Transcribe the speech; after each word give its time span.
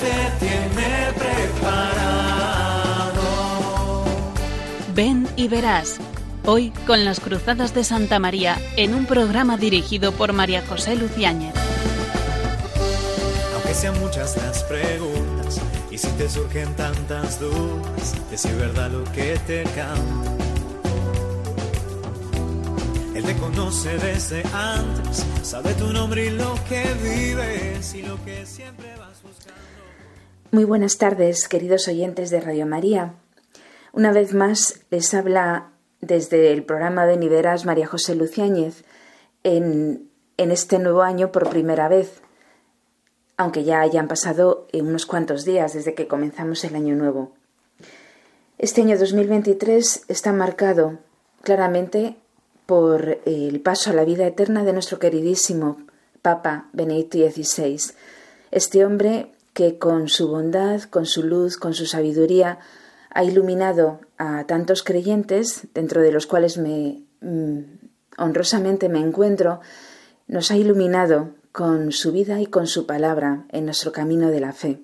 Te 0.00 0.46
tiene 0.46 1.12
preparado. 1.12 2.04
Ven 4.94 5.28
y 5.34 5.48
verás. 5.48 5.98
Hoy 6.44 6.70
con 6.86 7.04
las 7.04 7.18
Cruzadas 7.18 7.74
de 7.74 7.82
Santa 7.82 8.20
María 8.20 8.58
en 8.76 8.94
un 8.94 9.06
programa 9.06 9.56
dirigido 9.56 10.12
por 10.12 10.32
María 10.32 10.64
José 10.64 10.94
Luciáñez. 10.94 11.52
Aunque 13.54 13.74
sean 13.74 13.98
muchas 13.98 14.36
las 14.36 14.62
preguntas 14.64 15.60
y 15.90 15.98
si 15.98 16.08
te 16.12 16.28
surgen 16.28 16.74
tantas 16.76 17.40
dudas, 17.40 18.14
decir 18.30 18.54
verdad 18.54 18.90
lo 18.92 19.02
que 19.12 19.36
te 19.48 19.64
canta. 19.64 20.32
Él 23.16 23.24
te 23.24 23.34
conoce 23.34 23.98
desde 23.98 24.44
antes, 24.54 25.26
sabe 25.42 25.74
tu 25.74 25.92
nombre 25.92 26.26
y 26.26 26.30
lo 26.30 26.54
que 26.68 26.84
vives 27.02 27.94
y 27.94 28.02
lo 28.02 28.24
que 28.24 28.46
siempre 28.46 28.96
vas 28.96 29.20
buscando. 29.22 29.67
Muy 30.50 30.64
buenas 30.64 30.96
tardes, 30.96 31.46
queridos 31.46 31.88
oyentes 31.88 32.30
de 32.30 32.40
Radio 32.40 32.64
María. 32.64 33.12
Una 33.92 34.12
vez 34.12 34.32
más 34.32 34.80
les 34.90 35.12
habla 35.12 35.72
desde 36.00 36.54
el 36.54 36.64
programa 36.64 37.04
de 37.04 37.18
Niveras 37.18 37.66
María 37.66 37.86
José 37.86 38.14
Luciáñez 38.14 38.82
en, 39.44 40.08
en 40.38 40.50
este 40.50 40.78
nuevo 40.78 41.02
año 41.02 41.32
por 41.32 41.50
primera 41.50 41.88
vez, 41.88 42.22
aunque 43.36 43.64
ya 43.64 43.82
hayan 43.82 44.08
pasado 44.08 44.66
unos 44.72 45.04
cuantos 45.04 45.44
días 45.44 45.74
desde 45.74 45.92
que 45.94 46.08
comenzamos 46.08 46.64
el 46.64 46.76
año 46.76 46.94
nuevo. 46.94 47.34
Este 48.56 48.80
año 48.80 48.96
2023 48.96 50.06
está 50.08 50.32
marcado 50.32 50.98
claramente 51.42 52.16
por 52.64 53.18
el 53.26 53.60
paso 53.60 53.90
a 53.90 53.92
la 53.92 54.06
vida 54.06 54.26
eterna 54.26 54.64
de 54.64 54.72
nuestro 54.72 54.98
queridísimo 54.98 55.76
Papa 56.22 56.70
Benedicto 56.72 57.18
XVI, 57.18 57.92
este 58.50 58.86
hombre 58.86 59.30
que 59.58 59.76
con 59.76 60.08
su 60.08 60.28
bondad, 60.28 60.82
con 60.82 61.04
su 61.04 61.24
luz, 61.24 61.56
con 61.56 61.74
su 61.74 61.84
sabiduría, 61.84 62.60
ha 63.10 63.24
iluminado 63.24 63.98
a 64.16 64.44
tantos 64.44 64.84
creyentes, 64.84 65.66
dentro 65.74 66.00
de 66.00 66.12
los 66.12 66.28
cuales 66.28 66.58
me 66.58 67.02
mm, 67.22 67.62
honrosamente 68.18 68.88
me 68.88 69.00
encuentro, 69.00 69.58
nos 70.28 70.52
ha 70.52 70.56
iluminado 70.56 71.30
con 71.50 71.90
su 71.90 72.12
vida 72.12 72.40
y 72.40 72.46
con 72.46 72.68
su 72.68 72.86
palabra 72.86 73.46
en 73.48 73.64
nuestro 73.64 73.90
camino 73.90 74.30
de 74.30 74.38
la 74.38 74.52
fe. 74.52 74.80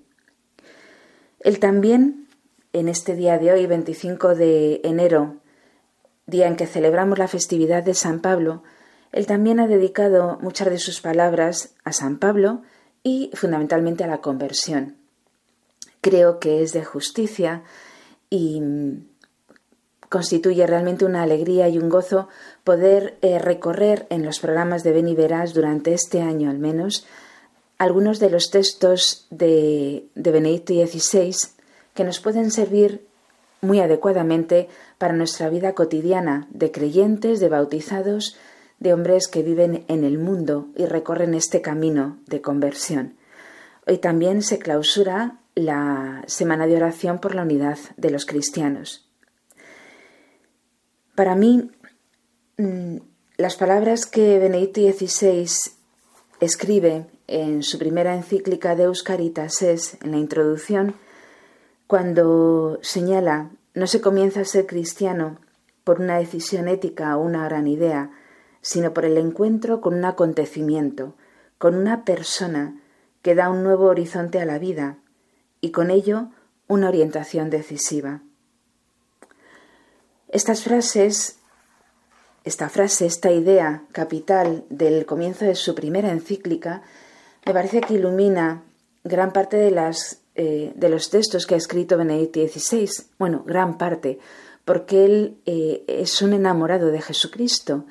Él 1.38 1.60
también, 1.60 2.26
en 2.72 2.88
este 2.88 3.14
día 3.14 3.38
de 3.38 3.52
hoy, 3.52 3.66
25 3.68 4.34
de 4.34 4.80
enero 4.82 5.36
día 6.26 6.48
en 6.48 6.56
que 6.56 6.66
celebramos 6.66 7.20
la 7.20 7.28
festividad 7.28 7.84
de 7.84 7.94
San 7.94 8.18
Pablo, 8.18 8.64
él 9.12 9.26
también 9.26 9.60
ha 9.60 9.68
dedicado 9.68 10.36
muchas 10.42 10.68
de 10.68 10.78
sus 10.78 11.00
palabras 11.00 11.76
a 11.84 11.92
San 11.92 12.18
Pablo 12.18 12.62
y 13.04 13.30
fundamentalmente 13.34 14.02
a 14.02 14.08
la 14.08 14.20
conversión. 14.20 14.96
Creo 16.00 16.40
que 16.40 16.62
es 16.62 16.72
de 16.72 16.84
justicia 16.84 17.62
y 18.30 18.60
constituye 20.08 20.66
realmente 20.66 21.04
una 21.04 21.22
alegría 21.22 21.68
y 21.68 21.78
un 21.78 21.88
gozo 21.88 22.28
poder 22.64 23.18
eh, 23.22 23.38
recorrer 23.38 24.06
en 24.10 24.24
los 24.24 24.40
programas 24.40 24.82
de 24.82 24.92
Beni 24.92 25.14
Verás 25.14 25.54
durante 25.54 25.92
este 25.92 26.20
año 26.20 26.50
al 26.50 26.58
menos 26.58 27.06
algunos 27.78 28.18
de 28.20 28.30
los 28.30 28.50
textos 28.50 29.26
de, 29.30 30.06
de 30.14 30.30
Benedicto 30.30 30.72
XVI 30.74 31.34
que 31.94 32.04
nos 32.04 32.20
pueden 32.20 32.50
servir 32.50 33.06
muy 33.60 33.80
adecuadamente 33.80 34.68
para 34.98 35.14
nuestra 35.14 35.48
vida 35.48 35.74
cotidiana 35.74 36.46
de 36.50 36.70
creyentes, 36.70 37.40
de 37.40 37.48
bautizados, 37.48 38.36
de 38.84 38.92
hombres 38.92 39.28
que 39.28 39.42
viven 39.42 39.86
en 39.88 40.04
el 40.04 40.18
mundo 40.18 40.68
y 40.76 40.84
recorren 40.84 41.32
este 41.32 41.62
camino 41.62 42.18
de 42.26 42.42
conversión. 42.42 43.16
Hoy 43.86 43.96
también 43.96 44.42
se 44.42 44.58
clausura 44.58 45.40
la 45.54 46.22
Semana 46.26 46.66
de 46.66 46.76
Oración 46.76 47.18
por 47.18 47.34
la 47.34 47.42
Unidad 47.42 47.78
de 47.96 48.10
los 48.10 48.26
Cristianos. 48.26 49.08
Para 51.16 51.34
mí, 51.34 51.70
mm, 52.58 52.96
las 53.38 53.56
palabras 53.56 54.04
que 54.04 54.38
Benedicto 54.38 54.82
XVI 54.82 55.48
escribe 56.40 57.06
en 57.26 57.62
su 57.62 57.78
primera 57.78 58.14
encíclica 58.14 58.76
de 58.76 58.92
Caritas 59.02 59.62
es, 59.62 59.96
en 60.02 60.10
la 60.10 60.18
introducción, 60.18 60.94
cuando 61.86 62.80
señala, 62.82 63.50
no 63.72 63.86
se 63.86 64.02
comienza 64.02 64.42
a 64.42 64.44
ser 64.44 64.66
cristiano 64.66 65.38
por 65.84 66.02
una 66.02 66.18
decisión 66.18 66.68
ética 66.68 67.16
o 67.16 67.22
una 67.22 67.44
gran 67.48 67.66
idea, 67.66 68.10
sino 68.64 68.94
por 68.94 69.04
el 69.04 69.18
encuentro 69.18 69.82
con 69.82 69.92
un 69.92 70.06
acontecimiento, 70.06 71.14
con 71.58 71.74
una 71.74 72.06
persona 72.06 72.80
que 73.20 73.34
da 73.34 73.50
un 73.50 73.62
nuevo 73.62 73.84
horizonte 73.84 74.40
a 74.40 74.46
la 74.46 74.58
vida 74.58 74.96
y 75.60 75.70
con 75.70 75.90
ello 75.90 76.30
una 76.66 76.88
orientación 76.88 77.50
decisiva. 77.50 78.22
Estas 80.28 80.62
frases, 80.62 81.36
esta 82.44 82.70
frase, 82.70 83.04
esta 83.04 83.30
idea 83.30 83.84
capital 83.92 84.64
del 84.70 85.04
comienzo 85.04 85.44
de 85.44 85.56
su 85.56 85.74
primera 85.74 86.10
encíclica, 86.10 86.82
me 87.44 87.52
parece 87.52 87.82
que 87.82 87.94
ilumina 87.94 88.62
gran 89.04 89.30
parte 89.32 89.58
de 89.58 89.92
eh, 90.36 90.88
los 90.88 91.10
textos 91.10 91.46
que 91.46 91.54
ha 91.54 91.58
escrito 91.58 91.98
Benedicto 91.98 92.40
XVI, 92.40 92.88
bueno, 93.18 93.44
gran 93.46 93.76
parte, 93.76 94.18
porque 94.64 95.04
él 95.04 95.36
eh, 95.44 95.84
es 95.86 96.22
un 96.22 96.32
enamorado 96.32 96.86
de 96.86 97.02
Jesucristo. 97.02 97.84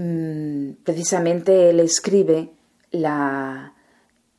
Mm, 0.00 0.74
precisamente 0.84 1.70
él 1.70 1.80
escribe 1.80 2.52
la, 2.92 3.74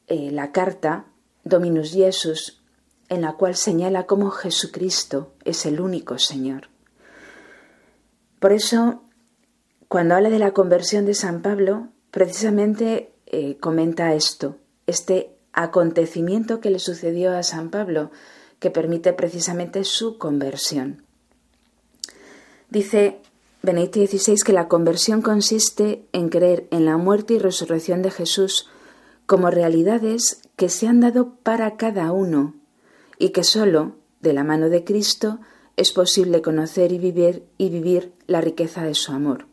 eh, 0.08 0.32
la 0.32 0.54
carta 0.54 1.08
Dominus 1.44 1.92
Jesus, 1.92 2.64
en 3.10 3.24
la 3.24 3.34
cual 3.34 3.58
señala 3.58 4.06
cómo 4.06 4.30
Jesucristo 4.32 5.34
es 5.44 5.66
el 5.66 5.82
único 5.82 6.18
Señor. 6.18 6.70
Por 8.40 8.54
eso, 8.54 9.04
cuando 9.90 10.16
habla 10.16 10.30
de 10.30 10.40
la 10.40 10.54
conversión 10.54 11.06
de 11.06 11.14
San 11.14 11.42
Pablo, 11.42 11.90
precisamente 12.10 13.12
comenta 13.60 14.14
esto, 14.14 14.56
este 14.88 15.36
acontecimiento 15.52 16.62
que 16.62 16.70
le 16.70 16.80
sucedió 16.80 17.36
a 17.36 17.44
San 17.44 17.70
Pablo, 17.70 18.12
que 18.60 18.72
permite 18.72 19.12
precisamente 19.12 19.84
su 19.84 20.18
conversión. 20.18 21.04
Dice 22.70 23.22
Benedicto 23.62 24.00
XVI 24.00 24.38
que 24.46 24.54
la 24.54 24.68
conversión 24.68 25.22
consiste 25.22 26.06
en 26.14 26.30
creer 26.30 26.68
en 26.72 26.86
la 26.86 26.98
muerte 26.98 27.34
y 27.34 27.40
resurrección 27.40 28.02
de 28.02 28.12
Jesús 28.12 28.70
como 29.26 29.52
realidades 29.52 30.42
que 30.56 30.70
se 30.70 30.88
han 30.88 31.02
dado 31.02 31.36
para 31.44 31.76
cada 31.78 32.12
uno 32.12 32.56
y 33.18 33.30
que 33.30 33.44
sólo 33.44 33.96
de 34.22 34.34
la 34.34 34.44
mano 34.44 34.70
de 34.70 34.84
Cristo 34.84 35.40
es 35.76 35.92
posible 35.92 36.42
conocer 36.42 36.92
y 36.92 37.00
vivir 37.00 37.46
y 37.58 37.70
vivir 37.70 38.14
la 38.28 38.42
riqueza 38.42 38.84
de 38.84 38.94
su 38.94 39.12
amor. 39.12 39.46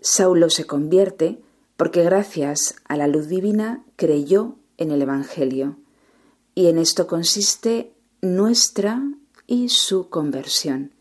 Saulo 0.00 0.50
se 0.50 0.64
convierte 0.64 1.40
porque 1.76 2.02
gracias 2.02 2.76
a 2.86 2.96
la 2.96 3.06
luz 3.06 3.28
divina 3.28 3.84
creyó 3.96 4.56
en 4.76 4.90
el 4.90 5.02
Evangelio. 5.02 5.76
Y 6.54 6.68
en 6.68 6.78
esto 6.78 7.06
consiste 7.06 7.92
nuestra 8.22 9.02
y 9.46 9.68
su 9.68 10.08
conversión, 10.08 10.92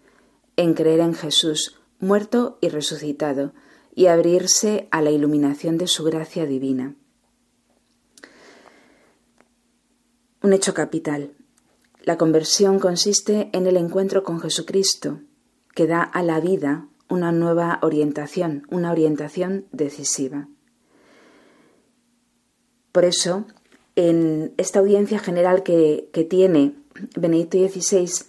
en 0.58 0.74
creer 0.74 1.00
en 1.00 1.14
Jesús 1.14 1.80
muerto 2.00 2.58
y 2.62 2.70
resucitado, 2.70 3.54
y 3.94 4.08
abrirse 4.08 4.88
a 4.92 5.02
la 5.02 5.12
iluminación 5.12 5.78
de 5.78 5.88
su 5.88 6.04
gracia 6.04 6.46
divina. 6.46 6.96
Un 10.42 10.54
hecho 10.54 10.74
capital. 10.74 11.32
La 12.02 12.18
conversión 12.18 12.80
consiste 12.80 13.50
en 13.54 13.66
el 13.66 13.78
encuentro 13.78 14.24
con 14.24 14.40
Jesucristo, 14.42 15.22
que 15.74 15.88
da 15.88 16.02
a 16.02 16.22
la 16.24 16.40
vida 16.40 16.88
una 17.10 17.32
nueva 17.32 17.80
orientación, 17.82 18.68
una 18.70 18.92
orientación 18.92 19.66
decisiva. 19.72 20.48
Por 22.92 23.06
eso, 23.06 23.46
en 23.96 24.54
esta 24.58 24.80
audiencia 24.80 25.20
general 25.20 25.64
que, 25.64 26.10
tiene 26.30 26.76
Benedicto 27.16 27.58
XVI 27.58 28.26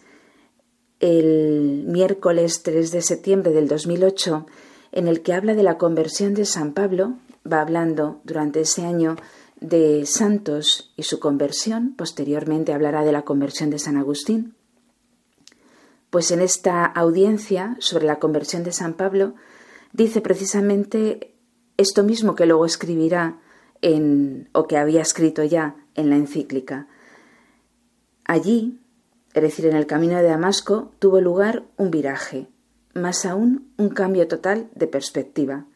el 1.00 1.84
miércoles 1.86 2.62
3 2.62 2.90
de 2.90 3.02
septiembre 3.02 3.52
del 3.52 3.68
2008, 3.68 4.46
en 4.92 5.08
el 5.08 5.22
que 5.22 5.32
habla 5.32 5.54
de 5.54 5.62
la 5.62 5.78
conversión 5.78 6.34
de 6.34 6.44
San 6.44 6.72
Pablo, 6.72 7.14
va 7.50 7.60
hablando 7.60 8.20
durante 8.24 8.60
ese 8.60 8.84
año 8.84 9.16
de 9.60 10.04
santos 10.06 10.92
y 10.96 11.04
su 11.04 11.18
conversión, 11.18 11.94
posteriormente 11.96 12.72
hablará 12.72 13.04
de 13.04 13.12
la 13.12 13.22
conversión 13.22 13.70
de 13.70 13.78
San 13.78 13.96
Agustín. 13.96 14.54
Pues 16.10 16.30
en 16.30 16.40
esta 16.40 16.84
audiencia 16.84 17.76
sobre 17.78 18.06
la 18.06 18.18
conversión 18.18 18.64
de 18.64 18.72
San 18.72 18.94
Pablo 18.94 19.34
dice 19.92 20.20
precisamente 20.20 21.34
esto 21.76 22.02
mismo 22.02 22.34
que 22.34 22.46
luego 22.46 22.64
escribirá 22.64 23.38
en, 23.82 24.48
o 24.52 24.66
que 24.66 24.78
había 24.78 25.02
escrito 25.02 25.44
ya 25.44 25.76
en 25.94 26.10
la 26.10 26.16
encíclica. 26.16 26.86
Allí, 28.24 28.80
es 29.36 29.42
decir, 29.42 29.66
en 29.66 29.76
el 29.76 29.86
camino 29.86 30.16
de 30.16 30.22
Damasco, 30.22 30.92
tuvo 30.98 31.20
lugar 31.20 31.64
un 31.76 31.90
viraje, 31.90 32.48
más 32.94 33.26
aún 33.26 33.70
un 33.76 33.90
cambio 33.90 34.26
total 34.28 34.70
de 34.74 34.86
perspectiva. 34.86 35.66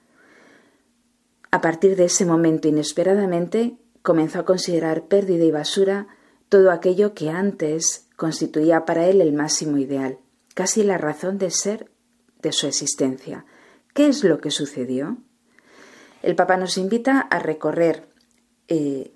A 1.50 1.60
partir 1.60 1.94
de 1.94 2.06
ese 2.06 2.24
momento, 2.24 2.68
inesperadamente, 2.68 3.76
comenzó 4.00 4.38
a 4.38 4.44
considerar 4.46 5.08
pérdida 5.08 5.44
y 5.44 5.50
basura 5.50 6.06
todo 6.48 6.70
aquello 6.70 7.12
que 7.12 7.28
antes 7.28 8.08
constituía 8.16 8.86
para 8.86 9.04
él 9.04 9.20
el 9.20 9.34
máximo 9.34 9.76
ideal, 9.76 10.16
casi 10.54 10.82
la 10.82 10.96
razón 10.96 11.36
de 11.36 11.50
ser 11.50 11.90
de 12.40 12.52
su 12.52 12.66
existencia. 12.66 13.44
¿Qué 13.92 14.08
es 14.08 14.24
lo 14.24 14.40
que 14.40 14.50
sucedió? 14.50 15.18
El 16.22 16.34
Papa 16.34 16.56
nos 16.56 16.78
invita 16.78 17.20
a 17.20 17.40
recorrer 17.40 18.08
eh, 18.68 19.12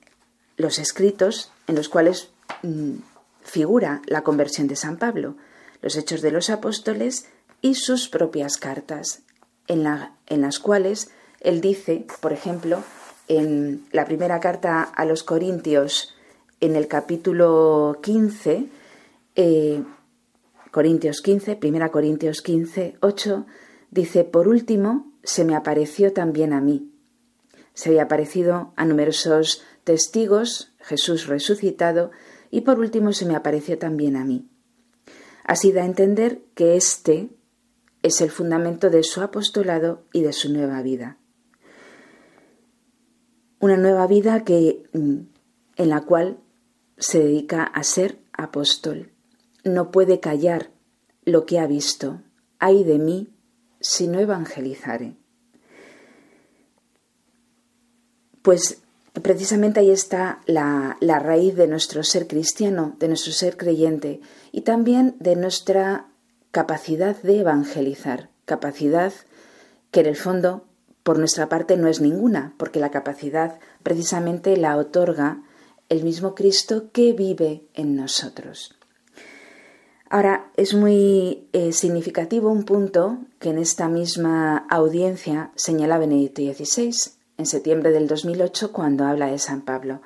los 0.59 0.79
escritos 0.79 1.51
en 1.67 1.77
los 1.77 1.89
cuales 1.89 2.31
mm, 2.63 2.97
figura 3.45 4.03
la 4.07 4.23
conversión 4.23 4.67
de 4.67 4.77
San 4.77 4.97
Pablo, 4.97 5.37
los 5.83 5.97
hechos 5.97 6.23
de 6.23 6.33
los 6.33 6.51
apóstoles 6.51 7.29
y 7.61 7.77
sus 7.77 8.09
propias 8.09 8.57
cartas, 8.57 9.23
en, 9.69 9.85
las 9.85 10.59
cuales 10.59 11.11
él 11.41 11.61
dice, 11.61 12.07
por 12.21 12.33
ejemplo, 12.33 12.83
en 13.29 13.87
la 13.93 14.05
primera 14.05 14.41
carta 14.41 14.83
a 14.83 15.05
los 15.05 15.23
Corintios, 15.23 16.15
en 16.61 16.77
el 16.77 16.89
capítulo 16.89 18.01
15, 18.03 18.69
eh, 19.37 19.83
Corintios 20.71 21.21
15, 21.21 21.57
primera 21.57 21.91
Corintios 21.91 22.43
15, 22.43 22.97
8, 23.01 23.47
dice, 23.91 24.25
por 24.25 24.49
último, 24.49 25.13
se 25.23 25.45
me 25.45 25.55
apareció 25.55 26.13
también 26.13 26.53
a 26.53 26.61
mí. 26.61 26.91
Se 27.75 27.91
había 27.91 28.05
aparecido 28.05 28.73
a 28.77 28.85
numerosos 28.85 29.63
testigos, 29.85 30.73
Jesús 30.81 31.27
resucitado, 31.27 32.11
y 32.55 32.61
por 32.61 32.79
último 32.79 33.13
se 33.13 33.27
me 33.27 33.35
apareció 33.35 33.79
también 33.79 34.15
a 34.15 34.25
mí. 34.25 34.49
Así 35.43 35.73
da 35.73 35.83
a 35.83 35.87
entender 35.87 36.41
que 36.55 36.77
este 36.77 37.31
es 38.01 38.21
el 38.21 38.31
fundamento 38.31 38.91
de 38.91 39.03
su 39.03 39.23
apostolado 39.23 40.05
y 40.13 40.23
de 40.23 40.33
su 40.33 40.53
nueva 40.53 40.81
vida. 40.81 41.19
Una 43.59 43.77
nueva 43.77 44.07
vida 44.07 44.45
que, 44.45 44.85
mm, 44.93 45.17
en 45.79 45.89
la 45.89 46.03
cual 46.03 46.39
se 46.97 47.19
dedica 47.19 47.65
a 47.65 47.83
ser 47.83 48.21
apóstol. 48.33 49.11
No 49.65 49.91
puede 49.91 50.21
callar 50.21 50.71
lo 51.25 51.47
que 51.47 51.59
ha 51.59 51.67
visto. 51.67 52.23
Ay 52.61 52.85
de 52.85 53.01
mí 53.01 53.35
si 53.81 54.07
no 54.07 54.21
evangelizare. 54.21 55.17
Pues 58.43 58.84
precisamente 59.23 59.81
ahí 59.81 59.91
está 59.91 60.41
la, 60.47 60.97
raíz 61.01 61.55
de 61.55 61.69
nuestro 61.69 62.03
ser 62.03 62.27
cristiano, 62.27 62.97
de 62.99 63.09
nuestro 63.09 63.33
ser 63.33 63.57
creyente 63.57 64.21
y 64.51 64.63
también 64.63 65.17
de 65.21 65.37
nuestra 65.37 66.09
capacidad 66.51 67.17
de 67.23 67.41
evangelizar, 67.41 68.31
capacidad 68.45 69.13
que 69.91 70.01
en 70.01 70.07
el 70.07 70.17
fondo 70.17 70.65
por 71.03 71.19
nuestra 71.19 71.49
parte 71.49 71.77
no 71.77 71.89
es 71.89 72.01
ninguna, 72.01 72.55
porque 72.57 72.81
la 72.81 72.91
capacidad 72.91 73.59
precisamente 73.83 74.57
la 74.57 74.77
otorga 74.77 75.43
el 75.89 76.03
mismo 76.03 76.35
Cristo 76.35 76.91
que 76.93 77.13
vive 77.13 77.67
en 77.75 77.95
nosotros. 77.95 78.77
Ahora, 80.09 80.51
es 80.57 80.75
muy 80.75 81.49
eh, 81.53 81.73
significativo 81.73 82.51
un 82.51 82.65
punto 82.65 83.19
que 83.39 83.51
en 83.51 83.59
esta 83.59 83.89
misma 83.89 84.67
audiencia 84.71 85.51
señala 85.57 85.99
Benedicto 85.99 86.43
XVI 86.43 87.15
en 87.37 87.47
septiembre 87.47 87.91
del 87.91 88.07
2008 88.07 88.73
cuando 88.73 89.05
habla 89.05 89.27
de 89.27 89.39
San 89.39 89.63
Pablo, 89.63 90.01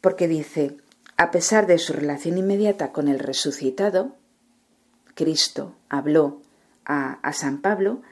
porque 0.00 0.28
dice, 0.28 0.76
a 1.16 1.30
pesar 1.30 1.66
de 1.66 1.78
su 1.78 1.92
relación 1.92 2.38
inmediata 2.38 2.92
con 2.92 3.08
el 3.08 3.18
resucitado, 3.18 4.16
Cristo 5.14 5.74
habló 5.88 6.42
a, 6.84 7.32
San 7.32 7.60
Pablo, 7.60 8.02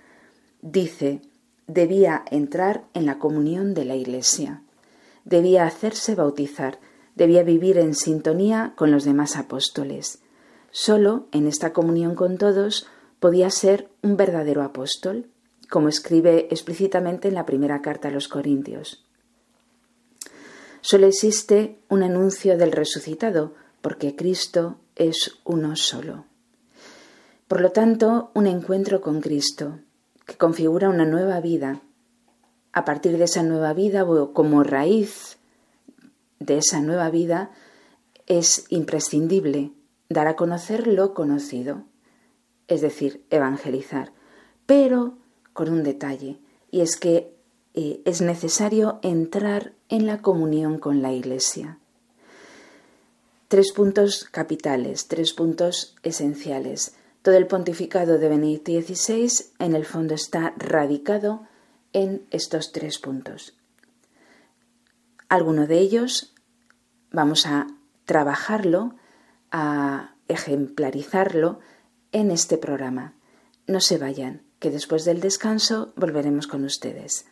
dice, 0.61 1.21
debía 1.67 2.25
entrar 2.31 2.85
en 2.95 3.07
la 3.07 3.19
comunión 3.19 3.75
de 3.75 3.85
la 3.85 3.97
Iglesia, 3.97 4.63
debía 5.25 5.67
hacerse 5.67 6.15
bautizar, 6.15 6.79
debía 7.15 7.43
vivir 7.43 7.79
en 7.79 7.95
sintonía 7.95 8.73
con 8.77 8.91
los 8.91 9.05
demás 9.05 9.37
apóstoles. 9.37 10.21
Solo 10.71 11.27
en 11.33 11.47
esta 11.47 11.73
comunión 11.73 12.15
con 12.15 12.39
todos 12.39 12.87
podía 13.21 13.51
ser 13.51 13.89
un 14.03 14.17
verdadero 14.17 14.63
apóstol, 14.63 15.29
como 15.73 15.89
escribe 15.89 16.49
explícitamente 16.51 17.29
en 17.29 17.35
la 17.35 17.47
primera 17.47 17.81
carta 17.81 18.09
a 18.09 18.11
los 18.11 18.29
Corintios. 18.29 19.07
Solo 20.83 21.07
existe 21.07 21.79
un 21.89 22.03
anuncio 22.03 22.59
del 22.59 22.73
resucitado, 22.73 23.55
porque 23.81 24.15
Cristo 24.15 24.77
es 24.97 25.39
uno 25.45 25.75
solo. 25.77 26.27
Por 27.49 27.63
lo 27.63 27.71
tanto, 27.71 28.33
un 28.35 28.49
encuentro 28.49 29.01
con 29.01 29.23
Cristo, 29.23 29.79
que 30.27 30.37
configura 30.37 30.91
una 30.91 31.07
nueva 31.07 31.41
vida. 31.41 31.81
A 32.75 32.85
partir 32.85 33.17
de 33.17 33.25
esa 33.25 33.43
nueva 33.43 33.73
vida, 33.73 34.05
o 34.05 34.35
como 34.35 34.65
raíz 34.65 35.39
de 36.39 36.59
esa 36.59 36.83
nueva 36.83 37.09
vida, 37.09 37.51
es 38.27 38.67
imprescindible 38.69 39.73
dar 40.11 40.27
a 40.27 40.37
conocer 40.37 40.87
lo 40.87 41.15
conocido, 41.15 41.85
es 42.69 42.83
decir, 42.83 43.25
evangelizar, 43.31 44.13
pero 44.67 45.22
con 45.53 45.69
un 45.69 45.83
detalle, 45.83 46.39
y 46.71 46.81
es 46.81 46.97
que 46.97 47.35
eh, 47.75 48.03
es 48.05 48.21
necesario 48.21 48.99
entrar 49.03 49.73
en 49.89 50.07
la 50.07 50.21
comunión 50.21 50.79
con 50.79 51.03
la 51.03 51.13
Iglesia. 51.13 51.79
Tres 53.49 53.73
puntos 53.73 54.25
capitales, 54.25 55.09
tres 55.09 55.33
puntos 55.33 55.97
esenciales. 56.03 56.95
Todo 57.23 57.37
el 57.37 57.47
pontificado 57.47 58.19
de 58.19 58.29
Benedicto 58.29 58.73
XVI 58.73 59.31
en 59.59 59.75
el 59.75 59.85
fondo 59.85 60.15
está 60.15 60.55
radicado 60.57 61.47
en 61.93 62.27
estos 62.31 62.73
tres 62.73 62.99
puntos. 62.99 63.57
Alguno 65.29 65.67
de 65.67 65.79
ellos 65.79 66.35
vamos 67.11 67.47
a 67.47 67.69
trabajarlo, 68.05 68.97
a 69.51 70.15
ejemplarizarlo 70.29 71.61
en 72.11 72.31
este 72.31 72.59
programa. 72.59 73.15
No 73.67 73.81
se 73.81 73.99
vayan, 73.99 74.43
que 74.63 74.71
después 74.71 75.05
del 75.05 75.21
descanso 75.21 75.93
volveremos 75.97 76.47
con 76.47 76.65
ustedes. 76.65 77.27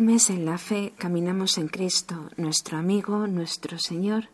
En 0.00 0.44
la 0.44 0.58
fe, 0.58 0.92
caminamos 0.96 1.58
en 1.58 1.66
Cristo, 1.66 2.30
nuestro 2.36 2.78
amigo, 2.78 3.26
nuestro 3.26 3.80
Señor. 3.80 4.28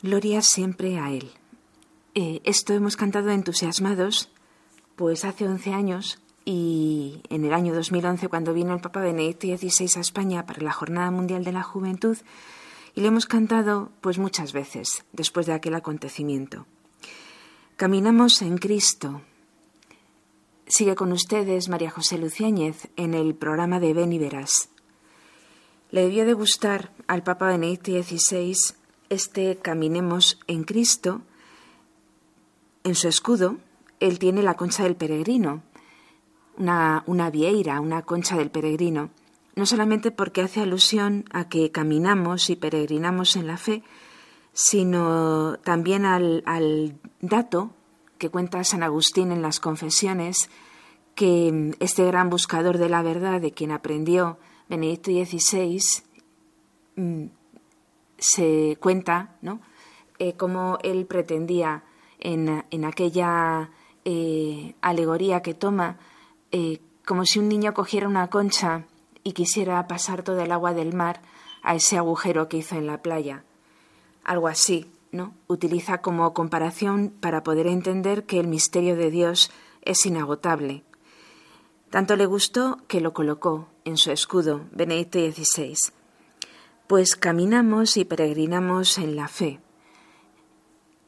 Gloria 0.00 0.42
siempre 0.42 1.00
a 1.00 1.10
Él. 1.10 1.32
Eh, 2.14 2.40
esto 2.44 2.72
hemos 2.72 2.94
cantado 2.94 3.30
entusiasmados, 3.30 4.30
pues 4.94 5.24
hace 5.24 5.48
11 5.48 5.72
años 5.72 6.22
y 6.44 7.20
en 7.30 7.44
el 7.44 7.52
año 7.52 7.74
2011 7.74 8.28
cuando 8.28 8.54
vino 8.54 8.72
el 8.72 8.80
Papa 8.80 9.00
Benedicto 9.00 9.48
XVI 9.48 9.90
a 9.96 10.00
España 10.02 10.46
para 10.46 10.62
la 10.62 10.72
Jornada 10.72 11.10
Mundial 11.10 11.42
de 11.42 11.50
la 11.50 11.64
Juventud 11.64 12.16
y 12.94 13.00
lo 13.00 13.08
hemos 13.08 13.26
cantado 13.26 13.90
pues 14.00 14.18
muchas 14.18 14.52
veces 14.52 15.04
después 15.12 15.46
de 15.46 15.54
aquel 15.54 15.74
acontecimiento. 15.74 16.66
Caminamos 17.74 18.40
en 18.42 18.58
Cristo, 18.58 19.22
Sigue 20.74 20.94
con 20.94 21.12
ustedes 21.12 21.68
María 21.68 21.90
José 21.90 22.16
Luciáñez 22.16 22.88
en 22.96 23.12
el 23.12 23.34
programa 23.34 23.78
de 23.78 23.92
Ven 23.92 24.10
y 24.10 24.18
Verás. 24.18 24.70
Le 25.90 26.00
debió 26.00 26.24
de 26.24 26.32
gustar 26.32 26.94
al 27.08 27.22
Papa 27.22 27.48
Benedicto 27.48 27.92
XVI 27.92 28.56
este 29.10 29.58
Caminemos 29.58 30.40
en 30.46 30.64
Cristo. 30.64 31.20
En 32.84 32.94
su 32.94 33.06
escudo, 33.06 33.58
él 34.00 34.18
tiene 34.18 34.42
la 34.42 34.54
concha 34.54 34.84
del 34.84 34.96
peregrino, 34.96 35.62
una, 36.56 37.04
una 37.06 37.28
vieira, 37.28 37.78
una 37.78 38.00
concha 38.00 38.38
del 38.38 38.50
peregrino, 38.50 39.10
no 39.54 39.66
solamente 39.66 40.10
porque 40.10 40.40
hace 40.40 40.62
alusión 40.62 41.26
a 41.32 41.50
que 41.50 41.70
caminamos 41.70 42.48
y 42.48 42.56
peregrinamos 42.56 43.36
en 43.36 43.46
la 43.46 43.58
fe, 43.58 43.82
sino 44.54 45.58
también 45.64 46.06
al, 46.06 46.42
al 46.46 46.98
dato 47.20 47.74
que 48.22 48.30
cuenta 48.30 48.62
San 48.62 48.84
Agustín 48.84 49.32
en 49.32 49.42
las 49.42 49.58
confesiones, 49.58 50.48
que 51.16 51.74
este 51.80 52.06
gran 52.06 52.30
buscador 52.30 52.78
de 52.78 52.88
la 52.88 53.02
verdad, 53.02 53.40
de 53.40 53.50
quien 53.50 53.72
aprendió 53.72 54.38
Benedicto 54.68 55.10
XVI, 55.10 55.80
mm, 56.94 57.24
se 58.18 58.78
cuenta 58.78 59.34
¿no? 59.42 59.58
Eh, 60.20 60.34
cómo 60.34 60.78
él 60.84 61.04
pretendía 61.06 61.82
en, 62.20 62.64
en 62.70 62.84
aquella 62.84 63.70
eh, 64.04 64.76
alegoría 64.82 65.42
que 65.42 65.54
toma, 65.54 65.98
eh, 66.52 66.78
como 67.04 67.24
si 67.24 67.40
un 67.40 67.48
niño 67.48 67.74
cogiera 67.74 68.06
una 68.06 68.30
concha 68.30 68.84
y 69.24 69.32
quisiera 69.32 69.88
pasar 69.88 70.22
todo 70.22 70.40
el 70.42 70.52
agua 70.52 70.74
del 70.74 70.94
mar 70.94 71.22
a 71.64 71.74
ese 71.74 71.98
agujero 71.98 72.48
que 72.48 72.58
hizo 72.58 72.76
en 72.76 72.86
la 72.86 73.02
playa. 73.02 73.42
Algo 74.22 74.46
así, 74.46 74.86
¿no? 75.12 75.34
Utiliza 75.46 75.98
como 75.98 76.32
comparación 76.34 77.10
para 77.20 77.42
poder 77.42 77.66
entender 77.66 78.24
que 78.24 78.40
el 78.40 78.48
misterio 78.48 78.96
de 78.96 79.10
Dios 79.10 79.50
es 79.82 80.04
inagotable. 80.06 80.84
Tanto 81.90 82.16
le 82.16 82.24
gustó 82.26 82.78
que 82.88 83.02
lo 83.02 83.12
colocó 83.12 83.68
en 83.84 83.98
su 83.98 84.10
escudo, 84.10 84.62
Benedicto 84.72 85.18
XVI. 85.18 85.76
Pues 86.86 87.16
caminamos 87.16 87.96
y 87.98 88.04
peregrinamos 88.06 88.96
en 88.96 89.14
la 89.14 89.28
fe. 89.28 89.60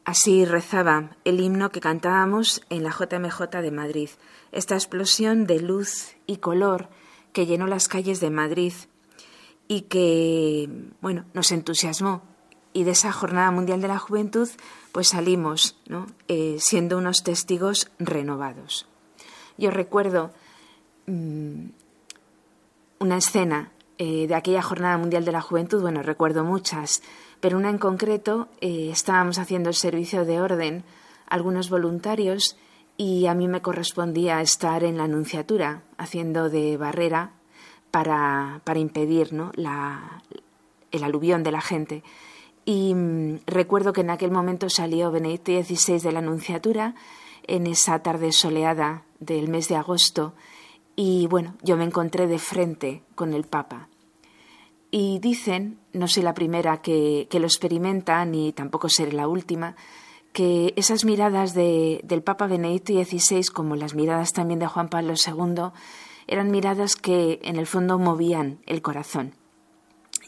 Así 0.05 0.45
rezaba 0.45 1.17
el 1.25 1.41
himno 1.41 1.71
que 1.71 1.81
cantábamos 1.81 2.61
en 2.69 2.83
la 2.83 2.91
JMJ 2.91 3.63
de 3.63 3.71
Madrid, 3.71 4.11
esta 4.53 4.75
explosión 4.75 5.47
de 5.47 5.61
luz 5.61 6.17
y 6.27 6.37
color 6.37 6.91
que 7.33 7.47
llenó 7.47 7.67
las 7.67 7.89
calles 7.89 8.21
de 8.21 8.29
Madrid 8.29 8.75
y 9.67 9.83
que, 9.83 10.69
bueno, 11.01 11.25
nos 11.33 11.51
entusiasmó. 11.53 12.34
Y 12.75 12.85
de 12.85 12.91
esa 12.91 13.13
Jornada 13.13 13.51
Mundial 13.51 13.81
de 13.81 13.89
la 13.89 13.99
Juventud, 13.99 14.49
pues 14.93 15.09
salimos. 15.09 15.77
Eh, 16.29 16.57
siendo 16.59 16.99
unos 16.99 17.23
testigos 17.23 17.91
renovados. 17.99 18.87
Yo 19.57 19.71
recuerdo 19.71 20.33
mmm, 21.07 21.69
una 22.99 23.17
escena 23.17 23.71
eh, 23.99 24.27
de 24.27 24.35
aquella 24.35 24.61
Jornada 24.61 24.99
Mundial 24.99 25.25
de 25.25 25.33
la 25.33 25.41
Juventud, 25.41 25.81
bueno, 25.81 26.03
recuerdo 26.03 26.43
muchas, 26.43 27.03
pero 27.41 27.57
una 27.57 27.71
en 27.71 27.79
concreto, 27.79 28.49
eh, 28.61 28.91
estábamos 28.91 29.39
haciendo 29.39 29.69
el 29.69 29.77
servicio 29.77 30.25
de 30.25 30.41
orden, 30.41 30.83
algunos 31.29 31.71
voluntarios, 31.71 32.57
y 32.97 33.27
a 33.27 33.35
mí 33.35 33.47
me 33.49 33.63
correspondía 33.63 34.41
estar 34.41 34.83
en 34.83 34.97
la 34.97 35.05
anunciatura, 35.05 35.83
haciendo 35.97 36.51
de 36.51 36.77
barrera 36.77 37.31
para, 37.91 38.61
para 38.65 38.81
impedir 38.81 39.33
la, 39.33 40.23
el 40.91 41.05
aluvión 41.05 41.43
de 41.43 41.53
la 41.53 41.61
gente. 41.61 42.03
Y 42.65 42.95
mmm, 42.95 43.41
recuerdo 43.47 43.93
que 43.93 44.01
en 44.03 44.11
aquel 44.11 44.31
momento 44.31 44.69
salió 44.69 45.11
Benedicto 45.11 45.53
XVI 45.53 46.01
de 46.01 46.13
la 46.13 46.19
anunciatura, 46.21 46.95
en 47.47 47.67
esa 47.67 47.99
tarde 48.03 48.33
soleada 48.33 49.03
del 49.21 49.49
mes 49.49 49.69
de 49.69 49.77
agosto, 49.77 50.35
y 50.97 51.27
bueno, 51.27 51.57
yo 51.63 51.77
me 51.77 51.85
encontré 51.85 52.27
de 52.27 52.39
frente 52.39 53.03
con 53.15 53.35
el 53.35 53.45
Papa. 53.45 53.89
Y 54.91 55.19
dicen, 55.19 55.79
no 55.93 56.07
soy 56.07 56.23
la 56.23 56.35
primera 56.35 56.81
que, 56.81 57.27
que 57.29 57.41
lo 57.41 57.47
experimenta, 57.47 58.25
ni 58.25 58.53
tampoco 58.53 58.89
seré 58.89 59.13
la 59.13 59.27
última, 59.27 59.75
que 60.33 60.73
esas 60.77 61.05
miradas 61.05 61.55
de, 61.55 62.01
del 62.05 62.23
Papa 62.23 62.47
Benedicto 62.47 62.93
XVI, 62.93 63.47
como 63.53 63.77
las 63.77 63.95
miradas 63.95 64.33
también 64.33 64.61
de 64.61 64.67
Juan 64.67 64.89
Pablo 64.89 65.15
II, 65.15 65.71
eran 66.27 66.51
miradas 66.51 66.97
que 66.97 67.41
en 67.43 67.57
el 67.57 67.67
fondo 67.67 67.99
movían 67.99 68.59
el 68.67 68.83
corazón. 68.83 69.35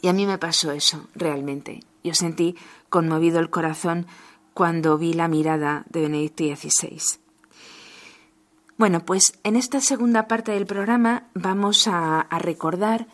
Y 0.01 0.07
a 0.07 0.13
mí 0.13 0.25
me 0.25 0.37
pasó 0.37 0.71
eso, 0.71 1.07
realmente. 1.15 1.81
Yo 2.03 2.13
sentí 2.13 2.55
conmovido 2.89 3.39
el 3.39 3.49
corazón 3.49 4.07
cuando 4.53 4.97
vi 4.97 5.13
la 5.13 5.27
mirada 5.27 5.85
de 5.89 6.01
Benedicto 6.01 6.43
XVI. 6.43 7.19
Bueno, 8.77 9.05
pues 9.05 9.39
en 9.43 9.55
esta 9.55 9.81
segunda 9.81 10.27
parte 10.27 10.51
del 10.51 10.67
programa 10.67 11.23
vamos 11.33 11.87
a, 11.87 12.27
recordar 12.39 13.07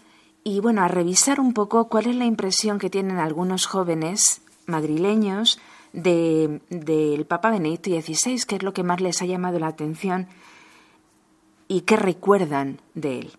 y 0.44 0.60
bueno, 0.60 0.84
a 0.84 0.90
revisar 0.90 1.40
un 1.40 1.54
poco 1.54 1.88
cuál 1.88 2.08
es 2.08 2.16
la 2.18 2.26
impresión 2.26 2.80
que 2.80 2.90
tienen 2.90 3.18
algunos 3.18 3.66
jóvenes 3.66 4.42
madrileños 4.66 5.60
del 5.94 6.62
de, 6.70 7.26
Papa 7.28 7.50
Benedicto 7.50 7.90
XVI, 7.90 8.44
qué 8.46 8.56
es 8.58 8.64
lo 8.64 8.74
que 8.74 8.84
más 8.84 9.00
les 9.00 9.22
ha 9.22 9.26
llamado 9.26 9.58
la 9.58 9.68
atención 9.68 10.28
y 11.70 11.82
qué 11.82 11.96
recuerdan 11.96 12.82
de 12.94 13.20
él. 13.20 13.32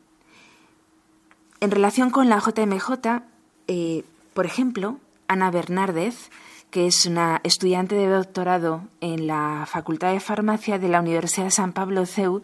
En 1.60 1.70
relación 1.70 2.08
con 2.10 2.30
la 2.30 2.38
JMJ, 2.38 3.22
eh, 3.68 4.04
por 4.34 4.46
ejemplo, 4.46 4.98
Ana 5.28 5.50
Bernárdez, 5.50 6.30
que 6.70 6.86
es 6.86 7.06
una 7.06 7.40
estudiante 7.44 7.94
de 7.94 8.08
doctorado 8.08 8.82
en 9.00 9.26
la 9.26 9.64
Facultad 9.66 10.12
de 10.12 10.20
Farmacia 10.20 10.78
de 10.78 10.88
la 10.88 11.00
Universidad 11.00 11.46
de 11.46 11.50
San 11.52 11.72
Pablo 11.72 12.04
CEU, 12.04 12.42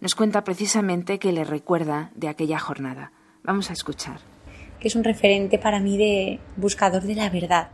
nos 0.00 0.14
cuenta 0.14 0.44
precisamente 0.44 1.18
que 1.18 1.32
le 1.32 1.44
recuerda 1.44 2.10
de 2.14 2.28
aquella 2.28 2.58
jornada. 2.58 3.10
Vamos 3.42 3.70
a 3.70 3.72
escuchar. 3.72 4.20
Que 4.78 4.88
es 4.88 4.94
un 4.94 5.02
referente 5.02 5.58
para 5.58 5.80
mí 5.80 5.98
de 5.98 6.38
buscador 6.56 7.02
de 7.02 7.16
la 7.16 7.30
verdad. 7.30 7.70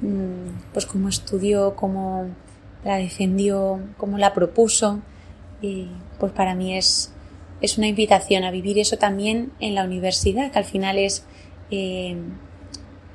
Mm, 0.00 0.72
pues 0.72 0.86
cómo 0.86 1.08
estudió, 1.08 1.76
cómo 1.76 2.28
la 2.84 2.96
defendió, 2.96 3.80
cómo 3.98 4.16
la 4.16 4.32
propuso. 4.32 5.00
Y 5.60 5.88
pues 6.18 6.32
para 6.32 6.54
mí 6.54 6.74
es, 6.74 7.12
es 7.60 7.76
una 7.76 7.86
invitación 7.86 8.44
a 8.44 8.50
vivir 8.50 8.78
eso 8.78 8.96
también 8.96 9.52
en 9.60 9.74
la 9.74 9.84
universidad, 9.84 10.50
que 10.50 10.58
al 10.58 10.64
final 10.64 10.96
es 10.96 11.26
eh, 11.70 12.16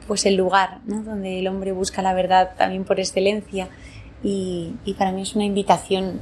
pues 0.08 0.26
el 0.26 0.36
lugar 0.36 0.82
donde 0.86 1.40
el 1.40 1.48
hombre 1.48 1.72
busca 1.72 2.02
la 2.02 2.14
verdad 2.14 2.52
también 2.58 2.84
por 2.84 3.00
excelencia. 3.00 3.70
Y, 4.24 4.74
para 4.98 5.12
mí 5.12 5.22
es 5.22 5.36
una 5.36 5.46
invitación 5.46 6.20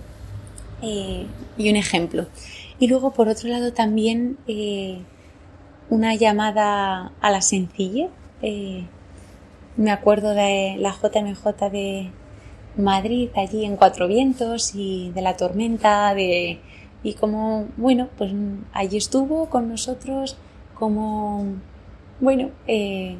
eh, 0.81 1.25
y 1.57 1.69
un 1.69 1.75
ejemplo. 1.75 2.27
Y 2.79 2.87
luego, 2.87 3.11
por 3.11 3.29
otro 3.29 3.49
lado, 3.49 3.71
también 3.71 4.37
eh, 4.47 4.99
una 5.89 6.15
llamada 6.15 7.13
a 7.21 7.31
la 7.31 7.41
sencillez. 7.41 8.09
Me 9.75 9.91
acuerdo 9.91 10.31
de 10.31 10.75
la 10.77 10.91
JMJ 10.91 11.71
de 11.71 12.11
Madrid, 12.77 13.29
allí 13.35 13.65
en 13.65 13.75
Cuatro 13.75 14.07
Vientos, 14.07 14.75
y 14.75 15.11
de 15.11 15.21
la 15.21 15.35
tormenta, 15.37 16.13
de, 16.13 16.59
y 17.03 17.13
como, 17.13 17.67
bueno, 17.77 18.09
pues 18.17 18.31
allí 18.71 18.97
estuvo 18.97 19.49
con 19.49 19.69
nosotros, 19.69 20.37
como, 20.73 21.45
bueno, 22.19 22.51
eh, 22.67 23.17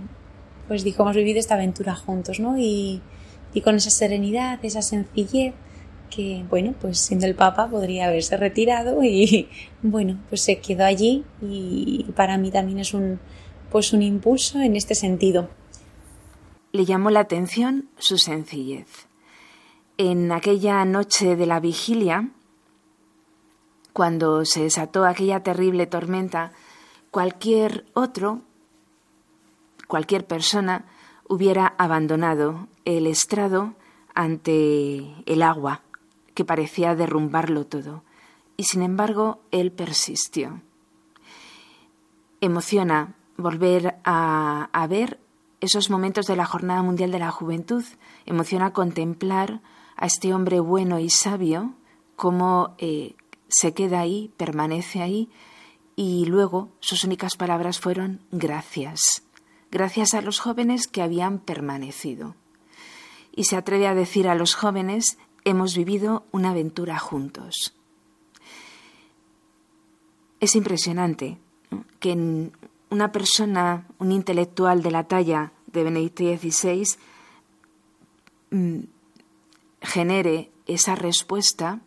pues 0.67 0.84
dijo, 0.84 1.03
hemos 1.03 1.15
vivido 1.15 1.39
esta 1.39 1.56
aventura 1.56 1.95
juntos, 1.95 2.39
¿no? 2.39 2.58
Y, 2.58 3.01
y 3.53 3.62
con 3.62 3.75
esa 3.75 3.89
serenidad, 3.89 4.63
esa 4.63 4.82
sencillez, 4.82 5.53
que, 6.10 6.45
bueno, 6.49 6.75
pues 6.79 6.99
siendo 6.99 7.25
el 7.25 7.36
Papa 7.36 7.67
podría 7.67 8.08
haberse 8.08 8.38
retirado 8.38 9.03
y, 9.03 9.49
bueno, 9.82 10.19
pues 10.29 10.41
se 10.41 10.60
quedó 10.60 10.86
allí 10.86 11.23
y 11.41 12.06
para 12.15 12.38
mí 12.38 12.51
también 12.51 12.79
es 12.79 12.93
un, 12.93 13.19
pues 13.71 13.93
un 13.93 14.01
impulso 14.01 14.60
en 14.62 14.75
este 14.75 14.95
sentido. 14.95 15.49
Le 16.71 16.86
llamó 16.86 17.10
la 17.10 17.21
atención 17.21 17.89
su 17.97 18.17
sencillez. 18.17 19.08
En 19.97 20.32
aquella 20.32 20.84
noche 20.86 21.36
de 21.36 21.45
la 21.45 21.60
vigilia, 21.60 22.32
cuando 23.93 24.43
se 24.45 24.63
desató 24.63 25.06
aquella 25.06 25.41
terrible 25.41 25.86
tormenta, 25.86 26.51
cualquier 27.12 27.86
otro, 27.93 28.41
cualquier 29.93 30.25
persona, 30.25 30.86
hubiera 31.29 31.75
abandonado 31.77 32.67
el 32.84 33.06
estrado 33.06 33.75
ante 34.15 35.13
el 35.27 35.43
agua 35.43 35.82
que 36.34 36.43
parecía 36.43 36.95
derrumbarlo 36.95 37.67
todo, 37.67 38.01
y 38.58 38.63
sin 38.63 38.82
embargo 38.82 39.41
él 39.51 39.71
persistió. 39.71 40.62
Emociona 42.41 43.13
volver 43.38 43.97
a, 44.03 44.88
ver 44.89 45.19
esos 45.62 45.91
momentos 45.91 46.25
de 46.25 46.38
la 46.38 46.47
Jornada 46.47 46.82
Mundial 46.82 47.12
de 47.12 47.19
la 47.19 47.29
Juventud, 47.29 47.84
emociona 48.25 48.73
contemplar 48.73 49.62
a 49.95 50.08
este 50.08 50.34
hombre 50.34 50.60
bueno 50.60 50.97
y 50.97 51.12
sabio, 51.12 51.75
cómo 52.15 52.73
eh, 52.79 53.13
se 53.47 53.75
queda 53.75 53.99
ahí, 53.99 54.32
permanece 54.38 55.03
ahí, 55.03 55.29
y 55.95 56.25
luego 56.25 56.69
sus 56.79 57.03
únicas 57.03 57.36
palabras 57.36 57.79
fueron 57.79 58.21
gracias, 58.32 59.21
gracias 59.73 60.13
a 60.13 60.21
los 60.21 60.39
jóvenes 60.39 60.88
que 60.88 61.01
habían 61.01 61.39
permanecido. 61.39 62.36
Y 63.36 63.45
se 63.45 63.55
atreve 63.55 63.88
a 63.88 63.95
decir 63.95 64.27
a 64.27 64.36
los 64.36 64.53
jóvenes 64.53 65.17
hemos 65.45 65.75
vivido 65.75 66.25
una 66.31 66.51
aventura 66.51 66.99
juntos. 66.99 67.73
Es 70.39 70.55
impresionante 70.55 71.39
que 71.99 72.51
una 72.91 73.12
persona, 73.12 73.88
un 73.97 74.12
intelectual 74.12 74.83
de 74.83 74.91
la 74.91 75.05
talla 75.05 75.53
de 75.65 75.83
Benedicto 75.83 76.23
XVI, 76.23 76.95
mm, 78.51 78.79
genere 79.81 80.51
esa 80.67 80.93
respuesta, 80.93 81.79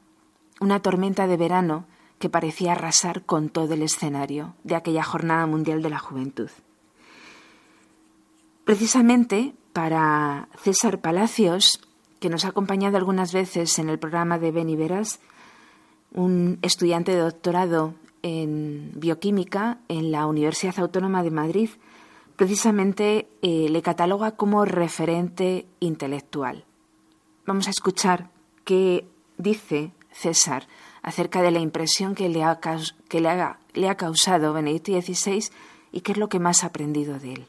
una 0.60 0.82
tormenta 0.82 1.28
de 1.28 1.36
verano 1.36 1.86
que 2.18 2.28
parecía 2.28 2.72
arrasar 2.72 3.24
con 3.24 3.48
todo 3.48 3.74
el 3.74 3.82
escenario 3.82 4.56
de 4.64 4.74
aquella 4.74 5.04
Jornada 5.04 5.46
Mundial 5.46 5.82
de 5.82 5.90
la 5.90 6.00
Juventud. 6.00 6.50
Precisamente 8.66 9.54
para 9.72 10.48
César 10.60 11.00
Palacios, 11.00 11.78
que 12.18 12.28
nos 12.28 12.44
ha 12.44 12.48
acompañado 12.48 12.96
algunas 12.96 13.32
veces 13.32 13.78
en 13.78 13.88
el 13.88 14.00
programa 14.00 14.40
de 14.40 14.50
Ben 14.50 14.76
Veras, 14.76 15.20
un 16.12 16.58
estudiante 16.62 17.12
de 17.12 17.20
doctorado 17.20 17.94
en 18.22 18.90
bioquímica 18.96 19.78
en 19.86 20.10
la 20.10 20.26
Universidad 20.26 20.80
Autónoma 20.80 21.22
de 21.22 21.30
Madrid, 21.30 21.70
precisamente 22.34 23.28
eh, 23.40 23.68
le 23.70 23.82
cataloga 23.82 24.32
como 24.32 24.64
referente 24.64 25.68
intelectual. 25.78 26.64
Vamos 27.46 27.68
a 27.68 27.70
escuchar 27.70 28.30
qué 28.64 29.06
dice 29.38 29.92
César 30.10 30.66
acerca 31.02 31.40
de 31.40 31.52
la 31.52 31.60
impresión 31.60 32.16
que 32.16 32.28
le 32.28 32.42
ha, 32.42 32.58
que 33.08 33.20
le 33.20 33.88
ha 33.88 33.96
causado 33.96 34.52
Benedicto 34.52 34.90
XVI 35.00 35.50
y 35.92 36.00
qué 36.00 36.10
es 36.10 36.18
lo 36.18 36.28
que 36.28 36.40
más 36.40 36.64
ha 36.64 36.66
aprendido 36.66 37.20
de 37.20 37.34
él. 37.34 37.46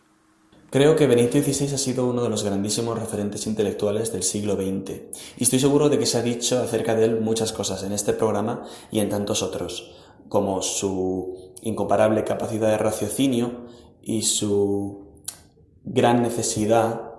Creo 0.70 0.98
que 0.98 1.08
Benito 1.08 1.42
XVI 1.42 1.76
ha 1.76 1.78
sido 1.78 2.06
uno 2.08 2.24
de 2.24 2.30
los 2.30 2.44
grandísimos 2.44 3.00
referentes 3.00 3.48
intelectuales 3.48 4.12
del 4.12 4.24
siglo 4.24 4.56
XX 4.56 5.00
y 5.38 5.44
estoy 5.44 5.60
seguro 5.60 5.88
de 5.88 5.98
que 5.98 6.06
se 6.06 6.18
ha 6.18 6.22
dicho 6.22 6.62
acerca 6.62 6.94
de 6.94 7.06
él 7.06 7.22
muchas 7.22 7.54
cosas 7.54 7.84
en 7.84 7.94
este 7.94 8.12
programa 8.12 8.64
y 8.92 9.00
en 9.00 9.08
tantos 9.08 9.44
otros, 9.44 9.96
como 10.28 10.62
su 10.62 11.54
incomparable 11.62 12.26
capacidad 12.26 12.68
de 12.68 12.78
raciocinio 12.78 13.68
y 14.02 14.24
su 14.24 15.08
gran 15.86 16.22
necesidad 16.22 17.14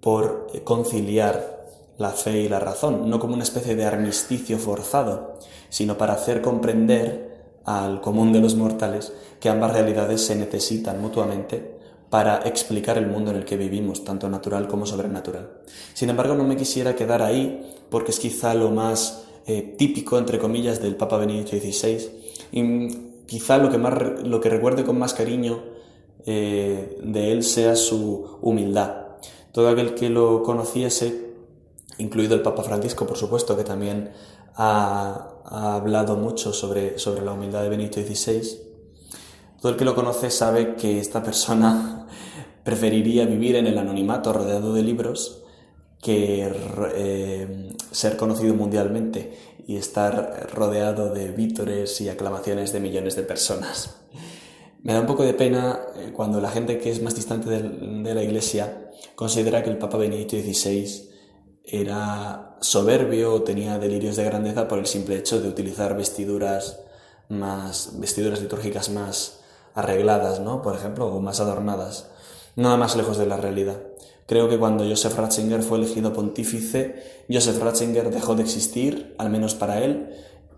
por 0.00 0.48
conciliar 0.64 1.68
la 1.98 2.10
fe 2.10 2.40
y 2.40 2.48
la 2.48 2.58
razón, 2.58 3.08
no 3.08 3.20
como 3.20 3.34
una 3.34 3.44
especie 3.44 3.76
de 3.76 3.84
armisticio 3.84 4.58
forzado, 4.58 5.38
sino 5.68 5.96
para 5.96 6.14
hacer 6.14 6.42
comprender 6.42 7.60
al 7.64 8.00
común 8.00 8.32
de 8.32 8.40
los 8.40 8.56
mortales 8.56 9.12
que 9.38 9.50
ambas 9.50 9.72
realidades 9.72 10.20
se 10.22 10.34
necesitan 10.34 11.00
mutuamente 11.00 11.77
para 12.10 12.38
explicar 12.46 12.96
el 12.96 13.06
mundo 13.06 13.30
en 13.30 13.36
el 13.36 13.44
que 13.44 13.56
vivimos, 13.56 14.04
tanto 14.04 14.28
natural 14.28 14.66
como 14.66 14.86
sobrenatural. 14.86 15.50
Sin 15.92 16.08
embargo, 16.10 16.34
no 16.34 16.44
me 16.44 16.56
quisiera 16.56 16.96
quedar 16.96 17.22
ahí, 17.22 17.74
porque 17.90 18.12
es 18.12 18.18
quizá 18.18 18.54
lo 18.54 18.70
más 18.70 19.24
eh, 19.46 19.74
típico, 19.76 20.18
entre 20.18 20.38
comillas, 20.38 20.80
del 20.80 20.96
Papa 20.96 21.18
Benedicto 21.18 21.56
XVI, 21.56 22.10
y 22.52 22.88
quizá 23.26 23.58
lo 23.58 23.70
que, 23.70 23.78
más, 23.78 23.94
lo 24.24 24.40
que 24.40 24.48
recuerde 24.48 24.84
con 24.84 24.98
más 24.98 25.12
cariño 25.12 25.62
eh, 26.24 26.98
de 27.02 27.32
él 27.32 27.42
sea 27.42 27.76
su 27.76 28.38
humildad. 28.40 29.06
Todo 29.52 29.68
aquel 29.68 29.94
que 29.94 30.08
lo 30.08 30.42
conociese, 30.42 31.32
incluido 31.98 32.34
el 32.34 32.42
Papa 32.42 32.62
Francisco, 32.62 33.06
por 33.06 33.18
supuesto, 33.18 33.56
que 33.56 33.64
también 33.64 34.12
ha, 34.54 35.28
ha 35.44 35.74
hablado 35.74 36.16
mucho 36.16 36.54
sobre, 36.54 36.98
sobre 36.98 37.22
la 37.22 37.32
humildad 37.32 37.62
de 37.62 37.68
Benedicto 37.68 38.00
XVI, 38.00 38.67
todo 39.60 39.72
el 39.72 39.78
que 39.78 39.84
lo 39.84 39.94
conoce 39.94 40.30
sabe 40.30 40.76
que 40.76 40.98
esta 41.00 41.22
persona 41.22 42.06
preferiría 42.64 43.26
vivir 43.26 43.56
en 43.56 43.66
el 43.66 43.78
anonimato 43.78 44.32
rodeado 44.32 44.74
de 44.74 44.82
libros 44.82 45.42
que 46.02 46.48
eh, 46.94 47.76
ser 47.90 48.16
conocido 48.16 48.54
mundialmente 48.54 49.36
y 49.66 49.76
estar 49.76 50.48
rodeado 50.54 51.12
de 51.12 51.30
vítores 51.32 52.00
y 52.00 52.08
aclamaciones 52.08 52.72
de 52.72 52.80
millones 52.80 53.16
de 53.16 53.22
personas. 53.22 53.96
Me 54.82 54.92
da 54.92 55.00
un 55.00 55.06
poco 55.06 55.24
de 55.24 55.34
pena 55.34 55.80
eh, 55.96 56.12
cuando 56.14 56.40
la 56.40 56.50
gente 56.50 56.78
que 56.78 56.90
es 56.90 57.02
más 57.02 57.14
distante 57.14 57.50
de, 57.50 58.14
la 58.14 58.22
Iglesia 58.22 58.90
considera 59.16 59.62
que 59.62 59.70
el 59.70 59.78
Papa 59.78 59.98
Benedicto 59.98 60.36
XVI 60.36 61.10
era 61.64 62.56
soberbio 62.60 63.34
o 63.34 63.42
tenía 63.42 63.78
delirios 63.78 64.16
de 64.16 64.24
grandeza 64.24 64.68
por 64.68 64.78
el 64.78 64.86
simple 64.86 65.16
hecho 65.16 65.40
de 65.40 65.48
utilizar 65.48 65.96
vestiduras 65.96 66.80
más 67.28 68.00
vestiduras 68.00 68.40
litúrgicas 68.40 68.88
más 68.88 69.37
arregladas, 69.74 70.40
¿no? 70.40 70.62
Por 70.62 70.74
ejemplo, 70.74 71.06
o 71.06 71.20
más 71.20 71.40
adornadas. 71.40 72.10
Nada 72.56 72.76
más 72.76 72.96
lejos 72.96 73.18
de 73.18 73.26
la 73.26 73.36
realidad. 73.36 73.80
Creo 74.26 74.48
que 74.48 74.58
cuando 74.58 74.84
Joseph 74.86 75.16
Ratzinger 75.16 75.62
fue 75.62 75.78
elegido 75.78 76.12
pontífice, 76.12 77.24
Joseph 77.30 77.62
Ratzinger 77.62 78.10
dejó 78.10 78.34
de 78.34 78.42
existir, 78.42 79.14
al 79.18 79.30
menos 79.30 79.54
para 79.54 79.82
él, 79.82 80.10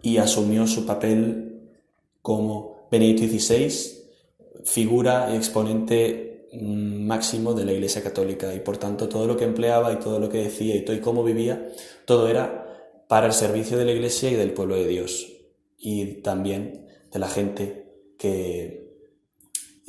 y 0.02 0.16
asumió 0.16 0.66
su 0.66 0.86
papel 0.86 1.70
como 2.22 2.88
Benedicto 2.90 3.26
XVI, 3.26 4.00
figura 4.64 5.30
y 5.32 5.36
exponente 5.36 6.48
mm, 6.52 7.06
máximo 7.06 7.54
de 7.54 7.64
la 7.64 7.72
Iglesia 7.72 8.02
Católica 8.02 8.52
y 8.54 8.60
por 8.60 8.76
tanto 8.76 9.08
todo 9.08 9.26
lo 9.26 9.36
que 9.36 9.44
empleaba 9.44 9.92
y 9.92 9.96
todo 9.96 10.18
lo 10.18 10.28
que 10.28 10.38
decía 10.38 10.74
y 10.74 10.84
todo 10.84 10.96
y 10.96 11.00
cómo 11.00 11.22
vivía, 11.22 11.70
todo 12.04 12.28
era 12.28 13.04
para 13.08 13.26
el 13.26 13.32
servicio 13.32 13.78
de 13.78 13.84
la 13.84 13.92
Iglesia 13.92 14.30
y 14.30 14.34
del 14.34 14.52
pueblo 14.52 14.74
de 14.74 14.86
Dios 14.86 15.28
y 15.78 16.22
también 16.22 16.86
de 17.12 17.18
la 17.18 17.28
gente 17.28 17.86
que 18.18 18.79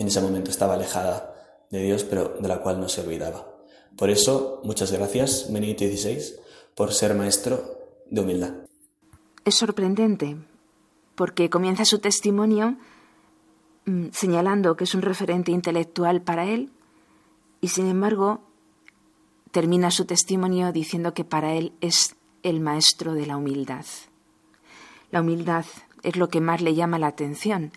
en 0.02 0.08
ese 0.08 0.22
momento 0.22 0.52
estaba 0.52 0.74
alejada 0.74 1.34
de 1.70 1.84
Dios 1.84 2.04
pero 2.04 2.36
de 2.40 2.48
la 2.48 2.62
cual 2.62 2.80
no 2.80 2.90
se 2.90 3.02
olvidaba. 3.02 3.48
Por 3.96 4.10
eso, 4.10 4.62
muchas 4.64 4.92
gracias, 4.92 5.52
Benedicto 5.52 5.86
XVI, 5.86 6.36
por 6.76 6.94
ser 6.94 7.14
maestro 7.14 7.78
de 8.10 8.22
humildad. 8.22 8.54
Es 9.46 9.56
sorprendente 9.56 10.38
porque 11.16 11.50
comienza 11.50 11.86
su 11.86 12.00
testimonio 12.00 12.78
mm, 13.86 14.08
señalando 14.12 14.76
que 14.76 14.86
es 14.86 14.96
un 14.96 15.02
referente 15.02 15.52
intelectual 15.52 16.22
para 16.22 16.46
él 16.46 16.72
y 17.60 17.70
sin 17.70 17.88
embargo 17.88 18.42
termina 19.52 19.92
su 19.92 20.06
testimonio 20.06 20.72
diciendo 20.72 21.14
que 21.14 21.26
para 21.26 21.54
él 21.54 21.74
es 21.82 22.16
el 22.44 22.60
maestro 22.60 23.14
de 23.14 23.26
la 23.28 23.38
humildad. 23.38 23.86
La 25.12 25.22
humildad 25.22 25.66
es 26.04 26.16
lo 26.16 26.30
que 26.30 26.42
más 26.42 26.62
le 26.62 26.74
llama 26.74 26.98
la 26.98 27.08
atención. 27.08 27.72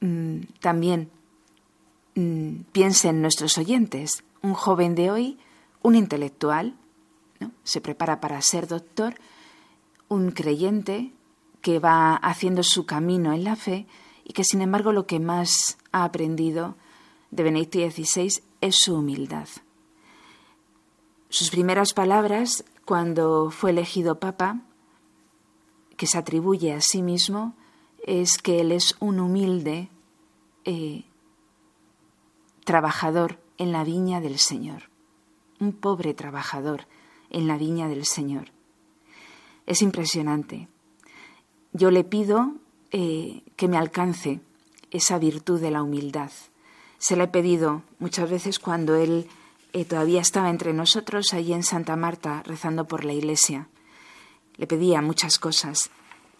Mm, 0.00 0.42
también 0.60 1.10
mm, 2.14 2.62
piensen 2.72 3.22
nuestros 3.22 3.58
oyentes, 3.58 4.24
un 4.42 4.54
joven 4.54 4.94
de 4.94 5.10
hoy, 5.10 5.38
un 5.82 5.94
intelectual, 5.94 6.76
se 7.62 7.80
prepara 7.80 8.20
para 8.20 8.40
ser 8.40 8.66
doctor, 8.66 9.14
un 10.08 10.30
creyente 10.30 11.12
que 11.60 11.78
va 11.78 12.14
haciendo 12.16 12.62
su 12.62 12.86
camino 12.86 13.32
en 13.32 13.44
la 13.44 13.56
fe 13.56 13.86
y 14.24 14.32
que 14.32 14.44
sin 14.44 14.60
embargo 14.60 14.92
lo 14.92 15.06
que 15.06 15.20
más 15.20 15.78
ha 15.92 16.04
aprendido 16.04 16.76
de 17.30 17.42
Benedicto 17.42 17.78
XVI 17.78 18.42
es 18.60 18.76
su 18.76 18.94
humildad. 18.94 19.48
Sus 21.28 21.50
primeras 21.50 21.92
palabras 21.94 22.64
cuando 22.84 23.50
fue 23.50 23.70
elegido 23.70 24.20
papa, 24.20 24.60
que 25.96 26.06
se 26.06 26.18
atribuye 26.18 26.72
a 26.72 26.80
sí 26.80 27.02
mismo, 27.02 27.54
es 28.06 28.38
que 28.38 28.60
él 28.60 28.72
es 28.72 28.96
un 29.00 29.20
humilde 29.20 29.88
eh, 30.64 31.04
trabajador 32.64 33.38
en 33.58 33.72
la 33.72 33.84
viña 33.84 34.20
del 34.20 34.38
Señor, 34.38 34.90
un 35.60 35.72
pobre 35.72 36.14
trabajador 36.14 36.86
en 37.30 37.46
la 37.46 37.56
viña 37.56 37.88
del 37.88 38.04
Señor. 38.04 38.50
Es 39.66 39.82
impresionante. 39.82 40.68
Yo 41.72 41.90
le 41.90 42.04
pido 42.04 42.54
eh, 42.90 43.42
que 43.56 43.68
me 43.68 43.76
alcance 43.76 44.40
esa 44.90 45.18
virtud 45.18 45.60
de 45.60 45.70
la 45.70 45.82
humildad. 45.82 46.30
Se 46.98 47.16
la 47.16 47.24
he 47.24 47.28
pedido 47.28 47.82
muchas 47.98 48.30
veces 48.30 48.58
cuando 48.58 48.94
él 48.94 49.28
eh, 49.72 49.84
todavía 49.84 50.20
estaba 50.20 50.50
entre 50.50 50.72
nosotros 50.72 51.32
allí 51.32 51.52
en 51.52 51.64
Santa 51.64 51.96
Marta 51.96 52.42
rezando 52.44 52.86
por 52.86 53.04
la 53.04 53.12
iglesia. 53.12 53.68
Le 54.56 54.66
pedía 54.66 55.02
muchas 55.02 55.38
cosas 55.38 55.90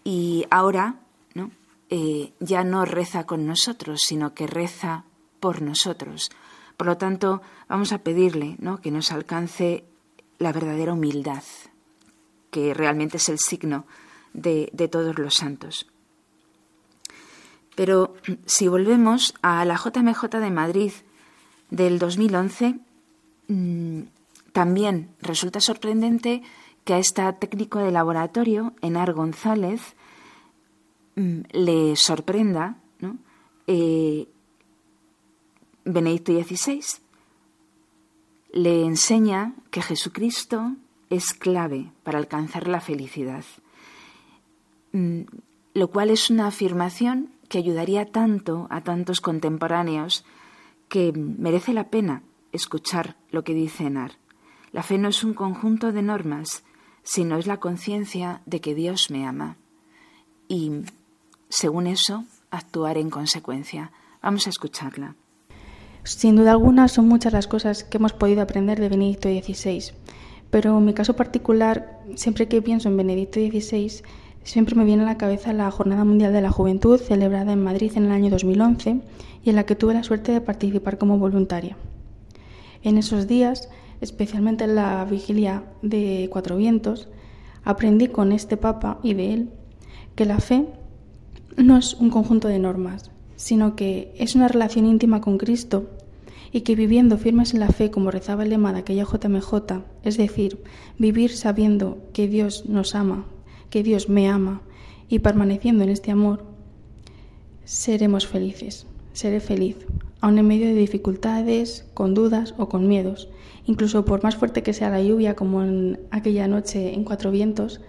y 0.03 0.45
ahora 0.49 1.01
¿no? 1.33 1.51
Eh, 1.89 2.33
ya 2.39 2.63
no 2.63 2.85
reza 2.85 3.25
con 3.25 3.45
nosotros, 3.45 3.99
sino 4.05 4.33
que 4.33 4.47
reza 4.47 5.03
por 5.45 5.61
nosotros. 5.61 6.31
Por 6.75 6.87
lo 6.87 6.97
tanto, 6.97 7.43
vamos 7.69 7.91
a 7.91 7.99
pedirle 7.99 8.55
¿no? 8.57 8.81
que 8.81 8.89
nos 8.89 9.11
alcance 9.11 9.85
la 10.39 10.51
verdadera 10.51 10.93
humildad, 10.93 11.43
que 12.49 12.73
realmente 12.73 13.17
es 13.17 13.29
el 13.29 13.37
signo 13.37 13.85
de, 14.33 14.71
todos 14.91 15.19
los 15.19 15.35
santos. 15.35 15.85
Pero 17.75 18.15
si 18.47 18.67
volvemos 18.67 19.35
a 19.43 19.63
la 19.65 19.75
JMJ 19.75 20.39
de 20.39 20.49
Madrid 20.49 20.91
del 21.69 21.99
2011, 21.99 22.79
Mm, 23.47 24.03
también 24.53 25.09
resulta 25.21 25.59
sorprendente 25.59 26.41
que 26.83 26.93
a 26.93 26.97
esta 26.97 27.31
técnico 27.33 27.79
de 27.79 27.91
laboratorio, 27.91 28.73
Enar 28.81 29.13
González, 29.13 29.95
mm, 31.15 31.39
le 31.51 31.95
sorprenda 31.95 32.77
¿no? 32.99 33.17
Eh, 33.67 34.27
Benedicto 35.85 36.33
XVI. 36.33 36.81
Le 38.51 38.83
enseña 38.83 39.53
que 39.69 39.81
Jesucristo 39.81 40.75
es 41.09 41.33
clave 41.33 41.91
para 42.03 42.17
alcanzar 42.17 42.67
la 42.67 42.81
felicidad, 42.81 43.45
mm, 44.91 45.21
lo 45.75 45.87
cual 45.89 46.09
es 46.09 46.29
una 46.31 46.47
afirmación 46.47 47.29
que 47.49 47.59
ayudaría 47.59 48.11
tanto 48.11 48.67
a 48.71 48.81
tantos 48.81 49.21
contemporáneos 49.21 50.25
que 50.89 51.11
merece 51.13 51.73
la 51.73 51.89
pena 51.89 52.23
escuchar 52.51 53.15
lo 53.29 53.43
que 53.43 53.53
dice 53.53 53.85
Enar. 53.85 54.13
La 54.71 54.81
fe 54.81 54.97
no 54.97 55.09
es 55.09 55.23
un 55.23 55.33
conjunto 55.33 55.91
de 55.91 56.01
normas, 56.01 56.63
sino 57.03 57.37
es 57.37 57.45
la 57.45 57.59
conciencia 57.59 58.41
de 58.45 58.61
que 58.61 58.73
Dios 58.73 59.11
me 59.11 59.27
ama. 59.27 59.57
Y, 60.47 60.71
según 61.49 61.85
eso, 61.87 62.25
actuar 62.49 62.97
en 62.97 63.09
consecuencia. 63.09 63.91
Vamos 64.21 64.47
a 64.47 64.49
escucharla. 64.49 65.15
Sin 66.05 66.35
duda 66.35 66.51
alguna 66.51 66.87
son 66.87 67.07
muchas 67.07 67.33
las 67.33 67.47
cosas 67.47 67.83
que 67.83 67.97
hemos 67.97 68.13
podido 68.13 68.43
aprender 68.43 68.79
de 68.79 68.89
Benedicto 68.89 69.27
XVI, 69.27 69.85
pero 70.51 70.77
en 70.77 70.85
mi 70.85 70.93
caso 70.93 71.15
particular, 71.15 71.99
siempre 72.13 72.47
que 72.47 72.61
pienso 72.61 72.89
en 72.89 72.95
Benedicto 72.95 73.39
XVI, 73.39 74.03
siempre 74.43 74.75
me 74.75 74.85
viene 74.85 75.01
a 75.01 75.07
la 75.07 75.17
cabeza 75.17 75.51
la 75.51 75.71
Jornada 75.71 76.03
Mundial 76.03 76.31
de 76.31 76.41
la 76.41 76.51
Juventud 76.51 76.99
celebrada 76.99 77.53
en 77.53 77.63
Madrid 77.63 77.91
en 77.95 78.05
el 78.05 78.11
año 78.11 78.29
2011 78.29 79.01
y 79.43 79.49
en 79.49 79.55
la 79.55 79.65
que 79.65 79.75
tuve 79.75 79.95
la 79.95 80.03
suerte 80.03 80.31
de 80.31 80.41
participar 80.41 80.99
como 80.99 81.17
voluntaria. 81.17 81.75
En 82.83 82.99
esos 82.99 83.25
días, 83.25 83.69
especialmente 83.99 84.65
en 84.65 84.75
la 84.75 85.03
vigilia 85.05 85.63
de 85.81 86.29
Cuatro 86.31 86.55
Vientos, 86.55 87.09
aprendí 87.63 88.09
con 88.09 88.31
este 88.31 88.57
Papa 88.57 88.99
y 89.01 89.15
de 89.15 89.33
él 89.33 89.49
que 90.13 90.25
la 90.25 90.37
fe 90.37 90.67
no 91.57 91.77
es 91.77 91.95
un 91.95 92.11
conjunto 92.11 92.47
de 92.47 92.59
normas, 92.59 93.09
sino 93.35 93.75
que 93.75 94.13
es 94.17 94.35
una 94.35 94.47
relación 94.47 94.85
íntima 94.85 95.21
con 95.21 95.37
Cristo 95.37 95.89
y 96.51 96.61
que 96.61 96.75
viviendo 96.75 97.17
firmes 97.17 97.53
en 97.53 97.59
la 97.59 97.69
fe, 97.69 97.91
como 97.91 98.11
rezaba 98.11 98.43
el 98.43 98.49
lema 98.49 98.71
de 98.71 98.79
aquella 98.79 99.03
JMJ, 99.03 99.83
es 100.03 100.17
decir, 100.17 100.63
vivir 100.97 101.31
sabiendo 101.31 101.97
que 102.13 102.27
Dios 102.27 102.65
nos 102.67 102.95
ama, 102.95 103.25
que 103.69 103.83
Dios 103.83 104.07
me 104.07 104.29
ama 104.29 104.61
y 105.09 105.19
permaneciendo 105.19 105.83
en 105.83 105.89
este 105.89 106.11
amor, 106.11 106.45
seremos 107.65 108.27
felices, 108.27 108.87
seré 109.11 109.39
feliz, 109.39 109.77
aun 110.21 110.37
en 110.37 110.47
medio 110.47 110.67
de 110.67 110.75
dificultades, 110.75 111.85
con 111.93 112.13
dudas 112.13 112.55
o 112.57 112.69
con 112.69 112.87
miedos. 112.87 113.29
Incluso 113.65 114.05
por 114.05 114.23
más 114.23 114.35
fuerte 114.35 114.63
que 114.63 114.73
sea 114.73 114.89
la 114.89 115.01
lluvia, 115.01 115.35
como 115.35 115.63
en 115.63 115.99
aquella 116.11 116.47
noche 116.47 116.93
en 116.93 117.03
Cuatro 117.03 117.31
Vientos, 117.31 117.81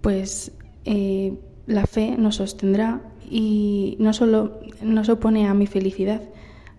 pues 0.00 0.52
eh, 0.84 1.38
la 1.66 1.86
fe 1.86 2.16
nos 2.18 2.36
sostendrá 2.36 3.00
y 3.30 3.96
no 3.98 4.12
solo 4.12 4.60
nos 4.82 5.08
opone 5.08 5.48
a 5.48 5.54
mi 5.54 5.66
felicidad, 5.66 6.22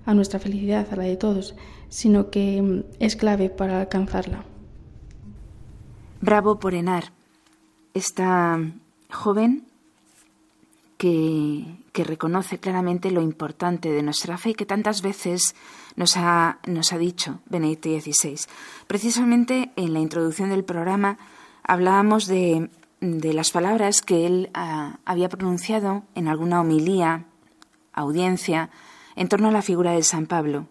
a 0.05 0.13
nuestra 0.13 0.39
felicidad, 0.39 0.88
a 0.91 0.95
la 0.95 1.03
de 1.03 1.17
todos, 1.17 1.55
sino 1.89 2.29
que 2.29 2.62
mm, 2.62 2.83
es 2.99 3.15
clave 3.15 3.49
para 3.49 3.81
alcanzarla. 3.81 4.43
Bravo 6.21 6.59
por 6.59 6.73
Enar, 6.73 7.12
esta 7.93 8.59
joven 9.09 9.65
que, 10.97 11.65
que 11.93 12.03
reconoce 12.03 12.59
claramente 12.59 13.12
lo 13.12 13.21
importante 13.21 13.91
de 13.91 14.03
nuestra 14.03 14.38
fe 14.38 14.51
y 14.51 14.53
que 14.53 14.65
tantas 14.65 15.01
veces 15.01 15.55
nos 15.95 16.17
ha, 16.17 16.59
nos 16.67 16.93
ha 16.93 16.97
dicho 16.97 17.39
Benedicto 17.45 17.89
XVI. 17.89 18.38
Precisamente 18.88 19.71
en 19.75 19.93
la 19.93 19.99
introducción 19.99 20.49
del 20.49 20.63
programa 20.63 21.17
hablábamos 21.63 22.27
de, 22.27 22.69
de 23.01 23.33
las 23.33 23.51
palabras 23.51 24.01
que 24.01 24.25
él 24.25 24.49
ah, 24.53 24.99
había 25.05 25.29
pronunciado 25.29 26.03
en 26.15 26.27
alguna 26.27 26.62
homilía, 26.62 27.25
audiencia, 27.93 28.69
en 29.15 29.27
torno 29.29 29.49
a 29.49 29.51
la 29.51 29.62
figura 29.62 29.91
de 29.91 30.03
San 30.03 30.25
Pablo. 30.25 30.67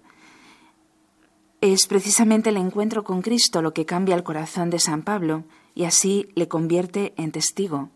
Es 1.60 1.86
precisamente 1.86 2.50
el 2.50 2.56
encuentro 2.56 3.02
con 3.02 3.22
Cristo 3.22 3.62
lo 3.62 3.74
que 3.74 3.86
cambia 3.86 4.14
el 4.14 4.22
corazón 4.22 4.70
de 4.70 4.78
San 4.78 5.02
Pablo 5.02 5.44
y 5.74 5.84
así 5.84 6.28
le 6.34 6.48
convierte 6.48 7.14
en 7.16 7.32
testigo. 7.32 7.90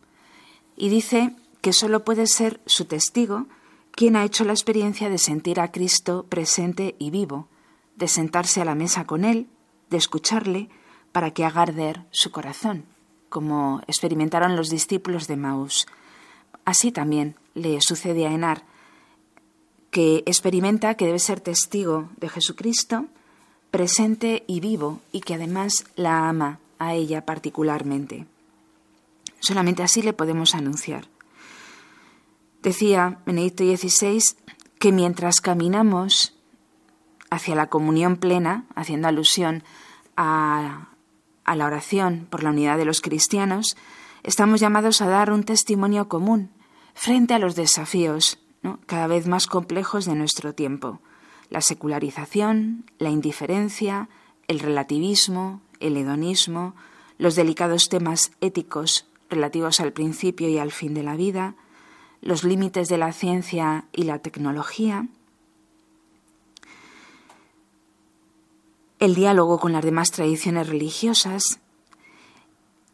Y 0.76 0.88
dice 0.88 1.36
que 1.60 1.72
solo 1.72 2.04
puede 2.04 2.26
ser 2.26 2.60
su 2.66 2.86
testigo 2.86 3.46
quien 3.92 4.16
ha 4.16 4.24
hecho 4.24 4.44
la 4.44 4.52
experiencia 4.52 5.10
de 5.10 5.18
sentir 5.18 5.60
a 5.60 5.70
Cristo 5.70 6.26
presente 6.28 6.96
y 6.98 7.10
vivo, 7.10 7.48
de 7.96 8.08
sentarse 8.08 8.60
a 8.60 8.64
la 8.64 8.74
mesa 8.74 9.06
con 9.06 9.24
Él, 9.24 9.48
de 9.90 9.98
escucharle, 9.98 10.70
para 11.12 11.32
que 11.32 11.44
haga 11.44 11.62
arder 11.62 12.06
su 12.10 12.30
corazón, 12.30 12.86
como 13.32 13.80
experimentaron 13.88 14.54
los 14.54 14.68
discípulos 14.68 15.26
de 15.26 15.36
Maús. 15.36 15.86
Así 16.66 16.92
también 16.92 17.34
le 17.54 17.80
sucede 17.80 18.26
a 18.26 18.32
Enar, 18.32 18.62
que 19.90 20.22
experimenta 20.26 20.94
que 20.94 21.06
debe 21.06 21.18
ser 21.18 21.40
testigo 21.40 22.10
de 22.18 22.28
Jesucristo 22.28 23.06
presente 23.70 24.44
y 24.46 24.60
vivo 24.60 25.00
y 25.10 25.22
que 25.22 25.34
además 25.34 25.86
la 25.96 26.28
ama 26.28 26.60
a 26.78 26.94
ella 26.94 27.24
particularmente. 27.24 28.26
Solamente 29.40 29.82
así 29.82 30.02
le 30.02 30.12
podemos 30.12 30.54
anunciar. 30.54 31.08
Decía 32.62 33.18
Benedicto 33.24 33.64
XVI 33.64 34.22
que 34.78 34.92
mientras 34.92 35.40
caminamos 35.40 36.34
hacia 37.30 37.54
la 37.54 37.68
comunión 37.68 38.16
plena, 38.16 38.66
haciendo 38.74 39.08
alusión 39.08 39.64
a, 40.16 40.91
a 41.44 41.56
la 41.56 41.66
oración 41.66 42.26
por 42.30 42.42
la 42.42 42.50
unidad 42.50 42.78
de 42.78 42.84
los 42.84 43.00
cristianos, 43.00 43.76
estamos 44.22 44.60
llamados 44.60 45.02
a 45.02 45.08
dar 45.08 45.32
un 45.32 45.44
testimonio 45.44 46.08
común 46.08 46.50
frente 46.94 47.34
a 47.34 47.38
los 47.38 47.54
desafíos 47.54 48.38
cada 48.86 49.06
vez 49.06 49.26
más 49.26 49.46
complejos 49.46 50.04
de 50.04 50.14
nuestro 50.14 50.54
tiempo. 50.54 51.00
La 51.50 51.60
secularización, 51.60 52.84
la 52.98 53.10
indiferencia, 53.10 54.08
el 54.46 54.60
relativismo, 54.60 55.60
el 55.80 55.96
hedonismo, 55.96 56.74
los 57.18 57.34
delicados 57.34 57.88
temas 57.88 58.32
éticos 58.40 59.06
relativos 59.28 59.80
al 59.80 59.92
principio 59.92 60.48
y 60.48 60.58
al 60.58 60.72
fin 60.72 60.94
de 60.94 61.02
la 61.02 61.16
vida, 61.16 61.54
los 62.20 62.44
límites 62.44 62.88
de 62.88 62.98
la 62.98 63.12
ciencia 63.12 63.86
y 63.92 64.04
la 64.04 64.20
tecnología, 64.20 65.08
el 69.02 69.16
diálogo 69.16 69.58
con 69.58 69.72
las 69.72 69.84
demás 69.84 70.12
tradiciones 70.12 70.68
religiosas, 70.68 71.58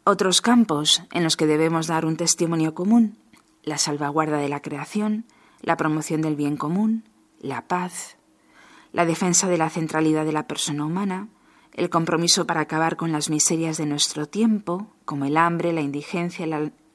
otros 0.05 0.41
campos 0.41 1.03
en 1.11 1.23
los 1.23 1.37
que 1.37 1.45
debemos 1.45 1.85
dar 1.85 2.03
un 2.03 2.17
testimonio 2.17 2.73
común, 2.73 3.19
la 3.61 3.77
salvaguarda 3.77 4.39
de 4.39 4.49
la 4.49 4.59
creación, 4.59 5.25
la 5.61 5.77
promoción 5.77 6.23
del 6.23 6.35
bien 6.35 6.57
común, 6.57 7.03
la 7.39 7.67
paz, 7.67 8.17
la 8.91 9.05
defensa 9.05 9.47
de 9.47 9.59
la 9.59 9.69
centralidad 9.69 10.25
de 10.25 10.31
la 10.31 10.47
persona 10.47 10.83
humana, 10.83 11.27
el 11.73 11.91
compromiso 11.91 12.47
para 12.47 12.61
acabar 12.61 12.95
con 12.95 13.11
las 13.11 13.29
miserias 13.29 13.77
de 13.77 13.85
nuestro 13.85 14.25
tiempo, 14.25 14.87
como 15.05 15.25
el 15.25 15.37
hambre, 15.37 15.73
la 15.73 15.81
indigencia, 15.81 16.43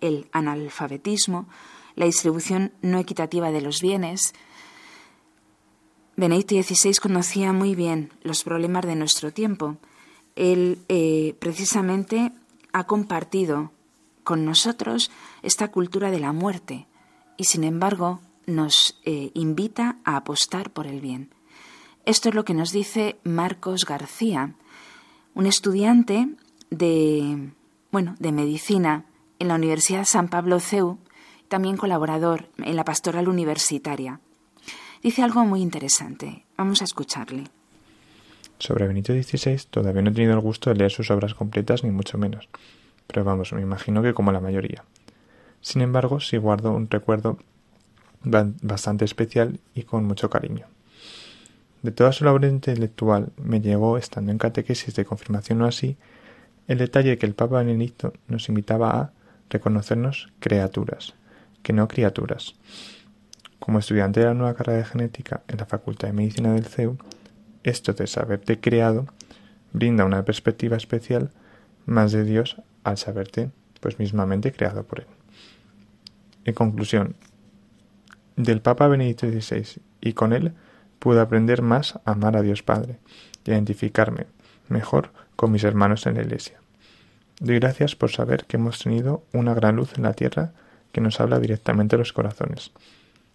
el 0.01 0.29
analfabetismo, 0.33 1.47
la 1.95 2.07
distribución 2.07 2.73
no 2.83 2.99
equitativa 2.99 3.53
de 3.53 3.61
los 3.61 3.81
bienes. 3.81 4.35
Benedicto 6.17 6.55
XVI 6.55 6.95
conocía 7.03 7.53
muy 7.53 7.75
bien 7.75 8.13
los 8.23 8.45
problemas 8.45 8.87
de 8.87 8.95
nuestro 8.95 9.33
tiempo. 9.33 9.79
Él 10.37 10.79
eh, 10.89 11.35
precisamente 11.41 12.33
ha 12.73 12.85
compartido 12.85 13.73
con 14.23 14.45
nosotros 14.45 15.11
esta 15.43 15.69
cultura 15.69 16.11
de 16.13 16.21
la 16.21 16.33
muerte 16.33 16.87
y 17.37 17.45
sin 17.45 17.65
embargo 17.65 18.21
nos 18.47 19.01
eh, 19.05 19.31
invita 19.35 19.99
a 20.05 20.17
apostar 20.17 20.71
por 20.71 20.87
el 20.87 21.01
bien. 21.01 21.31
Esto 22.05 22.29
es 22.29 22.35
lo 22.35 22.45
que 22.45 22.55
nos 22.55 22.71
dice 22.71 23.17
Marcos 23.25 23.85
García, 23.85 24.55
un 25.35 25.47
estudiante 25.47 26.29
de, 26.71 27.51
bueno, 27.91 28.15
de 28.19 28.31
medicina 28.31 29.05
en 29.39 29.49
la 29.49 29.55
Universidad 29.57 30.05
San 30.05 30.29
Pablo 30.29 30.61
CEU, 30.61 30.99
también 31.49 31.77
colaborador 31.77 32.51
en 32.59 32.77
la 32.77 32.85
pastoral 32.85 33.29
universitaria. 33.29 34.21
Dice 35.05 35.21
algo 35.21 35.45
muy 35.45 35.61
interesante. 35.61 36.47
Vamos 36.57 36.81
a 36.81 36.85
escucharle. 36.85 37.45
Sobre 38.59 38.87
Benito 38.87 39.13
XVI 39.13 39.61
todavía 39.69 40.01
no 40.01 40.09
he 40.09 40.15
tenido 40.15 40.33
el 40.33 40.41
gusto 40.41 40.71
de 40.71 40.77
leer 40.77 40.91
sus 40.91 41.11
obras 41.11 41.35
completas, 41.35 41.85
ni 41.85 41.91
mucho 41.91 42.17
menos. 42.17 42.49
Pero 43.07 43.23
vamos, 43.23 43.53
me 43.53 43.61
imagino 43.61 44.03
que 44.03 44.15
como 44.15 44.33
la 44.33 44.41
mayoría. 44.41 44.83
Sin 45.61 45.83
embargo, 45.83 46.21
sí 46.21 46.39
guardo 46.39 46.73
un 46.73 46.89
recuerdo 46.89 47.37
bastante 48.23 49.05
especial 49.05 49.61
y 49.75 49.83
con 49.83 50.07
mucho 50.07 50.31
cariño. 50.31 50.69
De 51.83 51.91
toda 51.91 52.13
su 52.13 52.25
labor 52.25 52.47
intelectual 52.47 53.31
me 53.37 53.61
llegó, 53.61 53.99
estando 53.99 54.33
en 54.33 54.39
catequesis 54.39 54.95
de 54.95 55.05
confirmación 55.05 55.61
o 55.61 55.67
así, 55.67 55.99
el 56.67 56.79
detalle 56.79 57.11
de 57.11 57.19
que 57.19 57.27
el 57.27 57.35
Papa 57.35 57.59
Benedicto 57.59 58.15
nos 58.27 58.49
invitaba 58.49 58.99
a 58.99 59.13
reconocernos 59.51 60.33
criaturas, 60.41 61.13
que 61.63 61.75
no 61.75 61.89
criaturas. 61.89 62.55
Como 63.65 63.79
estudiante 63.79 64.21
de 64.21 64.27
la 64.27 64.35
nueva 64.35 64.53
carrera 64.53 64.81
de 64.81 64.85
genética 64.85 65.41
en 65.49 65.57
la 65.57 65.65
Facultad 65.65 66.09
de 66.09 66.13
Medicina 66.13 66.53
del 66.53 66.67
CEU, 66.67 66.99
esto 67.63 67.95
de 67.95 68.07
saberte 68.07 68.61
creado 68.61 69.07
brinda 69.73 70.05
una 70.05 70.23
perspectiva 70.23 70.77
especial 70.77 71.31
más 71.87 72.13
de 72.13 72.25
Dios 72.25 72.61
al 72.83 72.99
saberte 72.99 73.53
pues 73.81 73.99
mismamente 73.99 74.53
creado 74.53 74.85
por 74.85 75.01
él. 75.01 75.07
En 76.45 76.53
conclusión, 76.53 77.17
del 78.37 78.61
Papa 78.61 78.87
Benedicto 78.87 79.31
XVI 79.31 79.81
y 80.03 80.13
con 80.13 80.35
él 80.35 80.53
pude 80.99 81.23
aprender 81.23 81.63
más 81.63 81.97
a 82.05 82.11
amar 82.11 82.37
a 82.37 82.43
Dios 82.43 82.63
Padre 82.63 82.99
y 83.47 83.51
identificarme 83.51 84.27
mejor 84.69 85.11
con 85.37 85.51
mis 85.51 85.65
hermanos 85.65 86.05
en 86.05 86.17
la 86.17 86.23
Iglesia. 86.23 86.61
Doy 87.41 87.61
gracias 87.61 87.97
por 87.97 88.11
saber 88.11 88.45
que 88.45 88.59
hemos 88.59 88.79
tenido 88.81 89.25
una 89.33 89.55
gran 89.55 89.77
luz 89.77 89.97
en 89.97 90.03
la 90.03 90.13
tierra 90.13 90.53
que 90.93 91.01
nos 91.01 91.19
habla 91.19 91.41
directamente 91.41 91.97
los 91.97 92.13
corazones. 92.13 92.71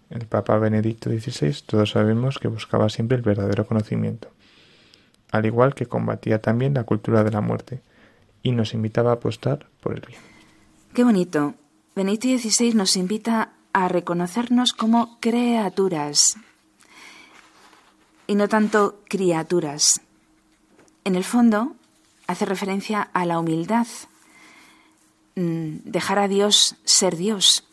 El 0.10 0.26
Papa 0.26 0.58
Benedicto 0.58 1.10
XVI 1.10 1.56
todos 1.66 1.92
sabemos 1.92 2.40
que 2.40 2.48
buscaba 2.48 2.90
siempre 2.90 3.18
el 3.18 3.24
verdadero 3.24 3.68
conocimiento, 3.68 4.30
al 5.32 5.46
igual 5.46 5.76
que 5.76 5.86
combatía 5.86 6.42
también 6.42 6.74
la 6.74 6.84
cultura 6.84 7.24
de 7.24 7.32
la 7.32 7.42
muerte 7.42 7.82
y 8.42 8.52
nos 8.52 8.74
invitaba 8.74 9.12
a 9.12 9.16
apostar 9.16 9.68
por 9.82 9.94
el 9.94 10.02
bien. 10.02 10.20
Qué 10.94 11.04
bonito. 11.04 11.54
Benedicto 11.96 12.28
XVI 12.28 12.74
nos 12.74 12.96
invita 12.96 13.52
a 13.74 13.88
reconocernos 13.88 14.74
como 14.74 15.20
criaturas 15.20 16.38
y 18.26 18.36
no 18.36 18.48
tanto 18.48 19.02
criaturas. 19.08 20.02
En 21.04 21.16
el 21.16 21.24
fondo, 21.24 21.76
hace 22.28 22.46
referencia 22.46 23.02
a 23.02 23.26
la 23.26 23.40
humildad, 23.40 23.88
mm, 25.36 25.78
dejar 25.84 26.20
a 26.20 26.28
Dios 26.28 26.76
ser 26.84 27.16
Dios, 27.16 27.69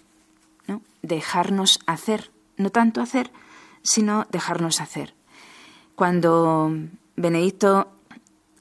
¿no? 0.66 0.82
dejarnos 1.02 1.80
hacer, 1.86 2.30
no 2.56 2.70
tanto 2.70 3.00
hacer, 3.00 3.30
sino 3.82 4.26
dejarnos 4.30 4.80
hacer. 4.80 5.14
Cuando 5.94 6.70
Benedicto 7.16 7.88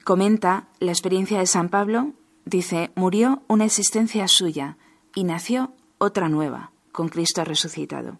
comenta 0.03 0.67
la 0.79 0.91
experiencia 0.91 1.39
de 1.39 1.47
San 1.47 1.69
Pablo, 1.69 2.13
dice, 2.45 2.91
murió 2.95 3.41
una 3.47 3.65
existencia 3.65 4.27
suya 4.27 4.77
y 5.13 5.23
nació 5.23 5.73
otra 5.97 6.29
nueva 6.29 6.71
con 6.91 7.09
Cristo 7.09 7.43
resucitado. 7.43 8.19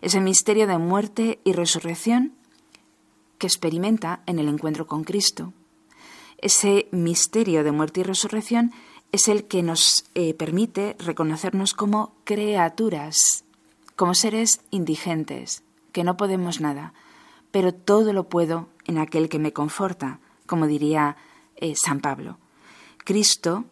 Ese 0.00 0.20
misterio 0.20 0.66
de 0.66 0.78
muerte 0.78 1.40
y 1.44 1.52
resurrección 1.52 2.34
que 3.38 3.46
experimenta 3.46 4.22
en 4.26 4.38
el 4.38 4.48
encuentro 4.48 4.86
con 4.86 5.04
Cristo. 5.04 5.52
Ese 6.38 6.88
misterio 6.90 7.64
de 7.64 7.72
muerte 7.72 8.00
y 8.00 8.02
resurrección 8.04 8.72
es 9.12 9.28
el 9.28 9.44
que 9.44 9.62
nos 9.62 10.04
eh, 10.14 10.34
permite 10.34 10.96
reconocernos 10.98 11.72
como 11.72 12.14
criaturas, 12.24 13.44
como 13.96 14.14
seres 14.14 14.60
indigentes, 14.70 15.62
que 15.92 16.04
no 16.04 16.16
podemos 16.16 16.60
nada, 16.60 16.92
pero 17.50 17.72
todo 17.72 18.12
lo 18.12 18.28
puedo 18.28 18.68
en 18.84 18.98
aquel 18.98 19.28
que 19.28 19.38
me 19.38 19.52
conforta, 19.52 20.20
como 20.46 20.66
diría 20.66 21.16
eh, 21.56 21.74
San 21.74 22.00
Pablo. 22.00 22.38
Cristo 23.04 23.64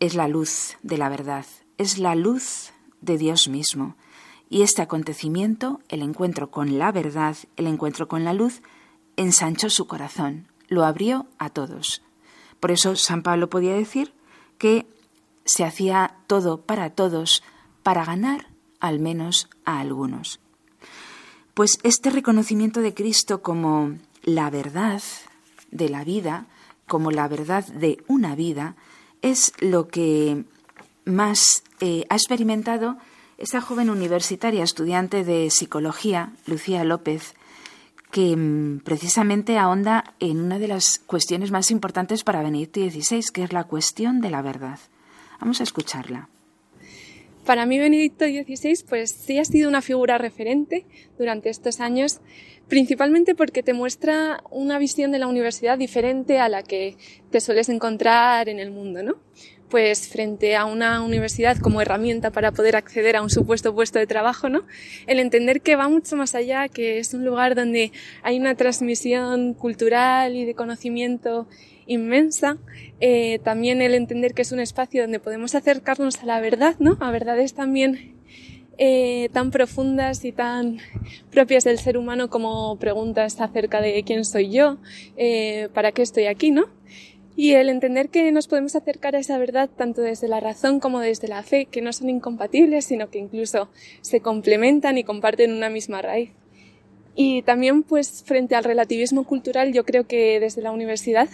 es 0.00 0.14
la 0.14 0.28
luz 0.28 0.76
de 0.82 0.98
la 0.98 1.08
verdad, 1.08 1.46
es 1.78 1.98
la 1.98 2.14
luz 2.14 2.72
de 3.00 3.18
Dios 3.18 3.48
mismo. 3.48 3.96
Y 4.48 4.62
este 4.62 4.82
acontecimiento, 4.82 5.80
el 5.88 6.02
encuentro 6.02 6.50
con 6.50 6.78
la 6.78 6.90
verdad, 6.90 7.36
el 7.56 7.68
encuentro 7.68 8.08
con 8.08 8.24
la 8.24 8.34
luz, 8.34 8.62
ensanchó 9.16 9.70
su 9.70 9.86
corazón, 9.86 10.48
lo 10.66 10.84
abrió 10.84 11.26
a 11.38 11.50
todos. 11.50 12.02
Por 12.58 12.72
eso 12.72 12.96
San 12.96 13.22
Pablo 13.22 13.48
podía 13.48 13.74
decir 13.74 14.12
que 14.60 14.86
se 15.46 15.64
hacía 15.64 16.16
todo 16.26 16.60
para 16.60 16.90
todos 16.90 17.42
para 17.82 18.04
ganar 18.04 18.46
al 18.78 19.00
menos 19.00 19.48
a 19.64 19.80
algunos. 19.80 20.38
Pues 21.54 21.78
este 21.82 22.10
reconocimiento 22.10 22.82
de 22.82 22.92
Cristo 22.92 23.40
como 23.40 23.94
la 24.22 24.50
verdad 24.50 25.02
de 25.70 25.88
la 25.88 26.04
vida, 26.04 26.44
como 26.86 27.10
la 27.10 27.26
verdad 27.26 27.66
de 27.66 28.04
una 28.06 28.34
vida, 28.36 28.76
es 29.22 29.54
lo 29.60 29.88
que 29.88 30.44
más 31.06 31.62
eh, 31.80 32.04
ha 32.10 32.16
experimentado 32.16 32.98
esta 33.38 33.62
joven 33.62 33.88
universitaria, 33.88 34.62
estudiante 34.62 35.24
de 35.24 35.48
psicología, 35.48 36.34
Lucía 36.44 36.84
López, 36.84 37.34
que 38.10 38.36
mm, 38.36 38.80
precisamente 38.80 39.58
ahonda 39.58 40.14
en 40.20 40.40
una 40.40 40.58
de 40.58 40.68
las 40.68 40.98
cuestiones 40.98 41.50
más 41.50 41.70
importantes 41.70 42.24
para 42.24 42.42
Benedicto 42.42 42.80
XVI, 42.80 43.24
que 43.32 43.44
es 43.44 43.52
la 43.52 43.64
cuestión 43.64 44.20
de 44.20 44.30
la 44.30 44.42
verdad. 44.42 44.78
Vamos 45.40 45.60
a 45.60 45.64
escucharla. 45.64 46.28
Para 47.44 47.66
mí 47.66 47.78
Benedicto 47.78 48.26
XVI 48.26 48.84
pues 48.88 49.10
sí 49.10 49.38
ha 49.38 49.44
sido 49.44 49.68
una 49.68 49.82
figura 49.82 50.18
referente 50.18 50.84
durante 51.18 51.48
estos 51.48 51.80
años, 51.80 52.20
principalmente 52.68 53.34
porque 53.34 53.62
te 53.62 53.72
muestra 53.72 54.42
una 54.50 54.78
visión 54.78 55.10
de 55.10 55.18
la 55.18 55.26
universidad 55.26 55.78
diferente 55.78 56.38
a 56.38 56.48
la 56.48 56.62
que 56.62 56.96
te 57.30 57.40
sueles 57.40 57.68
encontrar 57.68 58.48
en 58.48 58.58
el 58.60 58.70
mundo, 58.70 59.02
¿no? 59.02 59.16
Pues 59.70 60.08
frente 60.08 60.56
a 60.56 60.64
una 60.64 61.00
universidad 61.00 61.56
como 61.56 61.80
herramienta 61.80 62.32
para 62.32 62.50
poder 62.50 62.74
acceder 62.74 63.14
a 63.14 63.22
un 63.22 63.30
supuesto 63.30 63.72
puesto 63.72 64.00
de 64.00 64.06
trabajo, 64.08 64.48
¿no? 64.48 64.64
El 65.06 65.20
entender 65.20 65.60
que 65.60 65.76
va 65.76 65.88
mucho 65.88 66.16
más 66.16 66.34
allá, 66.34 66.68
que 66.68 66.98
es 66.98 67.14
un 67.14 67.24
lugar 67.24 67.54
donde 67.54 67.92
hay 68.24 68.38
una 68.40 68.56
transmisión 68.56 69.54
cultural 69.54 70.34
y 70.34 70.44
de 70.44 70.54
conocimiento 70.54 71.46
inmensa, 71.86 72.58
eh, 73.00 73.38
también 73.44 73.80
el 73.80 73.94
entender 73.94 74.34
que 74.34 74.42
es 74.42 74.50
un 74.50 74.58
espacio 74.58 75.02
donde 75.02 75.20
podemos 75.20 75.54
acercarnos 75.54 76.18
a 76.18 76.26
la 76.26 76.40
verdad, 76.40 76.74
¿no? 76.80 76.96
A 76.98 77.12
verdades 77.12 77.54
también 77.54 78.16
eh, 78.78 79.28
tan 79.32 79.50
profundas 79.50 80.24
y 80.24 80.32
tan 80.32 80.78
propias 81.30 81.64
del 81.64 81.78
ser 81.78 81.96
humano 81.96 82.30
como 82.30 82.76
preguntas 82.78 83.40
acerca 83.40 83.80
de 83.80 84.02
quién 84.04 84.24
soy 84.24 84.50
yo, 84.50 84.78
eh, 85.16 85.68
para 85.74 85.92
qué 85.92 86.02
estoy 86.02 86.26
aquí, 86.26 86.50
¿no? 86.50 86.66
Y 87.40 87.54
el 87.54 87.70
entender 87.70 88.10
que 88.10 88.30
nos 88.32 88.48
podemos 88.48 88.76
acercar 88.76 89.16
a 89.16 89.18
esa 89.18 89.38
verdad 89.38 89.70
tanto 89.74 90.02
desde 90.02 90.28
la 90.28 90.40
razón 90.40 90.78
como 90.78 91.00
desde 91.00 91.26
la 91.26 91.42
fe, 91.42 91.64
que 91.64 91.80
no 91.80 91.90
son 91.90 92.10
incompatibles, 92.10 92.84
sino 92.84 93.08
que 93.08 93.18
incluso 93.18 93.70
se 94.02 94.20
complementan 94.20 94.98
y 94.98 95.04
comparten 95.04 95.54
una 95.54 95.70
misma 95.70 96.02
raíz. 96.02 96.32
Y 97.14 97.40
también, 97.40 97.82
pues, 97.82 98.24
frente 98.26 98.56
al 98.56 98.64
relativismo 98.64 99.24
cultural, 99.24 99.72
yo 99.72 99.86
creo 99.86 100.06
que 100.06 100.38
desde 100.38 100.60
la 100.60 100.70
universidad 100.70 101.30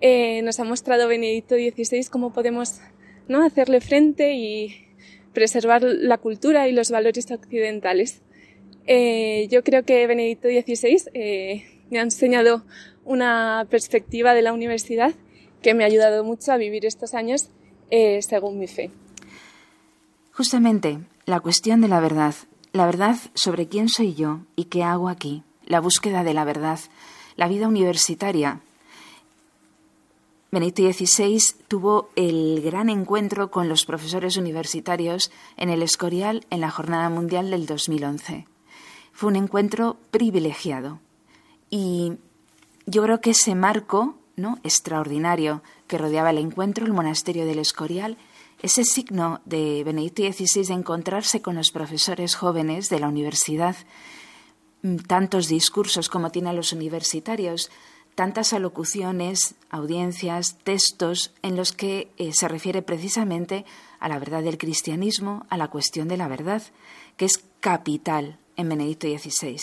eh, 0.00 0.42
nos 0.42 0.60
ha 0.60 0.64
mostrado 0.64 1.08
Benedicto 1.08 1.56
XVI 1.56 2.06
cómo 2.08 2.32
podemos 2.32 2.78
¿no? 3.26 3.44
hacerle 3.44 3.80
frente 3.80 4.34
y 4.34 4.76
preservar 5.32 5.82
la 5.82 6.18
cultura 6.18 6.68
y 6.68 6.72
los 6.72 6.92
valores 6.92 7.28
occidentales. 7.32 8.22
Eh, 8.86 9.48
yo 9.50 9.64
creo 9.64 9.82
que 9.84 10.06
Benedicto 10.06 10.46
XVI 10.46 11.10
eh, 11.14 11.64
me 11.90 11.98
ha 11.98 12.02
enseñado 12.02 12.62
una 13.06 13.66
perspectiva 13.70 14.34
de 14.34 14.42
la 14.42 14.52
universidad 14.52 15.14
que 15.62 15.72
me 15.72 15.84
ha 15.84 15.86
ayudado 15.86 16.22
mucho 16.24 16.52
a 16.52 16.58
vivir 16.58 16.84
estos 16.84 17.14
años 17.14 17.48
eh, 17.90 18.20
según 18.20 18.58
mi 18.58 18.66
fe. 18.66 18.90
Justamente, 20.32 20.98
la 21.24 21.40
cuestión 21.40 21.80
de 21.80 21.88
la 21.88 22.00
verdad, 22.00 22.34
la 22.72 22.84
verdad 22.84 23.16
sobre 23.34 23.68
quién 23.68 23.88
soy 23.88 24.14
yo 24.14 24.40
y 24.54 24.64
qué 24.64 24.82
hago 24.82 25.08
aquí, 25.08 25.42
la 25.64 25.80
búsqueda 25.80 26.24
de 26.24 26.34
la 26.34 26.44
verdad, 26.44 26.78
la 27.36 27.48
vida 27.48 27.68
universitaria, 27.68 28.60
Benedicto 30.52 30.90
XVI 30.90 31.42
tuvo 31.68 32.08
el 32.16 32.62
gran 32.62 32.88
encuentro 32.88 33.50
con 33.50 33.68
los 33.68 33.84
profesores 33.84 34.36
universitarios 34.36 35.30
en 35.56 35.68
el 35.68 35.82
Escorial 35.82 36.46
en 36.50 36.60
la 36.60 36.70
Jornada 36.70 37.10
Mundial 37.10 37.50
del 37.50 37.66
2011. 37.66 38.46
Fue 39.12 39.28
un 39.28 39.36
encuentro 39.36 39.98
privilegiado 40.10 41.00
y 41.68 42.12
yo 42.86 43.02
creo 43.02 43.20
que 43.20 43.30
ese 43.30 43.54
marco 43.54 44.16
extraordinario 44.62 45.62
que 45.86 45.98
rodeaba 45.98 46.30
el 46.30 46.38
encuentro, 46.38 46.84
el 46.84 46.92
monasterio 46.92 47.46
del 47.46 47.58
Escorial, 47.58 48.16
ese 48.62 48.84
signo 48.84 49.40
de 49.44 49.82
Benedicto 49.84 50.22
XVI 50.22 50.66
de 50.66 50.74
encontrarse 50.74 51.42
con 51.42 51.56
los 51.56 51.70
profesores 51.70 52.34
jóvenes 52.34 52.88
de 52.88 53.00
la 53.00 53.08
universidad, 53.08 53.76
mm, 54.82 54.96
tantos 55.06 55.48
discursos 55.48 56.08
como 56.08 56.30
tienen 56.30 56.56
los 56.56 56.72
universitarios, 56.72 57.70
tantas 58.14 58.52
alocuciones, 58.52 59.54
audiencias, 59.68 60.56
textos 60.64 61.34
en 61.42 61.56
los 61.56 61.72
que 61.72 62.10
eh, 62.16 62.32
se 62.32 62.48
refiere 62.48 62.82
precisamente 62.82 63.66
a 64.00 64.08
la 64.08 64.18
verdad 64.18 64.42
del 64.42 64.58
cristianismo, 64.58 65.46
a 65.50 65.58
la 65.58 65.68
cuestión 65.68 66.08
de 66.08 66.16
la 66.16 66.28
verdad, 66.28 66.62
que 67.16 67.26
es 67.26 67.44
capital 67.60 68.38
en 68.56 68.70
Benedicto 68.70 69.06
XVI. 69.06 69.60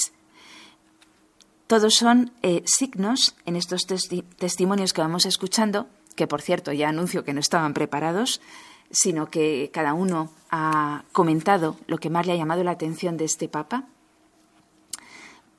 Todos 1.68 1.96
son 1.96 2.32
eh, 2.42 2.64
signos 2.66 3.36
en 3.46 3.56
estos 3.56 3.88
testimonios 4.38 4.94
que 4.94 5.02
vamos 5.02 5.26
escuchando, 5.26 5.88
que 6.16 6.28
por 6.28 6.42
cierto 6.42 6.72
ya 6.72 6.90
anuncio 6.90 7.24
que 7.24 7.34
no 7.34 7.40
estaban 7.40 7.74
preparados, 7.74 8.42
sino 8.92 9.30
que 9.30 9.72
cada 9.74 9.94
uno 9.94 10.32
ha 10.52 11.04
comentado 11.12 11.78
lo 11.88 11.98
que 11.98 12.10
más 12.10 12.28
le 12.28 12.34
ha 12.34 12.38
llamado 12.38 12.64
la 12.64 12.72
atención 12.72 13.18
de 13.18 13.26
este 13.26 13.48
Papa. 13.48 13.86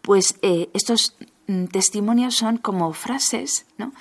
Pues 0.02 0.36
eh, 0.42 0.68
estos 0.74 1.16
Mm, 1.46 1.66
testimonios 1.66 2.34
son 2.36 2.56
como 2.56 2.92
frases, 2.92 3.66
¿no? 3.76 3.92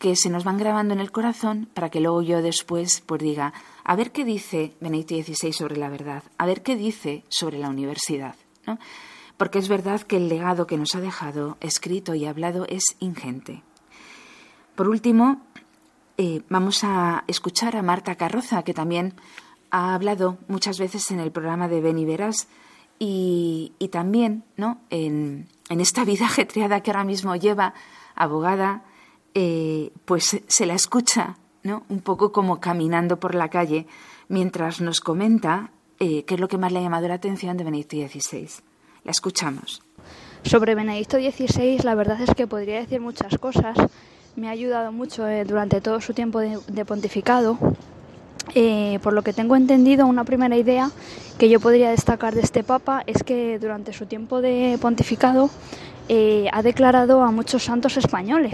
que 0.00 0.14
se 0.14 0.30
nos 0.30 0.44
van 0.44 0.58
grabando 0.58 0.94
en 0.94 1.00
el 1.00 1.10
corazón 1.10 1.68
para 1.74 1.90
que 1.90 2.00
luego 2.00 2.22
yo 2.22 2.40
después 2.40 3.02
pues 3.04 3.20
diga, 3.20 3.52
a 3.82 3.96
ver 3.96 4.12
qué 4.12 4.24
dice 4.24 4.72
Benedicto 4.80 5.16
XVI 5.16 5.52
sobre 5.52 5.76
la 5.76 5.88
verdad, 5.88 6.22
a 6.38 6.46
ver 6.46 6.62
qué 6.62 6.76
dice 6.76 7.24
sobre 7.28 7.58
la 7.58 7.68
universidad, 7.68 8.36
¿no? 8.64 8.78
Porque 9.38 9.58
es 9.58 9.68
verdad 9.68 10.02
que 10.02 10.18
el 10.18 10.28
legado 10.28 10.66
que 10.66 10.76
nos 10.76 10.94
ha 10.94 11.00
dejado 11.00 11.56
escrito 11.60 12.14
y 12.14 12.26
hablado 12.26 12.66
es 12.68 12.84
ingente. 12.98 13.62
Por 14.74 14.88
último, 14.88 15.40
eh, 16.18 16.42
vamos 16.50 16.84
a 16.84 17.24
escuchar 17.28 17.76
a 17.76 17.82
Marta 17.82 18.16
Carroza, 18.16 18.62
que 18.64 18.74
también 18.74 19.14
ha 19.70 19.94
hablado 19.94 20.36
muchas 20.48 20.78
veces 20.78 21.10
en 21.10 21.20
el 21.20 21.32
programa 21.32 21.68
de 21.68 21.80
Beni 21.80 22.04
Verás 22.04 22.48
y, 22.98 23.72
y 23.78 23.88
también 23.88 24.44
¿no? 24.56 24.78
en, 24.90 25.48
en 25.68 25.80
esta 25.80 26.04
vida 26.04 26.26
ajetreada 26.26 26.82
que 26.82 26.90
ahora 26.90 27.04
mismo 27.04 27.36
lleva, 27.36 27.74
abogada, 28.14 28.84
eh, 29.34 29.92
pues 30.04 30.42
se 30.46 30.66
la 30.66 30.74
escucha, 30.74 31.36
¿no? 31.62 31.84
Un 31.88 32.00
poco 32.00 32.32
como 32.32 32.60
caminando 32.60 33.20
por 33.20 33.34
la 33.34 33.48
calle, 33.48 33.86
mientras 34.28 34.80
nos 34.80 35.00
comenta 35.00 35.70
eh, 36.00 36.24
qué 36.24 36.34
es 36.34 36.40
lo 36.40 36.48
que 36.48 36.58
más 36.58 36.72
le 36.72 36.80
ha 36.80 36.82
llamado 36.82 37.08
la 37.08 37.14
atención 37.14 37.56
de 37.56 37.64
Benedicto 37.64 37.96
XVI. 37.96 38.48
La 39.04 39.10
escuchamos. 39.10 39.82
Sobre 40.44 40.74
Benedicto 40.74 41.16
XVI, 41.18 41.80
la 41.82 41.94
verdad 41.94 42.20
es 42.20 42.34
que 42.34 42.46
podría 42.46 42.80
decir 42.80 43.00
muchas 43.00 43.38
cosas. 43.38 43.76
Me 44.36 44.48
ha 44.48 44.52
ayudado 44.52 44.92
mucho 44.92 45.26
eh, 45.26 45.44
durante 45.44 45.80
todo 45.80 46.00
su 46.00 46.14
tiempo 46.14 46.40
de 46.40 46.84
pontificado 46.84 47.58
eh, 48.54 48.98
por 49.02 49.12
lo 49.12 49.22
que 49.22 49.32
tengo 49.32 49.56
entendido, 49.56 50.06
una 50.06 50.24
primera 50.24 50.56
idea 50.56 50.90
que 51.38 51.48
yo 51.48 51.60
podría 51.60 51.90
destacar 51.90 52.34
de 52.34 52.40
este 52.40 52.64
Papa 52.64 53.02
es 53.06 53.22
que 53.22 53.58
durante 53.58 53.92
su 53.92 54.06
tiempo 54.06 54.40
de 54.40 54.78
pontificado 54.80 55.50
eh, 56.08 56.48
ha 56.52 56.62
declarado 56.62 57.22
a 57.22 57.30
muchos 57.30 57.64
santos 57.64 57.96
españoles. 57.96 58.52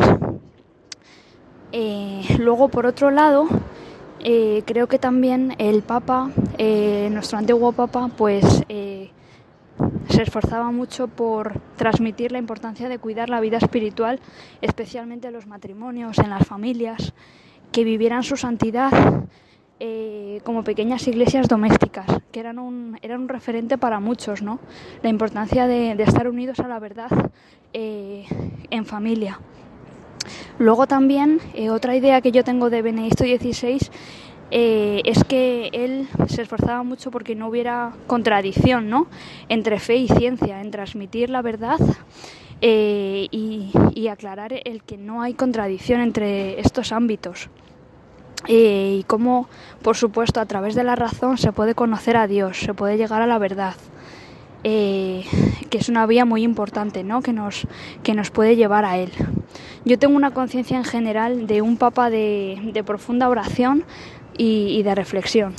Eh, 1.73 2.37
luego, 2.39 2.69
por 2.69 2.87
otro 2.87 3.11
lado, 3.11 3.47
creo 4.21 4.87
que 4.87 4.99
también 4.99 5.55
el 5.59 5.83
Papa, 5.83 6.31
nuestro 7.11 7.39
antiguo 7.39 7.73
Papa, 7.73 8.11
pues 8.17 8.63
se 10.09 10.23
esforzaba 10.23 10.71
mucho 10.71 11.09
por 11.09 11.61
transmitir 11.77 12.33
la 12.33 12.39
importancia 12.39 12.89
de 12.89 12.99
cuidar 12.99 13.29
la 13.31 13.41
vida 13.41 13.59
espiritual, 13.59 14.21
especialmente 14.61 15.29
en 15.29 15.33
los 15.33 15.47
matrimonios, 15.47 16.19
en 16.19 16.31
las 16.31 16.47
familias, 16.47 17.13
que 17.73 17.85
vivieran 17.85 18.23
su 18.23 18.37
santidad 18.37 19.25
eh, 19.81 20.41
como 20.45 20.63
pequeñas 20.63 21.07
iglesias 21.09 21.49
domésticas, 21.49 22.07
que 22.31 22.41
eran 22.41 22.59
un, 22.59 22.99
eran 23.03 23.23
un 23.23 23.29
referente 23.29 23.77
para 23.77 23.99
muchos, 23.99 24.41
¿no? 24.41 24.61
La 25.03 25.09
importancia 25.09 25.67
de, 25.67 25.91
estar 26.01 26.29
unidos 26.29 26.61
a 26.61 26.69
la 26.69 26.79
verdad 26.79 27.11
eh, 27.73 28.25
en 28.71 28.87
familia. 28.87 29.41
Luego 30.59 30.87
también, 30.87 31.41
eh, 31.55 31.71
otra 31.71 31.97
idea 31.97 32.21
que 32.21 32.31
yo 32.31 32.45
tengo 32.45 32.71
de 32.71 32.83
Benedicto 32.83 33.25
XVI 33.25 33.79
es 34.57 35.25
que 35.25 35.69
él 35.73 36.09
se 36.29 36.43
esforzaba 36.43 36.85
mucho 36.85 37.11
porque 37.11 37.35
no 37.35 37.49
hubiera 37.49 37.93
contradicción 38.07 38.89
¿no? 38.89 39.09
entre 39.49 39.81
fe 39.81 39.97
y 39.97 40.09
ciencia, 40.09 40.61
en 40.61 40.71
transmitir 40.71 41.29
la 41.29 41.43
verdad 41.43 41.79
y, 42.61 43.73
y 43.95 44.09
aclarar 44.09 44.53
el 44.65 44.83
que 44.85 44.97
no 44.97 45.23
hay 45.23 45.35
contradicción 45.35 46.01
entre 46.01 46.61
estos 46.61 46.93
ámbitos. 46.93 47.51
Eh, 48.47 48.99
y 49.01 49.05
cómo, 49.05 49.49
por 49.83 49.97
supuesto, 49.97 50.41
a 50.41 50.47
través 50.47 50.75
de 50.75 50.85
la 50.85 50.97
razón 50.97 51.39
se 51.39 51.53
puede 51.53 51.75
conocer 51.75 52.17
a 52.17 52.27
Dios, 52.27 52.59
se 52.59 52.75
puede 52.75 52.99
llegar 52.99 53.23
a 53.23 53.27
la 53.27 53.39
verdad, 53.39 53.75
eh, 54.65 55.25
que 55.71 55.79
es 55.79 55.89
una 55.89 56.07
vía 56.07 56.25
muy 56.25 56.43
importante, 56.43 57.05
¿no? 57.05 57.23
Que 57.23 57.33
nos, 57.33 57.67
que 58.03 58.13
nos 58.13 58.31
puede 58.31 58.57
llevar 58.57 58.85
a 58.85 58.99
Él. 58.99 59.13
Yo 59.87 59.99
tengo 59.99 60.17
una 60.17 60.33
conciencia 60.33 60.77
en 60.77 60.85
general 60.85 61.47
de 61.47 61.63
un 61.63 61.79
papa 61.79 62.11
de, 62.11 62.83
profunda 62.85 63.29
oración 63.29 63.85
y, 64.37 64.83
de 64.83 64.95
reflexión. 64.95 65.55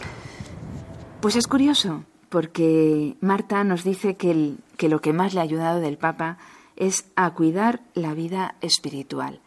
Pues 1.21 1.35
es 1.35 1.47
curioso, 1.47 2.03
porque 2.29 3.15
Marta 3.21 3.63
nos 3.63 3.83
dice 3.83 4.15
que, 4.15 4.55
que 4.77 4.89
lo 4.89 5.01
que 5.01 5.13
más 5.13 5.33
le 5.33 5.39
ha 5.39 5.43
ayudado 5.43 5.79
del 5.79 5.97
papa 5.97 6.37
es 6.75 7.05
a 7.15 7.33
cuidar 7.33 7.81
la 7.93 8.13
vida 8.13 8.55
espiritual 8.61 9.41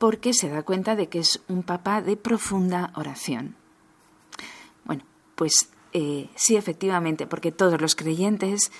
porque 0.00 0.32
se 0.32 0.48
da 0.48 0.62
cuenta 0.62 0.96
de 0.96 1.10
que 1.10 1.18
es 1.18 1.42
un 1.46 1.62
papa 1.62 2.00
de 2.00 2.16
profunda 2.16 2.90
oración. 2.96 3.54
Bueno, 4.86 5.04
pues 5.34 5.68
eh, 5.92 6.30
sí, 6.36 6.56
efectivamente, 6.56 7.26
porque 7.26 7.52
todos 7.52 7.78
los 7.78 7.94
creyentes, 7.94 8.72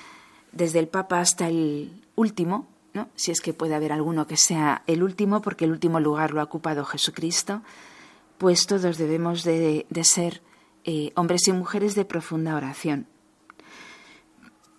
desde 0.52 0.78
el 0.78 0.88
papa 0.88 1.20
hasta 1.20 1.46
el 1.46 2.06
último, 2.16 2.68
¿no? 2.94 3.10
si 3.16 3.32
es 3.32 3.42
que 3.42 3.52
puede 3.52 3.74
haber 3.74 3.92
alguno 3.92 4.26
que 4.26 4.38
sea 4.38 4.82
el 4.86 5.02
último, 5.02 5.42
porque 5.42 5.66
el 5.66 5.72
último 5.72 6.00
lugar 6.00 6.30
lo 6.30 6.40
ha 6.40 6.44
ocupado 6.44 6.86
Jesucristo, 6.86 7.60
pues 8.40 8.66
todos 8.66 8.96
debemos 8.96 9.44
de, 9.44 9.84
ser 10.02 10.40
eh, 10.84 11.12
hombres 11.14 11.46
y 11.46 11.52
mujeres 11.52 11.94
de 11.94 12.06
profunda 12.06 12.56
oración. 12.56 13.06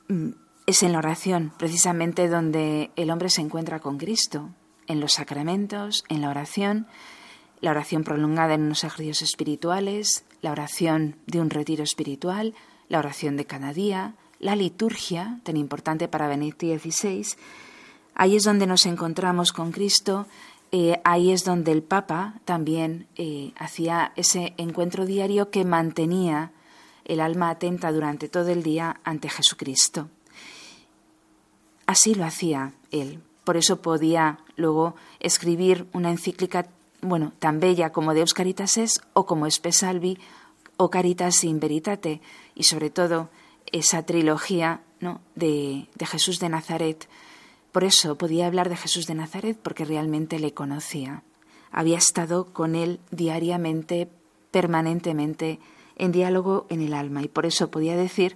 Mm, 0.08 0.30
es 0.66 0.82
en 0.82 0.94
la 0.94 0.98
oración, 0.98 1.54
precisamente 1.60 2.28
donde 2.28 2.90
el 2.96 3.12
hombre 3.12 3.30
se 3.30 3.42
encuentra 3.42 3.80
con 3.80 4.00
Cristo, 4.00 4.50
en 4.88 5.00
los 5.00 5.14
sacramentos, 5.14 6.04
en 6.10 6.22
la 6.22 6.30
oración, 6.30 6.88
la 7.60 7.70
oración 7.70 8.04
prolongada 8.04 8.56
en 8.56 8.64
unos 8.64 8.84
ejercicios 8.84 9.22
espirituales, 9.22 10.26
la 10.42 10.52
oración 10.52 11.18
de 11.28 11.40
un 11.40 11.52
retiro 11.52 11.84
espiritual, 11.84 12.56
la 12.90 12.98
oración 12.98 13.38
de 13.38 13.46
cada 13.46 13.74
día, 13.74 14.16
la 14.40 14.56
liturgia, 14.56 15.40
tan 15.44 15.56
importante 15.56 16.08
para 16.08 16.28
Benedicto 16.28 16.66
XVI. 16.66 17.28
Ahí 18.16 18.36
es 18.36 18.44
donde 18.44 18.66
nos 18.66 18.88
encontramos 18.88 19.54
con 19.54 19.72
Cristo, 19.72 20.26
eh, 20.72 21.02
ahí 21.04 21.32
es 21.32 21.44
donde 21.44 21.74
el 21.74 21.84
Papa 21.84 22.36
también 22.46 23.08
eh, 23.18 23.52
hacía 23.58 24.14
ese 24.16 24.54
encuentro 24.58 25.06
diario 25.06 25.50
que 25.50 25.66
mantenía 25.66 26.52
el 27.04 27.20
alma 27.20 27.50
atenta 27.50 27.92
durante 27.92 28.30
todo 28.30 28.48
el 28.50 28.64
día 28.64 29.02
ante 29.04 29.30
Jesucristo. 29.30 30.10
Así 31.88 32.16
lo 32.16 32.24
hacía 32.24 32.74
él. 32.92 33.22
Por 33.44 33.58
eso 33.58 33.82
podía 33.82 34.40
luego 34.56 34.96
escribir 35.20 35.88
una 35.92 36.10
encíclica, 36.10 36.68
bueno, 37.02 37.34
tan 37.40 37.60
bella 37.60 37.92
como 37.92 38.14
Deus 38.14 38.34
Caritas 38.34 38.78
es 38.78 39.02
o 39.12 39.26
como 39.26 39.48
Espesalvi 39.48 40.20
o 40.78 40.90
Caritas 40.90 41.44
in 41.44 41.60
Veritate 41.60 42.22
y 42.56 42.64
sobre 42.64 42.90
todo 42.90 43.30
esa 43.74 44.04
trilogía 44.04 44.82
¿no? 45.02 45.20
de 45.36 45.88
Jesús 46.00 46.40
de 46.40 46.48
Nazaret. 46.48 47.10
Por 47.72 47.84
eso 47.84 48.18
podía 48.18 48.48
hablar 48.48 48.70
de 48.70 48.78
Jesús 48.78 49.08
de 49.08 49.16
Nazaret 49.16 49.58
porque 49.62 49.86
realmente 49.86 50.40
le 50.40 50.54
conocía. 50.54 51.24
Había 51.72 51.98
estado 51.98 52.52
con 52.54 52.76
él 52.76 53.00
diariamente, 53.12 54.10
permanentemente, 54.52 55.60
en 55.96 56.12
diálogo 56.12 56.66
en 56.70 56.82
el 56.82 56.94
alma 56.94 57.22
y 57.22 57.28
por 57.28 57.46
eso 57.46 57.72
podía 57.72 57.96
decir 57.96 58.36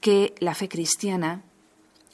que 0.00 0.34
la 0.40 0.54
fe 0.54 0.68
cristiana 0.68 1.42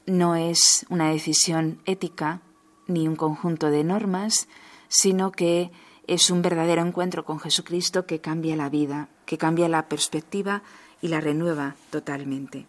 no 0.07 0.35
es 0.35 0.85
una 0.89 1.11
decisión 1.11 1.81
ética 1.87 2.43
ni 2.87 3.09
un 3.09 3.17
conjunto 3.17 3.71
de 3.71 3.85
normas, 3.85 4.49
sino 4.89 5.33
que 5.33 5.71
es 6.07 6.31
un 6.31 6.43
verdadero 6.43 6.83
encuentro 6.83 7.25
con 7.25 7.39
Jesucristo 7.39 8.07
que 8.07 8.21
cambia 8.21 8.57
la 8.57 8.69
vida, 8.69 9.09
que 9.25 9.39
cambia 9.39 9.69
la 9.69 9.89
perspectiva 9.89 10.63
y 11.01 11.09
la 11.09 11.21
renueva 11.21 11.77
totalmente. 11.91 12.67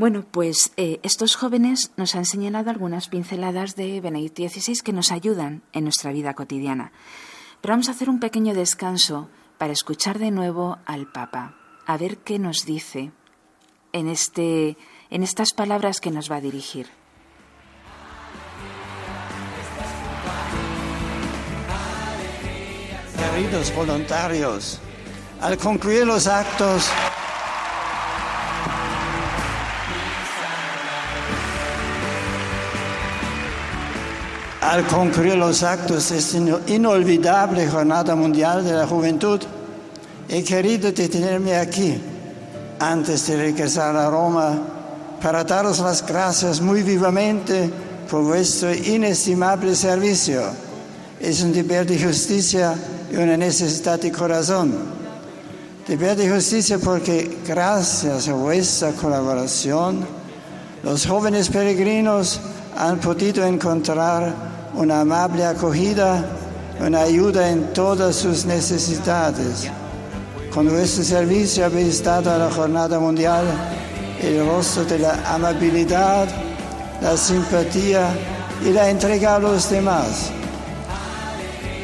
Bueno, 0.00 0.24
pues 0.30 0.72
eh, 0.78 0.98
estos 1.02 1.36
jóvenes 1.36 1.92
nos 1.98 2.14
han 2.14 2.24
señalado 2.24 2.70
algunas 2.70 3.08
pinceladas 3.08 3.76
de 3.76 4.00
Benedicto 4.00 4.48
XVI 4.48 4.80
que 4.82 4.94
nos 4.94 5.12
ayudan 5.12 5.62
en 5.74 5.84
nuestra 5.84 6.10
vida 6.10 6.32
cotidiana. 6.32 6.90
Pero 7.60 7.74
vamos 7.74 7.90
a 7.90 7.90
hacer 7.90 8.08
un 8.08 8.18
pequeño 8.18 8.54
descanso 8.54 9.28
para 9.58 9.74
escuchar 9.74 10.18
de 10.18 10.30
nuevo 10.30 10.78
al 10.86 11.12
Papa, 11.12 11.54
a 11.84 11.98
ver 11.98 12.16
qué 12.16 12.38
nos 12.38 12.64
dice 12.64 13.12
en 13.92 14.08
este 14.08 14.78
en 15.10 15.22
estas 15.22 15.52
palabras 15.52 16.00
que 16.00 16.10
nos 16.10 16.30
va 16.30 16.36
a 16.36 16.40
dirigir. 16.40 16.86
Queridos 23.34 23.76
voluntarios, 23.76 24.80
al 25.42 25.58
concluir 25.58 26.06
los 26.06 26.26
actos, 26.26 26.90
al 34.70 34.86
concluir 34.86 35.34
los 35.34 35.64
actos 35.64 36.10
de 36.10 36.18
esta 36.18 36.38
inolvidable 36.68 37.66
Jornada 37.66 38.14
Mundial 38.14 38.64
de 38.64 38.72
la 38.72 38.86
Juventud, 38.86 39.40
he 40.28 40.44
querido 40.44 40.92
detenerme 40.92 41.56
aquí 41.56 42.00
antes 42.78 43.26
de 43.26 43.36
regresar 43.36 43.96
a 43.96 44.08
Roma 44.08 44.56
para 45.20 45.42
daros 45.42 45.80
las 45.80 46.06
gracias 46.06 46.60
muy 46.60 46.84
vivamente 46.84 47.68
por 48.08 48.22
vuestro 48.22 48.72
inestimable 48.72 49.74
servicio. 49.74 50.40
Es 51.18 51.42
un 51.42 51.52
deber 51.52 51.84
de 51.84 52.04
justicia 52.04 52.72
y 53.12 53.16
una 53.16 53.36
necesidad 53.36 53.98
de 53.98 54.12
corazón. 54.12 54.72
Deber 55.88 56.16
de 56.16 56.30
justicia 56.30 56.78
porque 56.78 57.38
gracias 57.44 58.28
a 58.28 58.34
vuestra 58.34 58.92
colaboración, 58.92 60.06
los 60.84 61.08
jóvenes 61.08 61.48
peregrinos 61.48 62.40
han 62.76 63.00
podido 63.00 63.44
encontrar 63.44 64.49
una 64.74 65.00
amable 65.00 65.44
acogida, 65.44 66.24
una 66.80 67.02
ayuda 67.02 67.50
en 67.50 67.72
todas 67.72 68.16
sus 68.16 68.46
necesidades. 68.46 69.70
Con 70.52 70.68
vuestro 70.68 71.04
servicio 71.04 71.64
habéis 71.64 72.02
dado 72.02 72.32
a 72.32 72.38
la 72.38 72.50
Jornada 72.50 72.98
Mundial 72.98 73.44
el 74.20 74.46
rostro 74.46 74.84
de 74.84 74.98
la 74.98 75.34
amabilidad, 75.34 76.28
la 77.00 77.16
simpatía 77.16 78.08
y 78.64 78.70
la 78.70 78.90
entrega 78.90 79.36
a 79.36 79.38
los 79.38 79.70
demás. 79.70 80.30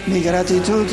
Mi 0.07 0.21
gratitud 0.21 0.87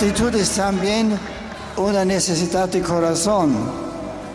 gratitud 0.00 0.34
es 0.34 0.52
también 0.52 1.18
una 1.76 2.06
necesidad 2.06 2.70
de 2.70 2.80
corazón 2.80 3.54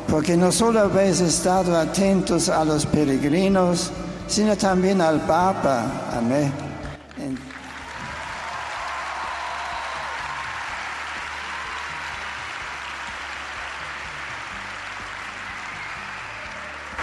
porque 0.08 0.38
no 0.38 0.52
solo 0.52 0.82
habéis 0.82 1.22
estado 1.22 1.76
atentos 1.76 2.50
a 2.50 2.64
los 2.64 2.86
peregrinos, 2.86 3.90
sino 4.28 4.56
también 4.56 5.02
al 5.02 5.22
Papa. 5.22 5.86
Amén. 6.16 6.54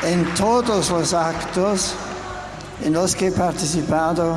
En 0.05 0.25
todos 0.35 0.89
los 0.89 1.13
actos 1.15 1.95
en 2.85 2.93
los 2.93 3.17
que 3.17 3.27
he 3.27 3.33
participado, 3.33 4.37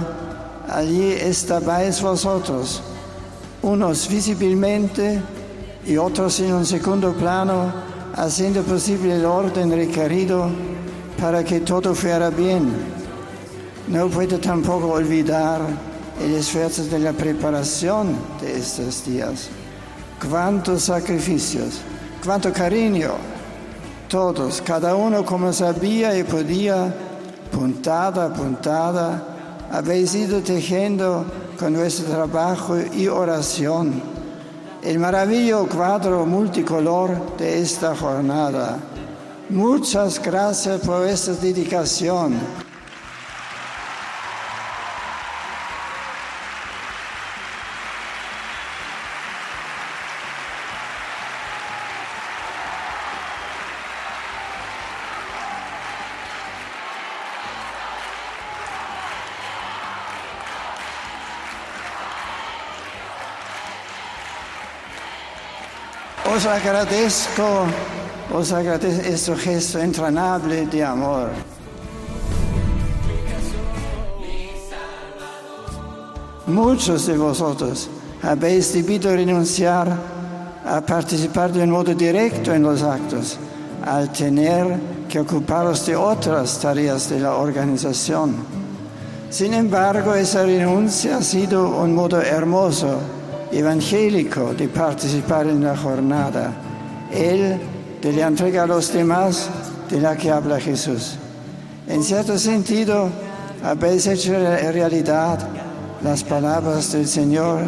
allí 0.67 1.11
estabais 1.11 2.01
vosotros, 2.01 2.81
unos 3.65 4.07
visiblemente 4.07 5.19
y 5.87 5.97
otros 5.97 6.39
en 6.39 6.53
un 6.53 6.65
segundo 6.65 7.13
plano, 7.13 7.73
haciendo 8.13 8.61
posible 8.61 9.15
el 9.15 9.25
orden 9.25 9.71
requerido 9.71 10.47
para 11.19 11.43
que 11.43 11.61
todo 11.61 11.95
fuera 11.95 12.29
bien. 12.29 12.71
No 13.87 14.07
puedo 14.07 14.39
tampoco 14.39 14.89
olvidar 14.89 15.61
el 16.23 16.35
esfuerzo 16.35 16.83
de 16.83 16.99
la 16.99 17.13
preparación 17.13 18.15
de 18.39 18.59
estos 18.59 19.03
días. 19.03 19.49
Cuántos 20.29 20.83
sacrificios, 20.83 21.81
cuánto 22.23 22.53
cariño. 22.53 23.13
Todos, 24.07 24.61
cada 24.61 24.95
uno 24.95 25.25
como 25.25 25.51
sabía 25.51 26.15
y 26.15 26.23
podía, 26.23 26.93
puntada 27.51 28.25
a 28.25 28.33
puntada, 28.33 29.67
habéis 29.71 30.13
ido 30.13 30.41
tejiendo 30.41 31.25
con 31.57 31.73
vuestro 31.73 32.05
trabajo 32.05 32.77
y 32.93 33.07
oración 33.07 34.01
el 34.85 34.99
maravilloso 34.99 35.67
cuadro 35.67 36.25
multicolor 36.27 37.37
de 37.37 37.59
esta 37.59 37.95
jornada. 37.95 38.77
Muchas 39.49 40.21
gracias 40.21 40.81
por 40.81 41.07
esta 41.07 41.33
dedicación. 41.33 42.35
Os 66.35 66.45
agradezco, 66.45 67.65
os 68.33 68.51
agradezco 68.51 69.07
este 69.07 69.35
gesto 69.35 69.79
entranable 69.79 70.65
de 70.65 70.83
amor. 70.83 71.29
Muchos 76.47 77.07
de 77.07 77.15
vosotros 77.17 77.89
habéis 78.21 78.73
debido 78.73 79.15
renunciar 79.15 79.87
a 80.65 80.81
participar 80.81 81.53
de 81.53 81.63
un 81.63 81.69
modo 81.69 81.95
directo 81.95 82.53
en 82.53 82.63
los 82.63 82.83
actos, 82.83 83.37
al 83.85 84.11
tener 84.11 84.77
que 85.07 85.21
ocuparos 85.21 85.85
de 85.85 85.95
otras 85.95 86.59
tareas 86.59 87.09
de 87.09 87.21
la 87.21 87.35
organización. 87.35 88.35
Sin 89.29 89.53
embargo, 89.53 90.13
esa 90.13 90.43
renuncia 90.43 91.17
ha 91.17 91.21
sido 91.21 91.69
un 91.79 91.95
modo 91.95 92.21
hermoso 92.21 93.14
evangélico 93.51 94.53
de 94.53 94.67
participar 94.67 95.47
en 95.47 95.63
la 95.63 95.75
jornada. 95.75 96.53
Él 97.11 97.59
de 98.01 98.13
la 98.13 98.27
entrega 98.27 98.63
a 98.63 98.67
los 98.67 98.91
demás 98.93 99.49
de 99.89 99.99
la 99.99 100.15
que 100.15 100.29
habla 100.31 100.59
Jesús. 100.59 101.15
En 101.87 102.03
cierto 102.03 102.37
sentido, 102.37 103.09
habéis 103.63 104.07
hecho 104.07 104.33
realidad 104.33 105.39
las 106.03 106.23
palabras 106.23 106.91
del 106.91 107.07
Señor. 107.07 107.61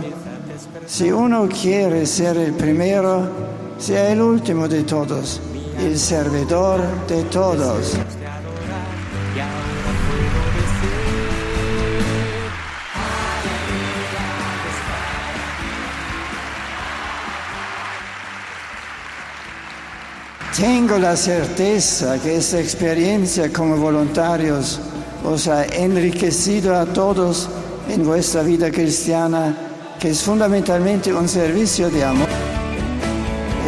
Si 0.85 1.11
uno 1.11 1.47
quiere 1.49 2.05
ser 2.05 2.37
el 2.37 2.53
primero, 2.53 3.27
sea 3.77 4.11
el 4.11 4.21
último 4.21 4.67
de 4.67 4.83
todos, 4.83 5.39
el 5.79 5.97
servidor 5.97 6.81
de 7.07 7.23
todos. 7.23 7.97
Tengo 20.57 20.97
la 20.97 21.15
certeza 21.15 22.19
que 22.19 22.37
esta 22.37 22.59
experiencia 22.59 23.53
como 23.53 23.77
voluntarios 23.77 24.79
os 25.23 25.47
ha 25.47 25.65
enriquecido 25.65 26.75
a 26.75 26.83
todos 26.83 27.47
en 27.87 28.03
vuestra 28.03 28.41
vida 28.41 28.71
cristiana, 28.71 29.55
que 29.99 30.09
es 30.09 30.23
fundamentalmente 30.23 31.13
un 31.13 31.29
servicio 31.29 31.91
de 31.91 32.03
amor. 32.03 32.27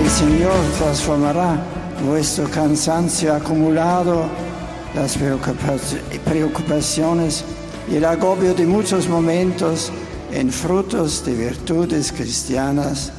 El 0.04 0.10
Señor 0.10 0.56
transformará 0.80 1.64
vuestro 2.04 2.50
cansancio 2.50 3.36
acumulado, 3.36 4.26
las 4.96 5.16
preocupaciones 6.26 7.44
y 7.88 7.98
el 7.98 8.06
agobio 8.06 8.56
de 8.56 8.66
muchos 8.66 9.08
momentos 9.08 9.92
en 10.32 10.52
frutos 10.52 11.24
de 11.24 11.36
virtudes 11.36 12.12
cristianas, 12.12 13.12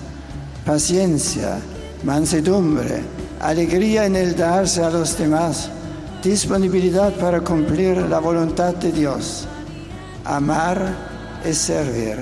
paciencia, 0.66 1.61
mansedumbre, 2.03 3.05
alegría 3.41 4.05
en 4.05 4.16
el 4.16 4.36
darse 4.36 4.84
a 4.84 4.91
los 4.91 5.16
demás, 5.16 5.70
disponibilidad 6.22 7.12
para 7.14 7.41
cumplir 7.41 7.97
la 7.97 8.18
voluntad 8.18 8.74
de 8.74 8.93
Dios. 8.93 9.47
Amar 10.24 10.95
es 11.45 11.59
servir. 11.59 12.18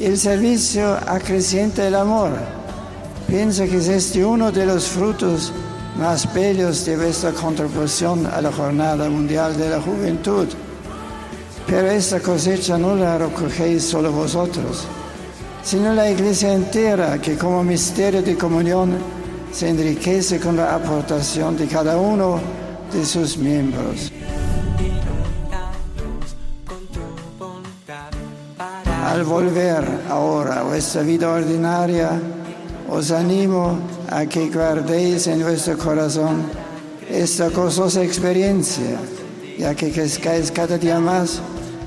El 0.00 0.18
servicio 0.18 0.98
acrecienta 1.06 1.86
el 1.86 1.94
amor. 1.94 2.30
Piensa 3.28 3.66
que 3.66 3.76
es 3.76 3.88
este 3.88 4.24
uno 4.24 4.50
de 4.50 4.66
los 4.66 4.88
frutos 4.88 5.52
más 5.96 6.32
bellos 6.34 6.84
de 6.84 6.96
vuestra 6.96 7.30
contribución 7.30 8.26
a 8.26 8.40
la 8.40 8.50
Jornada 8.50 9.08
Mundial 9.08 9.56
de 9.56 9.70
la 9.70 9.80
Juventud. 9.80 10.48
Pero 11.66 11.88
esta 11.88 12.18
cosecha 12.18 12.76
no 12.76 12.96
la 12.96 13.16
recogéis 13.16 13.84
solo 13.84 14.10
vosotros, 14.10 14.84
sino 15.62 15.94
la 15.94 16.10
iglesia 16.10 16.52
entera 16.52 17.18
que 17.18 17.38
como 17.38 17.62
misterio 17.62 18.22
de 18.22 18.36
comunión 18.36 19.21
se 19.52 19.68
enriquece 19.68 20.40
con 20.40 20.56
la 20.56 20.74
aportación 20.74 21.56
de 21.56 21.66
cada 21.66 21.96
uno 21.96 22.40
de 22.92 23.04
sus 23.04 23.36
miembros. 23.36 24.10
Al 29.04 29.24
volver 29.24 29.84
ahora 30.08 30.60
a 30.60 30.62
vuestra 30.62 31.02
vida 31.02 31.30
ordinaria, 31.30 32.18
os 32.88 33.10
animo 33.10 33.78
a 34.10 34.24
que 34.26 34.48
guardéis 34.48 35.26
en 35.26 35.42
vuestro 35.42 35.76
corazón 35.76 36.42
esta 37.10 37.50
gozosa 37.50 38.02
experiencia 38.02 38.96
y 39.58 39.64
a 39.64 39.74
que 39.74 39.92
crezcáis 39.92 40.50
cada 40.50 40.78
día 40.78 40.98
más 40.98 41.40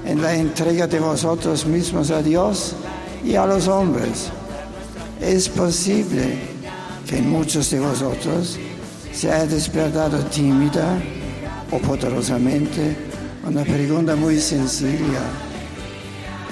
en 0.05 0.21
la 0.21 0.35
entrega 0.35 0.85
de 0.85 0.99
vosotros 0.99 1.65
mismos 1.65 2.11
a 2.11 2.21
Dios 2.21 2.75
y 3.23 3.35
a 3.35 3.45
los 3.47 3.67
hombres. 3.67 4.29
Es 5.19 5.49
posible 5.49 6.54
en 7.09 7.29
muchos 7.29 7.69
de 7.69 7.79
vosotros 7.79 8.57
se 9.13 9.31
haya 9.31 9.45
despertado 9.45 10.17
tímida 10.25 10.97
o 11.71 11.77
poderosamente 11.79 12.95
una 13.47 13.63
pregunta 13.63 14.15
muy 14.15 14.39
sencilla. 14.39 15.21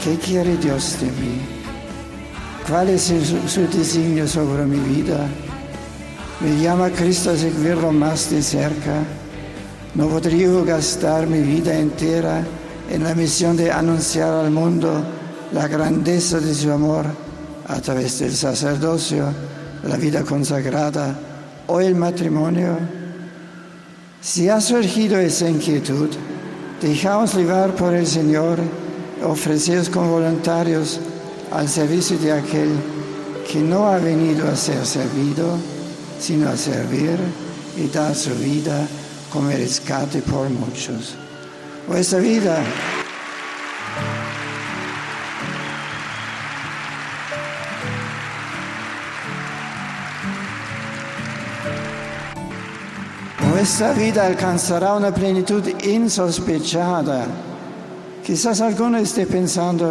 ¿Qué 0.03 0.17
quiere 0.17 0.55
Dios 0.57 0.97
de 0.99 1.07
mí? 1.07 1.41
¿Cuál 2.67 2.89
es 2.89 3.03
su, 3.03 3.19
su 3.47 3.67
designio 3.67 4.27
sobre 4.27 4.65
mi 4.65 4.79
vida? 4.79 5.27
¿Me 6.39 6.61
llama 6.61 6.89
Cristo 6.89 7.31
a 7.31 7.37
seguirlo 7.37 7.91
más 7.91 8.29
de 8.29 8.41
cerca? 8.41 9.03
¿No 9.95 10.07
podría 10.07 10.49
gastar 10.63 11.27
mi 11.27 11.39
vida 11.39 11.77
entera 11.77 12.43
en 12.89 13.03
la 13.03 13.15
misión 13.15 13.57
de 13.57 13.71
anunciar 13.71 14.33
al 14.33 14.51
mundo 14.51 15.03
la 15.51 15.67
grandeza 15.67 16.39
de 16.39 16.53
su 16.53 16.71
amor 16.71 17.05
a 17.67 17.79
través 17.79 18.19
del 18.19 18.35
sacerdocio? 18.35 19.52
La 19.83 19.97
vida 19.97 20.23
consagrada 20.23 21.15
o 21.67 21.79
el 21.79 21.95
matrimonio. 21.95 22.77
Si 24.21 24.49
ha 24.49 24.61
surgido 24.61 25.17
esa 25.17 25.49
inquietud, 25.49 26.09
dejaos 26.81 27.35
llevar 27.35 27.75
por 27.75 27.93
el 27.93 28.07
Señor, 28.07 28.59
ofreceos 29.23 29.89
como 29.89 30.11
voluntarios 30.11 30.99
al 31.51 31.67
servicio 31.67 32.17
de 32.17 32.31
aquel 32.31 32.69
que 33.51 33.59
no 33.59 33.87
ha 33.87 33.97
venido 33.97 34.47
a 34.47 34.55
ser 34.55 34.85
servido, 34.85 35.57
sino 36.19 36.49
a 36.49 36.57
servir 36.57 37.17
y 37.77 37.87
dar 37.87 38.15
su 38.15 38.33
vida 38.35 38.87
como 39.31 39.49
rescate 39.49 40.21
por 40.21 40.49
muchos. 40.49 41.15
Vuestra 41.87 42.19
vida 42.19 42.63
Nuestra 53.63 53.93
vida 53.93 54.25
alcanzará 54.25 54.93
una 54.93 55.13
plenitud 55.13 55.63
insospechada. 55.85 57.25
Quizás 58.21 58.59
alguno 58.59 58.97
esté 58.97 59.25
pensando, 59.25 59.89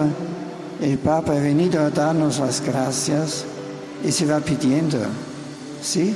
el 0.79 0.99
Papa 0.99 1.33
ha 1.33 1.37
venido 1.37 1.81
a 1.81 1.89
darnos 1.89 2.39
las 2.39 2.61
gracias 2.61 3.47
y 4.05 4.13
se 4.13 4.27
va 4.27 4.41
pidiendo. 4.41 4.99
¿Sí? 5.81 6.15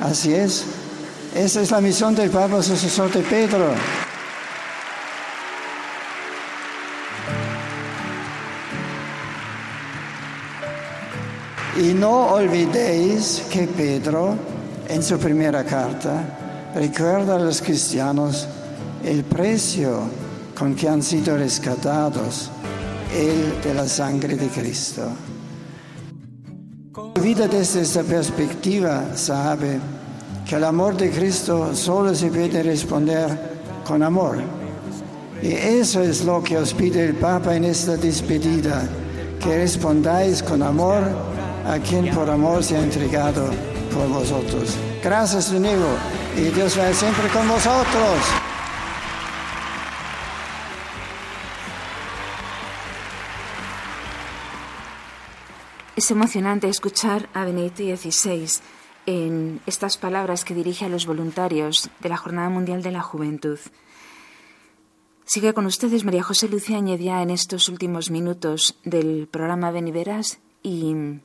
Así 0.00 0.34
es. 0.34 0.64
Esa 1.32 1.60
es 1.60 1.70
la 1.70 1.80
misión 1.80 2.12
del 2.12 2.28
Papa 2.28 2.60
sucesor 2.60 3.12
de 3.12 3.20
Pedro. 3.20 3.72
Y 11.76 11.94
no 11.94 12.32
olvidéis 12.32 13.44
que 13.48 13.68
Pedro, 13.68 14.34
en 14.88 15.04
su 15.04 15.16
primera 15.20 15.62
carta, 15.62 16.45
recuerda 16.76 17.36
a 17.36 17.38
los 17.38 17.62
cristianos 17.62 18.46
el 19.02 19.24
precio 19.24 20.00
con 20.58 20.74
que 20.74 20.88
han 20.88 21.02
sido 21.02 21.36
rescatados, 21.36 22.50
el 23.14 23.62
de 23.62 23.74
la 23.74 23.88
sangre 23.88 24.36
de 24.36 24.48
Cristo. 24.48 25.08
Vida 27.22 27.48
desde 27.48 27.80
esta 27.80 28.02
perspectiva 28.02 29.04
sabe 29.14 29.80
que 30.46 30.56
el 30.56 30.64
amor 30.64 30.96
de 30.96 31.10
Cristo 31.10 31.74
solo 31.74 32.14
se 32.14 32.28
puede 32.28 32.62
responder 32.62 33.56
con 33.86 34.02
amor. 34.02 34.38
Y 35.42 35.52
eso 35.52 36.02
es 36.02 36.24
lo 36.24 36.42
que 36.42 36.58
os 36.58 36.74
pide 36.74 37.06
el 37.06 37.14
Papa 37.14 37.56
en 37.56 37.64
esta 37.64 37.96
despedida, 37.96 38.86
que 39.40 39.58
respondáis 39.58 40.42
con 40.42 40.62
amor 40.62 41.02
a 41.66 41.78
quien 41.78 42.10
por 42.14 42.28
amor 42.28 42.62
se 42.62 42.76
ha 42.76 42.82
entregado 42.82 43.48
por 43.92 44.08
vosotros. 44.08 44.76
Gracias 45.02 45.50
de 45.50 45.60
nuevo 45.60 45.86
y 46.36 46.50
Dios 46.50 46.78
va 46.78 46.92
siempre 46.92 47.28
con 47.28 47.48
vosotros. 47.48 48.18
Es 55.96 56.10
emocionante 56.10 56.68
escuchar 56.68 57.28
a 57.32 57.44
Benedicto 57.46 57.82
XVI 57.82 58.60
en 59.06 59.60
estas 59.66 59.96
palabras 59.96 60.44
que 60.44 60.54
dirige 60.54 60.84
a 60.84 60.90
los 60.90 61.06
voluntarios 61.06 61.88
de 62.00 62.08
la 62.10 62.18
Jornada 62.18 62.50
Mundial 62.50 62.82
de 62.82 62.92
la 62.92 63.00
Juventud. 63.00 63.58
Sigue 65.24 65.54
con 65.54 65.64
ustedes 65.64 66.04
María 66.04 66.22
José 66.22 66.48
Luciáñez 66.48 67.00
ya 67.00 67.22
en 67.22 67.30
estos 67.30 67.68
últimos 67.68 68.10
minutos 68.10 68.78
del 68.84 69.26
programa 69.26 69.70
Beniveras 69.70 70.38
y 70.62 71.20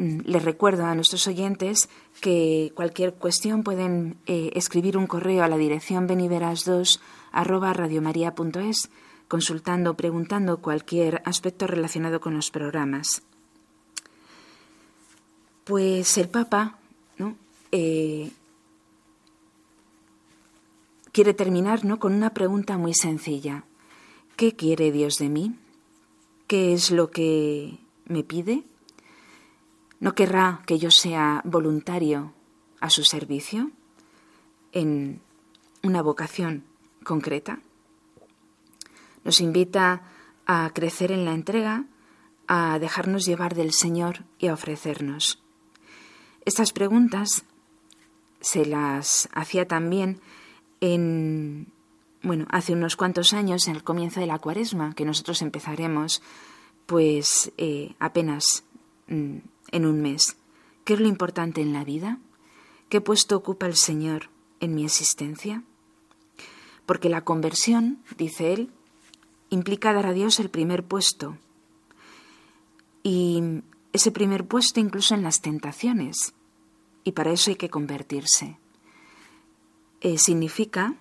les 0.00 0.42
recuerdo 0.42 0.86
a 0.86 0.94
nuestros 0.94 1.26
oyentes 1.26 1.88
que 2.20 2.72
cualquier 2.74 3.14
cuestión 3.14 3.62
pueden 3.62 4.16
eh, 4.26 4.50
escribir 4.54 4.96
un 4.96 5.06
correo 5.06 5.44
a 5.44 5.48
la 5.48 5.58
dirección 5.58 6.08
beniveras2 6.08 7.00
arroba 7.32 7.74
consultando 9.28 9.90
o 9.92 9.94
preguntando 9.94 10.58
cualquier 10.58 11.22
aspecto 11.24 11.66
relacionado 11.66 12.20
con 12.20 12.34
los 12.34 12.50
programas. 12.50 13.22
Pues 15.64 16.18
el 16.18 16.28
Papa 16.28 16.78
eh, 17.70 18.32
quiere 21.12 21.34
terminar 21.34 21.84
¿no? 21.84 22.00
con 22.00 22.14
una 22.14 22.30
pregunta 22.30 22.78
muy 22.78 22.94
sencilla. 22.94 23.64
¿Qué 24.36 24.56
quiere 24.56 24.90
Dios 24.90 25.18
de 25.18 25.28
mí? 25.28 25.54
¿Qué 26.46 26.72
es 26.72 26.90
lo 26.90 27.10
que 27.10 27.78
me 28.06 28.24
pide? 28.24 28.64
¿No 30.00 30.14
querrá 30.14 30.62
que 30.66 30.78
yo 30.78 30.90
sea 30.90 31.42
voluntario 31.44 32.32
a 32.80 32.90
su 32.90 33.04
servicio? 33.04 33.70
En, 34.72 35.20
una 35.82 36.02
vocación 36.02 36.64
concreta. 37.04 37.60
Nos 39.24 39.40
invita 39.40 40.02
a 40.46 40.70
crecer 40.74 41.12
en 41.12 41.24
la 41.24 41.32
entrega, 41.32 41.84
a 42.46 42.78
dejarnos 42.78 43.24
llevar 43.24 43.54
del 43.54 43.72
Señor 43.72 44.24
y 44.38 44.48
a 44.48 44.54
ofrecernos. 44.54 45.42
Estas 46.44 46.72
preguntas 46.72 47.44
se 48.40 48.66
las 48.66 49.28
hacía 49.32 49.68
también 49.68 50.20
en 50.80 51.72
bueno, 52.22 52.46
hace 52.50 52.74
unos 52.74 52.96
cuantos 52.96 53.32
años, 53.32 53.66
en 53.66 53.76
el 53.76 53.82
comienzo 53.82 54.20
de 54.20 54.26
la 54.26 54.38
cuaresma, 54.38 54.94
que 54.94 55.06
nosotros 55.06 55.40
empezaremos 55.40 56.22
pues 56.84 57.52
eh, 57.56 57.94
apenas 57.98 58.64
mm, 59.06 59.38
en 59.70 59.86
un 59.86 60.00
mes. 60.02 60.36
¿Qué 60.84 60.94
es 60.94 61.00
lo 61.00 61.08
importante 61.08 61.60
en 61.60 61.72
la 61.72 61.84
vida? 61.84 62.18
¿Qué 62.88 63.00
puesto 63.00 63.36
ocupa 63.36 63.66
el 63.66 63.76
Señor 63.76 64.30
en 64.60 64.74
mi 64.74 64.84
existencia? 64.84 65.62
Porque 66.86 67.08
la 67.08 67.24
conversión, 67.24 68.02
dice 68.16 68.52
él, 68.52 68.70
implica 69.48 69.92
dar 69.92 70.06
a 70.06 70.12
Dios 70.12 70.40
el 70.40 70.50
primer 70.50 70.84
puesto. 70.84 71.36
Y 73.02 73.62
ese 73.92 74.10
primer 74.10 74.46
puesto 74.46 74.80
incluso 74.80 75.14
en 75.14 75.22
las 75.22 75.40
tentaciones. 75.40 76.34
Y 77.04 77.12
para 77.12 77.32
eso 77.32 77.50
hay 77.50 77.56
que 77.56 77.70
convertirse. 77.70 78.58
Eh, 80.00 80.18
significa 80.18 80.94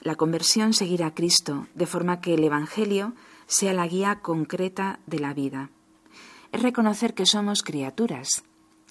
la 0.00 0.14
conversión 0.14 0.72
seguir 0.72 1.02
a 1.02 1.14
Cristo, 1.14 1.66
de 1.74 1.86
forma 1.86 2.20
que 2.20 2.34
el 2.34 2.44
Evangelio 2.44 3.14
sea 3.46 3.72
la 3.72 3.86
guía 3.86 4.20
concreta 4.20 5.00
de 5.06 5.18
la 5.18 5.34
vida. 5.34 5.70
Es 6.52 6.62
reconocer 6.62 7.14
que 7.14 7.26
somos 7.26 7.62
criaturas, 7.62 8.42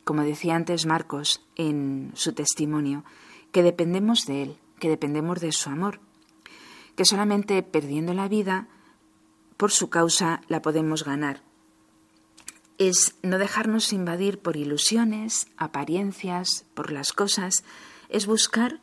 como 0.04 0.22
decía 0.24 0.56
antes 0.56 0.86
Marcos 0.86 1.46
en 1.56 2.12
su 2.16 2.34
testimonio, 2.34 3.04
que 3.52 3.64
dependemos 3.64 4.26
de 4.26 4.44
Él, 4.44 4.58
que 4.80 4.90
dependemos 4.90 5.42
de 5.42 5.52
su 5.52 5.70
amor, 5.70 6.00
que 6.96 7.06
solamente 7.06 7.64
perdiendo 7.64 8.14
la 8.14 8.28
vida, 8.28 8.68
por 9.58 9.72
su 9.72 9.90
causa 9.90 10.42
la 10.48 10.62
podemos 10.62 11.04
ganar. 11.04 11.42
Es 12.78 13.16
no 13.24 13.40
dejarnos 13.40 13.92
invadir 13.92 14.40
por 14.40 14.56
ilusiones, 14.56 15.48
apariencias, 15.58 16.66
por 16.76 16.92
las 16.92 17.12
cosas, 17.12 17.64
es 18.10 18.28
buscar 18.28 18.82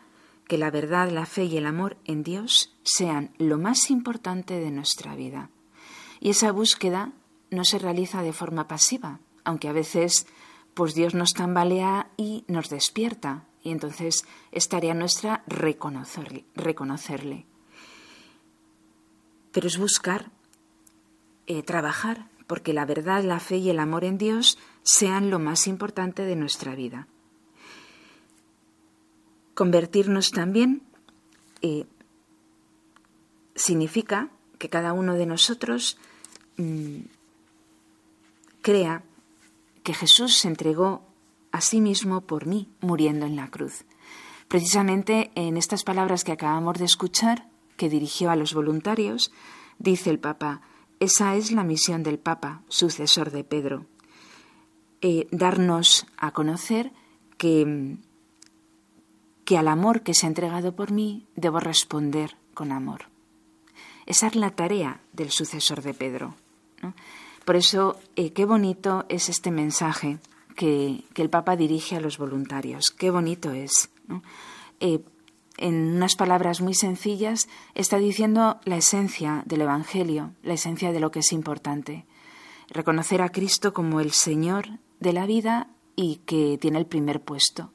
que 0.48 0.58
la 0.58 0.70
verdad, 0.70 1.10
la 1.10 1.26
fe 1.26 1.44
y 1.44 1.56
el 1.56 1.66
amor 1.66 1.96
en 2.04 2.22
Dios 2.22 2.74
sean 2.82 3.32
lo 3.38 3.56
más 3.56 3.90
importante 3.90 4.58
de 4.58 4.70
nuestra 4.70 5.14
vida. 5.14 5.48
Y 6.20 6.30
esa 6.30 6.52
búsqueda 6.52 7.12
no 7.54 7.64
se 7.64 7.78
realiza 7.78 8.22
de 8.22 8.32
forma 8.32 8.68
pasiva, 8.68 9.20
aunque 9.44 9.68
a 9.68 9.72
veces 9.72 10.26
pues 10.74 10.94
Dios 10.94 11.14
nos 11.14 11.32
tambalea 11.32 12.10
y 12.16 12.44
nos 12.48 12.68
despierta, 12.68 13.46
y 13.62 13.70
entonces 13.70 14.26
es 14.52 14.68
tarea 14.68 14.94
nuestra 14.94 15.44
reconocerle. 15.46 16.44
reconocerle. 16.54 17.46
Pero 19.52 19.68
es 19.68 19.78
buscar, 19.78 20.30
eh, 21.46 21.62
trabajar, 21.62 22.28
porque 22.46 22.74
la 22.74 22.84
verdad, 22.84 23.22
la 23.22 23.40
fe 23.40 23.56
y 23.56 23.70
el 23.70 23.78
amor 23.78 24.04
en 24.04 24.18
Dios 24.18 24.58
sean 24.82 25.30
lo 25.30 25.38
más 25.38 25.66
importante 25.66 26.24
de 26.24 26.36
nuestra 26.36 26.74
vida. 26.74 27.06
Convertirnos 29.54 30.30
también 30.30 30.82
eh, 31.62 31.86
significa 33.54 34.30
que 34.58 34.68
cada 34.68 34.92
uno 34.92 35.14
de 35.14 35.26
nosotros 35.26 35.96
mm, 36.56 36.98
crea 38.64 39.04
que 39.82 39.92
Jesús 39.92 40.38
se 40.38 40.48
entregó 40.48 41.06
a 41.52 41.60
sí 41.60 41.82
mismo 41.82 42.22
por 42.22 42.46
mí, 42.46 42.70
muriendo 42.80 43.26
en 43.26 43.36
la 43.36 43.48
cruz. 43.48 43.84
Precisamente 44.48 45.30
en 45.34 45.58
estas 45.58 45.84
palabras 45.84 46.24
que 46.24 46.32
acabamos 46.32 46.78
de 46.78 46.86
escuchar, 46.86 47.46
que 47.76 47.90
dirigió 47.90 48.30
a 48.30 48.36
los 48.36 48.54
voluntarios, 48.54 49.32
dice 49.78 50.08
el 50.08 50.18
Papa, 50.18 50.62
esa 50.98 51.36
es 51.36 51.52
la 51.52 51.62
misión 51.62 52.02
del 52.02 52.18
Papa, 52.18 52.62
sucesor 52.68 53.30
de 53.30 53.44
Pedro, 53.44 53.84
eh, 55.02 55.26
darnos 55.30 56.06
a 56.16 56.30
conocer 56.32 56.90
que 57.36 57.98
que 59.44 59.58
al 59.58 59.68
amor 59.68 60.00
que 60.00 60.14
se 60.14 60.24
ha 60.24 60.28
entregado 60.30 60.74
por 60.74 60.90
mí 60.90 61.26
debo 61.36 61.60
responder 61.60 62.38
con 62.54 62.72
amor. 62.72 63.10
Esa 64.06 64.26
es 64.26 64.36
la 64.36 64.50
tarea 64.50 65.02
del 65.12 65.30
sucesor 65.30 65.82
de 65.82 65.92
Pedro. 65.92 66.34
Por 67.44 67.56
eso, 67.56 68.00
eh, 68.16 68.32
qué 68.32 68.46
bonito 68.46 69.04
es 69.08 69.28
este 69.28 69.50
mensaje 69.50 70.18
que, 70.56 71.04
el 71.14 71.30
Papa 71.30 71.56
dirige 71.56 71.96
a 71.96 72.00
los 72.00 72.16
voluntarios. 72.16 72.90
Qué 72.90 73.10
bonito 73.10 73.52
es. 73.52 73.90
Eh, 74.80 75.00
en 75.58 75.96
unas 75.96 76.16
palabras 76.16 76.60
muy 76.60 76.74
sencillas, 76.74 77.48
está 77.74 77.98
diciendo 77.98 78.58
la 78.64 78.76
esencia 78.76 79.42
del 79.46 79.62
Evangelio, 79.62 80.32
la 80.42 80.54
esencia 80.54 80.90
de 80.90 81.00
lo 81.00 81.10
que 81.10 81.20
es 81.20 81.32
importante. 81.32 82.06
Reconocer 82.68 83.20
a 83.20 83.28
Cristo 83.28 83.72
como 83.72 84.00
el 84.00 84.12
Señor 84.12 84.66
de 84.98 85.12
la 85.12 85.26
vida 85.26 85.68
y 85.96 86.16
que 86.26 86.58
tiene 86.58 86.78
el 86.78 86.86
primer 86.86 87.20
puesto 87.20 87.72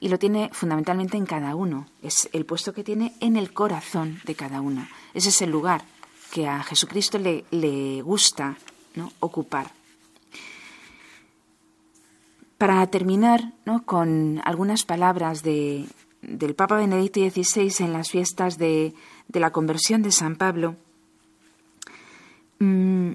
y 0.00 0.08
lo 0.08 0.18
tiene 0.18 0.50
fundamentalmente 0.52 1.16
en 1.16 1.24
cada 1.24 1.54
uno. 1.54 1.86
Es 2.02 2.28
el 2.32 2.44
puesto 2.44 2.74
que 2.74 2.84
tiene 2.84 3.14
en 3.20 3.36
el 3.36 3.54
corazón 3.54 4.20
de 4.24 4.34
cada 4.34 4.60
uno. 4.60 4.86
Ese 5.14 5.30
es 5.30 5.40
el 5.40 5.50
lugar 5.50 5.84
que 6.30 6.46
a 6.48 6.62
Jesucristo 6.62 7.18
le 7.18 8.02
gusta 8.02 8.58
¿no? 8.94 9.12
ocupar. 9.20 9.70
Para 12.58 12.86
terminar 12.86 13.52
¿no? 13.64 13.84
con 13.84 14.40
algunas 14.44 14.84
palabras 14.84 15.42
de, 15.42 15.86
del 16.22 16.54
Papa 16.54 16.76
Benedicto 16.76 17.20
XVI 17.20 17.84
en 17.84 17.92
las 17.92 18.10
fiestas 18.10 18.58
de, 18.58 18.94
de 19.28 19.40
la 19.40 19.50
conversión 19.50 20.02
de 20.02 20.12
San 20.12 20.36
Pablo, 20.36 20.76
mm, 22.60 23.12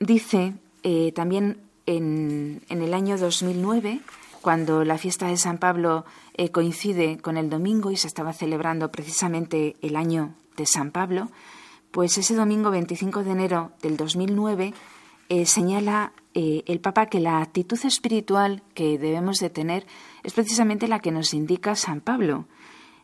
dice 0.00 0.54
eh, 0.82 1.12
también 1.12 1.58
en, 1.86 2.62
en 2.68 2.82
el 2.82 2.94
año 2.94 3.18
2009, 3.18 4.00
cuando 4.40 4.84
la 4.84 4.98
fiesta 4.98 5.28
de 5.28 5.36
San 5.36 5.58
Pablo 5.58 6.04
eh, 6.34 6.50
coincide 6.50 7.18
con 7.18 7.36
el 7.36 7.48
domingo 7.48 7.90
y 7.90 7.96
se 7.96 8.08
estaba 8.08 8.32
celebrando 8.32 8.90
precisamente 8.90 9.76
el 9.80 9.96
año 9.96 10.34
de 10.56 10.66
San 10.66 10.90
Pablo, 10.90 11.30
pues 11.90 12.18
ese 12.18 12.34
domingo 12.34 12.70
25 12.70 13.24
de 13.24 13.30
enero 13.30 13.72
del 13.80 13.96
2009 13.96 14.74
eh, 15.28 15.46
señala 15.46 16.12
eh, 16.34 16.62
el 16.66 16.80
Papa 16.80 17.06
que 17.06 17.20
la 17.20 17.40
actitud 17.40 17.78
espiritual 17.84 18.62
que 18.74 18.98
debemos 18.98 19.38
de 19.38 19.50
tener 19.50 19.86
es 20.22 20.32
precisamente 20.32 20.88
la 20.88 21.00
que 21.00 21.12
nos 21.12 21.32
indica 21.34 21.74
San 21.74 22.00
Pablo. 22.00 22.46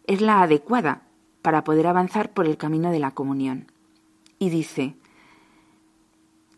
Es 0.06 0.20
la 0.20 0.42
adecuada 0.42 1.02
para 1.42 1.64
poder 1.64 1.86
avanzar 1.86 2.32
por 2.32 2.46
el 2.46 2.56
camino 2.56 2.90
de 2.90 2.98
la 2.98 3.12
comunión. 3.12 3.72
Y 4.38 4.50
dice, 4.50 4.96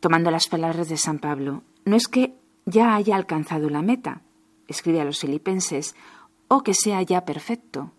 tomando 0.00 0.30
las 0.30 0.48
palabras 0.48 0.88
de 0.88 0.96
San 0.96 1.18
Pablo, 1.18 1.62
no 1.84 1.96
es 1.96 2.08
que 2.08 2.34
ya 2.64 2.94
haya 2.94 3.16
alcanzado 3.16 3.68
la 3.68 3.82
meta, 3.82 4.22
escribe 4.68 5.00
a 5.00 5.04
los 5.04 5.20
filipenses, 5.20 5.94
o 6.48 6.62
que 6.62 6.74
sea 6.74 7.02
ya 7.02 7.24
perfecto, 7.24 7.92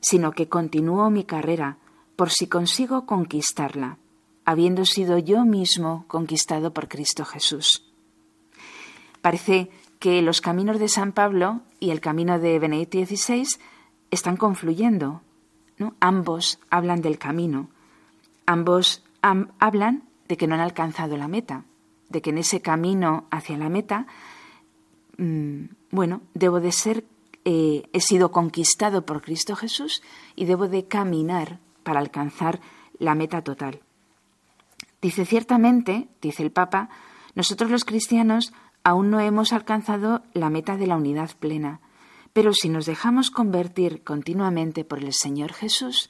sino 0.00 0.32
que 0.32 0.48
continúo 0.48 1.10
mi 1.10 1.24
carrera 1.24 1.78
por 2.16 2.30
si 2.30 2.46
consigo 2.46 3.06
conquistarla, 3.06 3.98
habiendo 4.44 4.84
sido 4.84 5.18
yo 5.18 5.44
mismo 5.44 6.04
conquistado 6.08 6.72
por 6.72 6.88
Cristo 6.88 7.24
Jesús. 7.24 7.84
Parece 9.20 9.70
que 9.98 10.20
los 10.22 10.40
caminos 10.40 10.78
de 10.78 10.88
San 10.88 11.12
Pablo 11.12 11.62
y 11.80 11.90
el 11.90 12.00
camino 12.00 12.38
de 12.38 12.58
Benedicto 12.58 12.98
XVI 12.98 13.46
están 14.10 14.36
confluyendo. 14.36 15.22
¿no? 15.78 15.94
Ambos 16.00 16.60
hablan 16.70 17.00
del 17.00 17.18
camino, 17.18 17.70
ambos 18.46 19.02
hablan 19.22 20.04
de 20.28 20.36
que 20.36 20.46
no 20.46 20.54
han 20.54 20.60
alcanzado 20.60 21.16
la 21.16 21.28
meta, 21.28 21.64
de 22.10 22.20
que 22.20 22.30
en 22.30 22.38
ese 22.38 22.60
camino 22.60 23.26
hacia 23.30 23.56
la 23.56 23.68
meta 23.68 24.06
mm, 25.16 25.64
bueno, 25.94 26.22
debo 26.34 26.60
de 26.60 26.72
ser, 26.72 27.04
eh, 27.44 27.88
he 27.92 28.00
sido 28.00 28.32
conquistado 28.32 29.06
por 29.06 29.22
Cristo 29.22 29.54
Jesús 29.54 30.02
y 30.34 30.44
debo 30.44 30.66
de 30.66 30.86
caminar 30.86 31.60
para 31.84 32.00
alcanzar 32.00 32.60
la 32.98 33.14
meta 33.14 33.42
total. 33.42 33.80
Dice 35.04 35.26
ciertamente, 35.26 36.08
dice 36.22 36.42
el 36.42 36.50
Papa, 36.50 36.88
nosotros 37.34 37.70
los 37.70 37.84
cristianos 37.84 38.54
aún 38.84 39.10
no 39.10 39.20
hemos 39.20 39.52
alcanzado 39.52 40.22
la 40.32 40.48
meta 40.48 40.78
de 40.78 40.86
la 40.86 40.96
unidad 40.96 41.30
plena, 41.38 41.82
pero 42.32 42.54
si 42.54 42.70
nos 42.70 42.86
dejamos 42.86 43.30
convertir 43.30 44.02
continuamente 44.02 44.82
por 44.82 45.00
el 45.00 45.12
Señor 45.12 45.52
Jesús, 45.52 46.08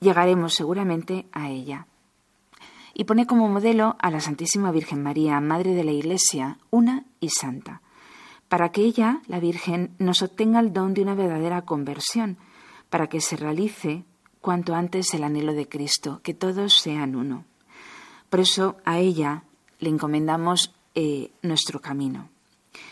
llegaremos 0.00 0.54
seguramente 0.54 1.26
a 1.30 1.50
ella. 1.50 1.86
Y 2.94 3.04
pone 3.04 3.26
como 3.26 3.50
modelo 3.50 3.96
a 3.98 4.10
la 4.10 4.22
Santísima 4.22 4.72
Virgen 4.72 5.02
María, 5.02 5.38
Madre 5.38 5.74
de 5.74 5.84
la 5.84 5.92
Iglesia, 5.92 6.56
una 6.70 7.04
y 7.20 7.28
santa 7.28 7.82
para 8.48 8.70
que 8.70 8.80
ella, 8.80 9.20
la 9.26 9.40
Virgen, 9.40 9.94
nos 9.98 10.22
obtenga 10.22 10.58
el 10.60 10.72
don 10.72 10.94
de 10.94 11.02
una 11.02 11.14
verdadera 11.14 11.66
conversión, 11.66 12.38
para 12.88 13.08
que 13.08 13.20
se 13.20 13.36
realice 13.36 14.06
cuanto 14.42 14.74
antes 14.74 15.14
el 15.14 15.24
anhelo 15.24 15.54
de 15.54 15.68
Cristo, 15.68 16.20
que 16.22 16.34
todos 16.34 16.74
sean 16.74 17.16
uno. 17.16 17.46
Por 18.28 18.40
eso 18.40 18.76
a 18.84 18.98
ella 18.98 19.44
le 19.78 19.88
encomendamos 19.88 20.74
eh, 20.94 21.30
nuestro 21.40 21.80
camino. 21.80 22.28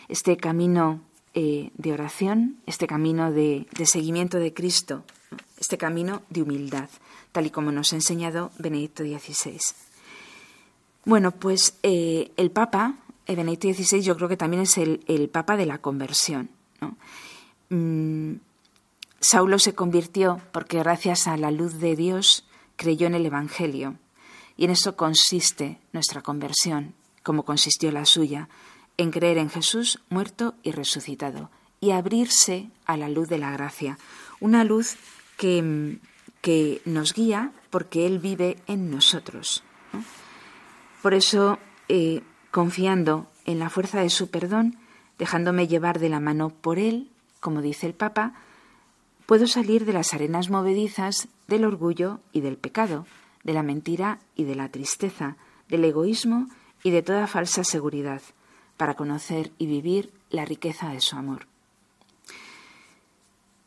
Este 0.07 0.37
camino 0.37 1.01
eh, 1.35 1.69
de 1.75 1.93
oración, 1.93 2.57
este 2.65 2.87
camino 2.87 3.31
de, 3.31 3.67
seguimiento 3.85 4.39
de 4.39 4.53
Cristo 4.53 5.03
este 5.59 5.77
camino 5.77 6.23
de 6.29 6.41
humildad, 6.41 6.89
tal 7.31 7.45
y 7.45 7.51
como 7.51 7.71
nos 7.71 7.93
ha 7.93 7.95
enseñado 7.95 8.51
Benedicto 8.57 9.03
XVI. 9.03 9.59
Bueno, 11.05 11.31
pues 11.31 11.77
eh, 11.83 12.31
el 12.35 12.49
Papa, 12.49 12.95
Benedicto 13.27 13.71
XVI, 13.71 14.01
yo 14.01 14.15
creo 14.17 14.27
que 14.27 14.37
también 14.37 14.63
es 14.63 14.79
el, 14.79 15.29
Papa 15.31 15.55
de 15.57 15.67
la 15.67 15.77
conversión. 15.77 16.49
Mm, 17.69 18.33
Saulo 19.21 19.59
se 19.59 19.75
convirtió 19.75 20.41
porque 20.51 20.79
gracias 20.79 21.27
a 21.27 21.37
la 21.37 21.51
luz 21.51 21.79
de 21.79 21.95
Dios 21.95 22.43
creyó 22.75 23.05
en 23.05 23.13
el 23.13 23.25
Evangelio. 23.27 23.95
Y 24.57 24.65
en 24.65 24.71
eso 24.71 24.95
consiste 24.95 25.79
nuestra 25.93 26.21
conversión, 26.21 26.95
como 27.21 27.45
consistió 27.45 27.91
la 27.91 28.05
suya, 28.05 28.49
en 28.97 29.11
creer 29.11 29.37
en 29.37 29.51
Jesús 29.51 29.99
muerto 30.09 30.55
y 30.63 30.71
resucitado, 30.71 31.51
y 31.79 31.91
abrirse 31.91 32.71
a 32.85 32.97
la 32.97 33.09
luz 33.09 33.29
de 33.29 33.37
la 33.37 33.51
gracia, 33.51 33.99
una 34.39 34.63
luz 34.63 34.97
que, 35.37 35.99
que 36.41 36.81
nos 36.85 37.13
guía 37.13 37.51
porque 37.69 38.07
Él 38.07 38.17
vive 38.17 38.57
en 38.65 38.89
nosotros. 38.89 39.63
Por 41.03 41.13
eso, 41.13 41.59
eh, 41.89 42.21
confiando 42.49 43.27
en 43.45 43.59
la 43.59 43.69
fuerza 43.69 44.01
de 44.01 44.09
su 44.09 44.31
perdón, 44.31 44.77
dejándome 45.19 45.67
llevar 45.67 45.99
de 45.99 46.09
la 46.09 46.19
mano 46.19 46.49
por 46.49 46.79
Él, 46.79 47.11
como 47.39 47.61
dice 47.61 47.85
el 47.85 47.93
Papa, 47.93 48.33
puedo 49.31 49.47
salir 49.47 49.85
de 49.85 49.93
las 49.93 50.13
arenas 50.13 50.49
movedizas 50.49 51.29
del 51.47 51.63
orgullo 51.63 52.19
y 52.33 52.41
del 52.41 52.57
pecado, 52.57 53.05
de 53.45 53.53
la 53.53 53.63
mentira 53.63 54.19
y 54.35 54.43
de 54.43 54.55
la 54.55 54.67
tristeza, 54.67 55.37
del 55.69 55.85
egoísmo 55.85 56.49
y 56.83 56.91
de 56.91 57.01
toda 57.01 57.27
falsa 57.27 57.63
seguridad, 57.63 58.21
para 58.75 58.95
conocer 58.95 59.53
y 59.57 59.67
vivir 59.67 60.11
la 60.31 60.43
riqueza 60.43 60.89
de 60.89 60.99
su 60.99 61.15
amor. 61.15 61.47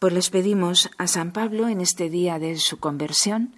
Pues 0.00 0.12
les 0.12 0.28
pedimos 0.28 0.90
a 0.98 1.06
San 1.06 1.32
Pablo 1.32 1.66
en 1.68 1.80
este 1.80 2.10
día 2.10 2.38
de 2.38 2.58
su 2.58 2.78
conversión, 2.78 3.54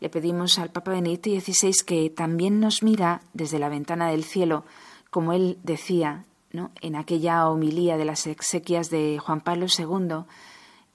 le 0.00 0.08
pedimos 0.08 0.58
al 0.58 0.70
Papa 0.70 0.92
Benedicto 0.92 1.28
XVI 1.28 1.84
que 1.84 2.08
también 2.08 2.58
nos 2.58 2.82
mira 2.82 3.20
desde 3.34 3.58
la 3.58 3.68
ventana 3.68 4.08
del 4.08 4.24
cielo, 4.24 4.64
como 5.10 5.34
él 5.34 5.58
decía 5.62 6.24
¿no? 6.52 6.70
en 6.80 6.96
aquella 6.96 7.46
homilía 7.50 7.98
de 7.98 8.06
las 8.06 8.26
exequias 8.26 8.88
de 8.88 9.18
Juan 9.18 9.42
Pablo 9.42 9.66
II, 9.66 10.24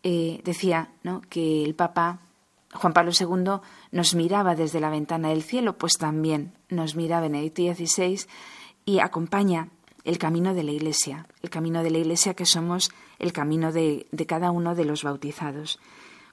eh, 0.07 0.39
decía 0.43 0.91
¿no? 1.01 1.21
que 1.31 1.63
el 1.63 1.73
Papa 1.73 2.19
Juan 2.75 2.93
Pablo 2.93 3.11
II 3.19 3.59
nos 3.91 4.13
miraba 4.13 4.53
desde 4.53 4.79
la 4.79 4.91
ventana 4.91 5.29
del 5.29 5.41
cielo, 5.41 5.79
pues 5.79 5.93
también 5.97 6.53
nos 6.69 6.95
mira 6.95 7.21
Benedicto 7.21 7.63
XVI 7.63 8.27
y 8.85 8.99
acompaña 8.99 9.69
el 10.03 10.19
camino 10.19 10.53
de 10.53 10.61
la 10.61 10.73
Iglesia, 10.73 11.25
el 11.41 11.49
camino 11.49 11.81
de 11.81 11.89
la 11.89 11.97
Iglesia 11.97 12.35
que 12.35 12.45
somos 12.45 12.91
el 13.17 13.33
camino 13.33 13.71
de, 13.71 14.05
cada 14.27 14.51
uno 14.51 14.75
de 14.75 14.85
los 14.85 15.03
bautizados. 15.03 15.79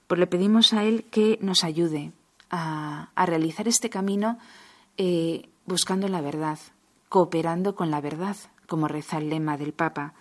Pues 0.06 0.18
le 0.18 0.26
pedimos 0.26 0.74
a 0.74 0.84
Él 0.84 1.04
que 1.10 1.38
nos 1.40 1.64
ayude 1.64 2.12
a, 2.50 3.10
realizar 3.16 3.68
este 3.68 3.88
camino 3.88 4.38
eh, 4.98 5.48
buscando 5.64 6.08
la 6.08 6.20
verdad, 6.20 6.58
cooperando 7.08 7.74
con 7.74 7.90
la 7.90 8.02
verdad, 8.02 8.36
como 8.66 8.86
reza 8.86 9.16
el 9.16 9.30
lema 9.30 9.56
del 9.56 9.72
Papa. 9.72 10.12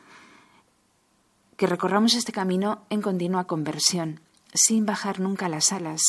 Que 1.61 1.67
recorramos 1.67 2.15
este 2.15 2.31
camino 2.31 2.81
en 2.89 3.03
continua 3.03 3.43
conversión, 3.43 4.19
sin 4.51 4.87
bajar 4.87 5.19
nunca 5.19 5.47
las 5.47 5.71
alas, 5.71 6.01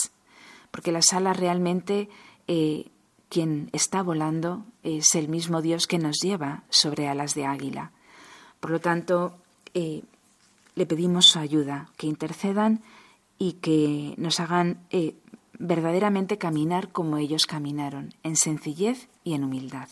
porque 0.71 0.93
las 0.93 1.13
alas 1.13 1.37
realmente 1.37 2.09
eh, 2.49 2.87
quien 3.29 3.69
está 3.75 4.03
volando 4.03 4.65
es 4.83 5.15
el 5.15 5.29
mismo 5.29 5.61
Dios 5.61 5.87
que 5.87 5.99
nos 5.99 6.21
lleva 6.23 6.63
sobre 6.71 7.07
alas 7.07 7.35
de 7.35 7.45
águila. 7.45 7.91
Por 8.61 8.71
lo 8.71 8.81
tanto, 8.81 9.37
eh, 9.75 10.05
le 10.75 10.87
pedimos 10.87 11.27
su 11.27 11.39
ayuda, 11.39 11.91
que 11.99 12.07
intercedan 12.07 12.81
y 13.37 13.53
que 13.61 14.15
nos 14.17 14.41
hagan 14.41 14.79
eh, 14.89 15.17
verdaderamente 15.59 16.39
caminar 16.39 16.93
como 16.93 17.19
ellos 17.19 17.45
caminaron, 17.45 18.15
en 18.23 18.37
sencillez 18.37 19.07
y 19.23 19.35
en 19.35 19.45
humildad. 19.45 19.91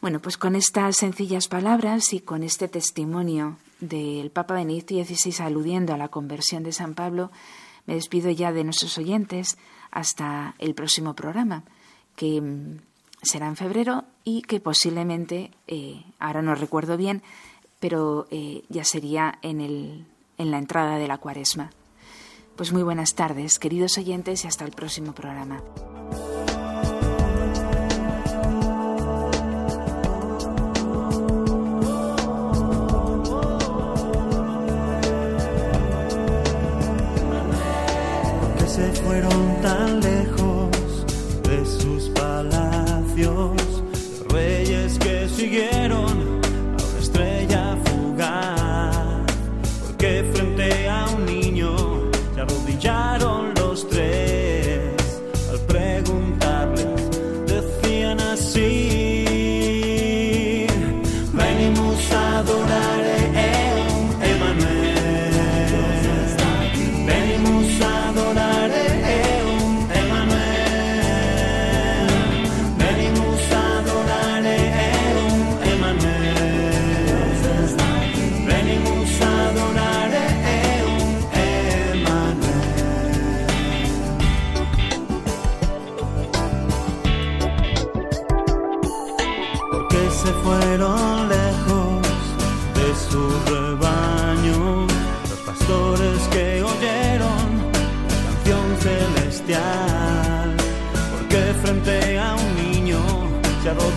Bueno, 0.00 0.18
pues 0.18 0.36
con 0.36 0.56
estas 0.56 0.96
sencillas 0.96 1.46
palabras 1.46 2.12
y 2.12 2.18
con 2.18 2.42
este 2.42 2.66
testimonio 2.66 3.58
del 3.80 4.30
Papa 4.30 4.54
Benedicto 4.54 4.94
XVI 4.94 5.44
aludiendo 5.44 5.94
a 5.94 5.98
la 5.98 6.08
conversión 6.08 6.62
de 6.62 6.72
San 6.72 6.94
Pablo, 6.94 7.30
me 7.86 7.94
despido 7.94 8.30
ya 8.30 8.52
de 8.52 8.64
nuestros 8.64 8.98
oyentes 8.98 9.58
hasta 9.90 10.54
el 10.58 10.74
próximo 10.74 11.14
programa 11.14 11.62
que 12.16 12.40
mm, 12.40 12.78
será 13.22 13.46
en 13.46 13.56
febrero 13.56 14.04
y 14.24 14.42
que 14.42 14.60
posiblemente, 14.60 15.50
eh, 15.66 16.02
ahora 16.18 16.42
no 16.42 16.54
recuerdo 16.54 16.96
bien, 16.96 17.22
pero 17.78 18.26
eh, 18.30 18.62
ya 18.68 18.84
sería 18.84 19.38
en, 19.42 19.60
el, 19.60 20.06
en 20.38 20.50
la 20.50 20.58
entrada 20.58 20.98
de 20.98 21.08
la 21.08 21.18
cuaresma. 21.18 21.70
Pues 22.56 22.72
muy 22.72 22.82
buenas 22.82 23.14
tardes, 23.14 23.58
queridos 23.58 23.98
oyentes, 23.98 24.44
y 24.44 24.48
hasta 24.48 24.64
el 24.64 24.72
próximo 24.72 25.12
programa. 25.12 25.62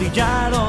brillaron. 0.10 0.69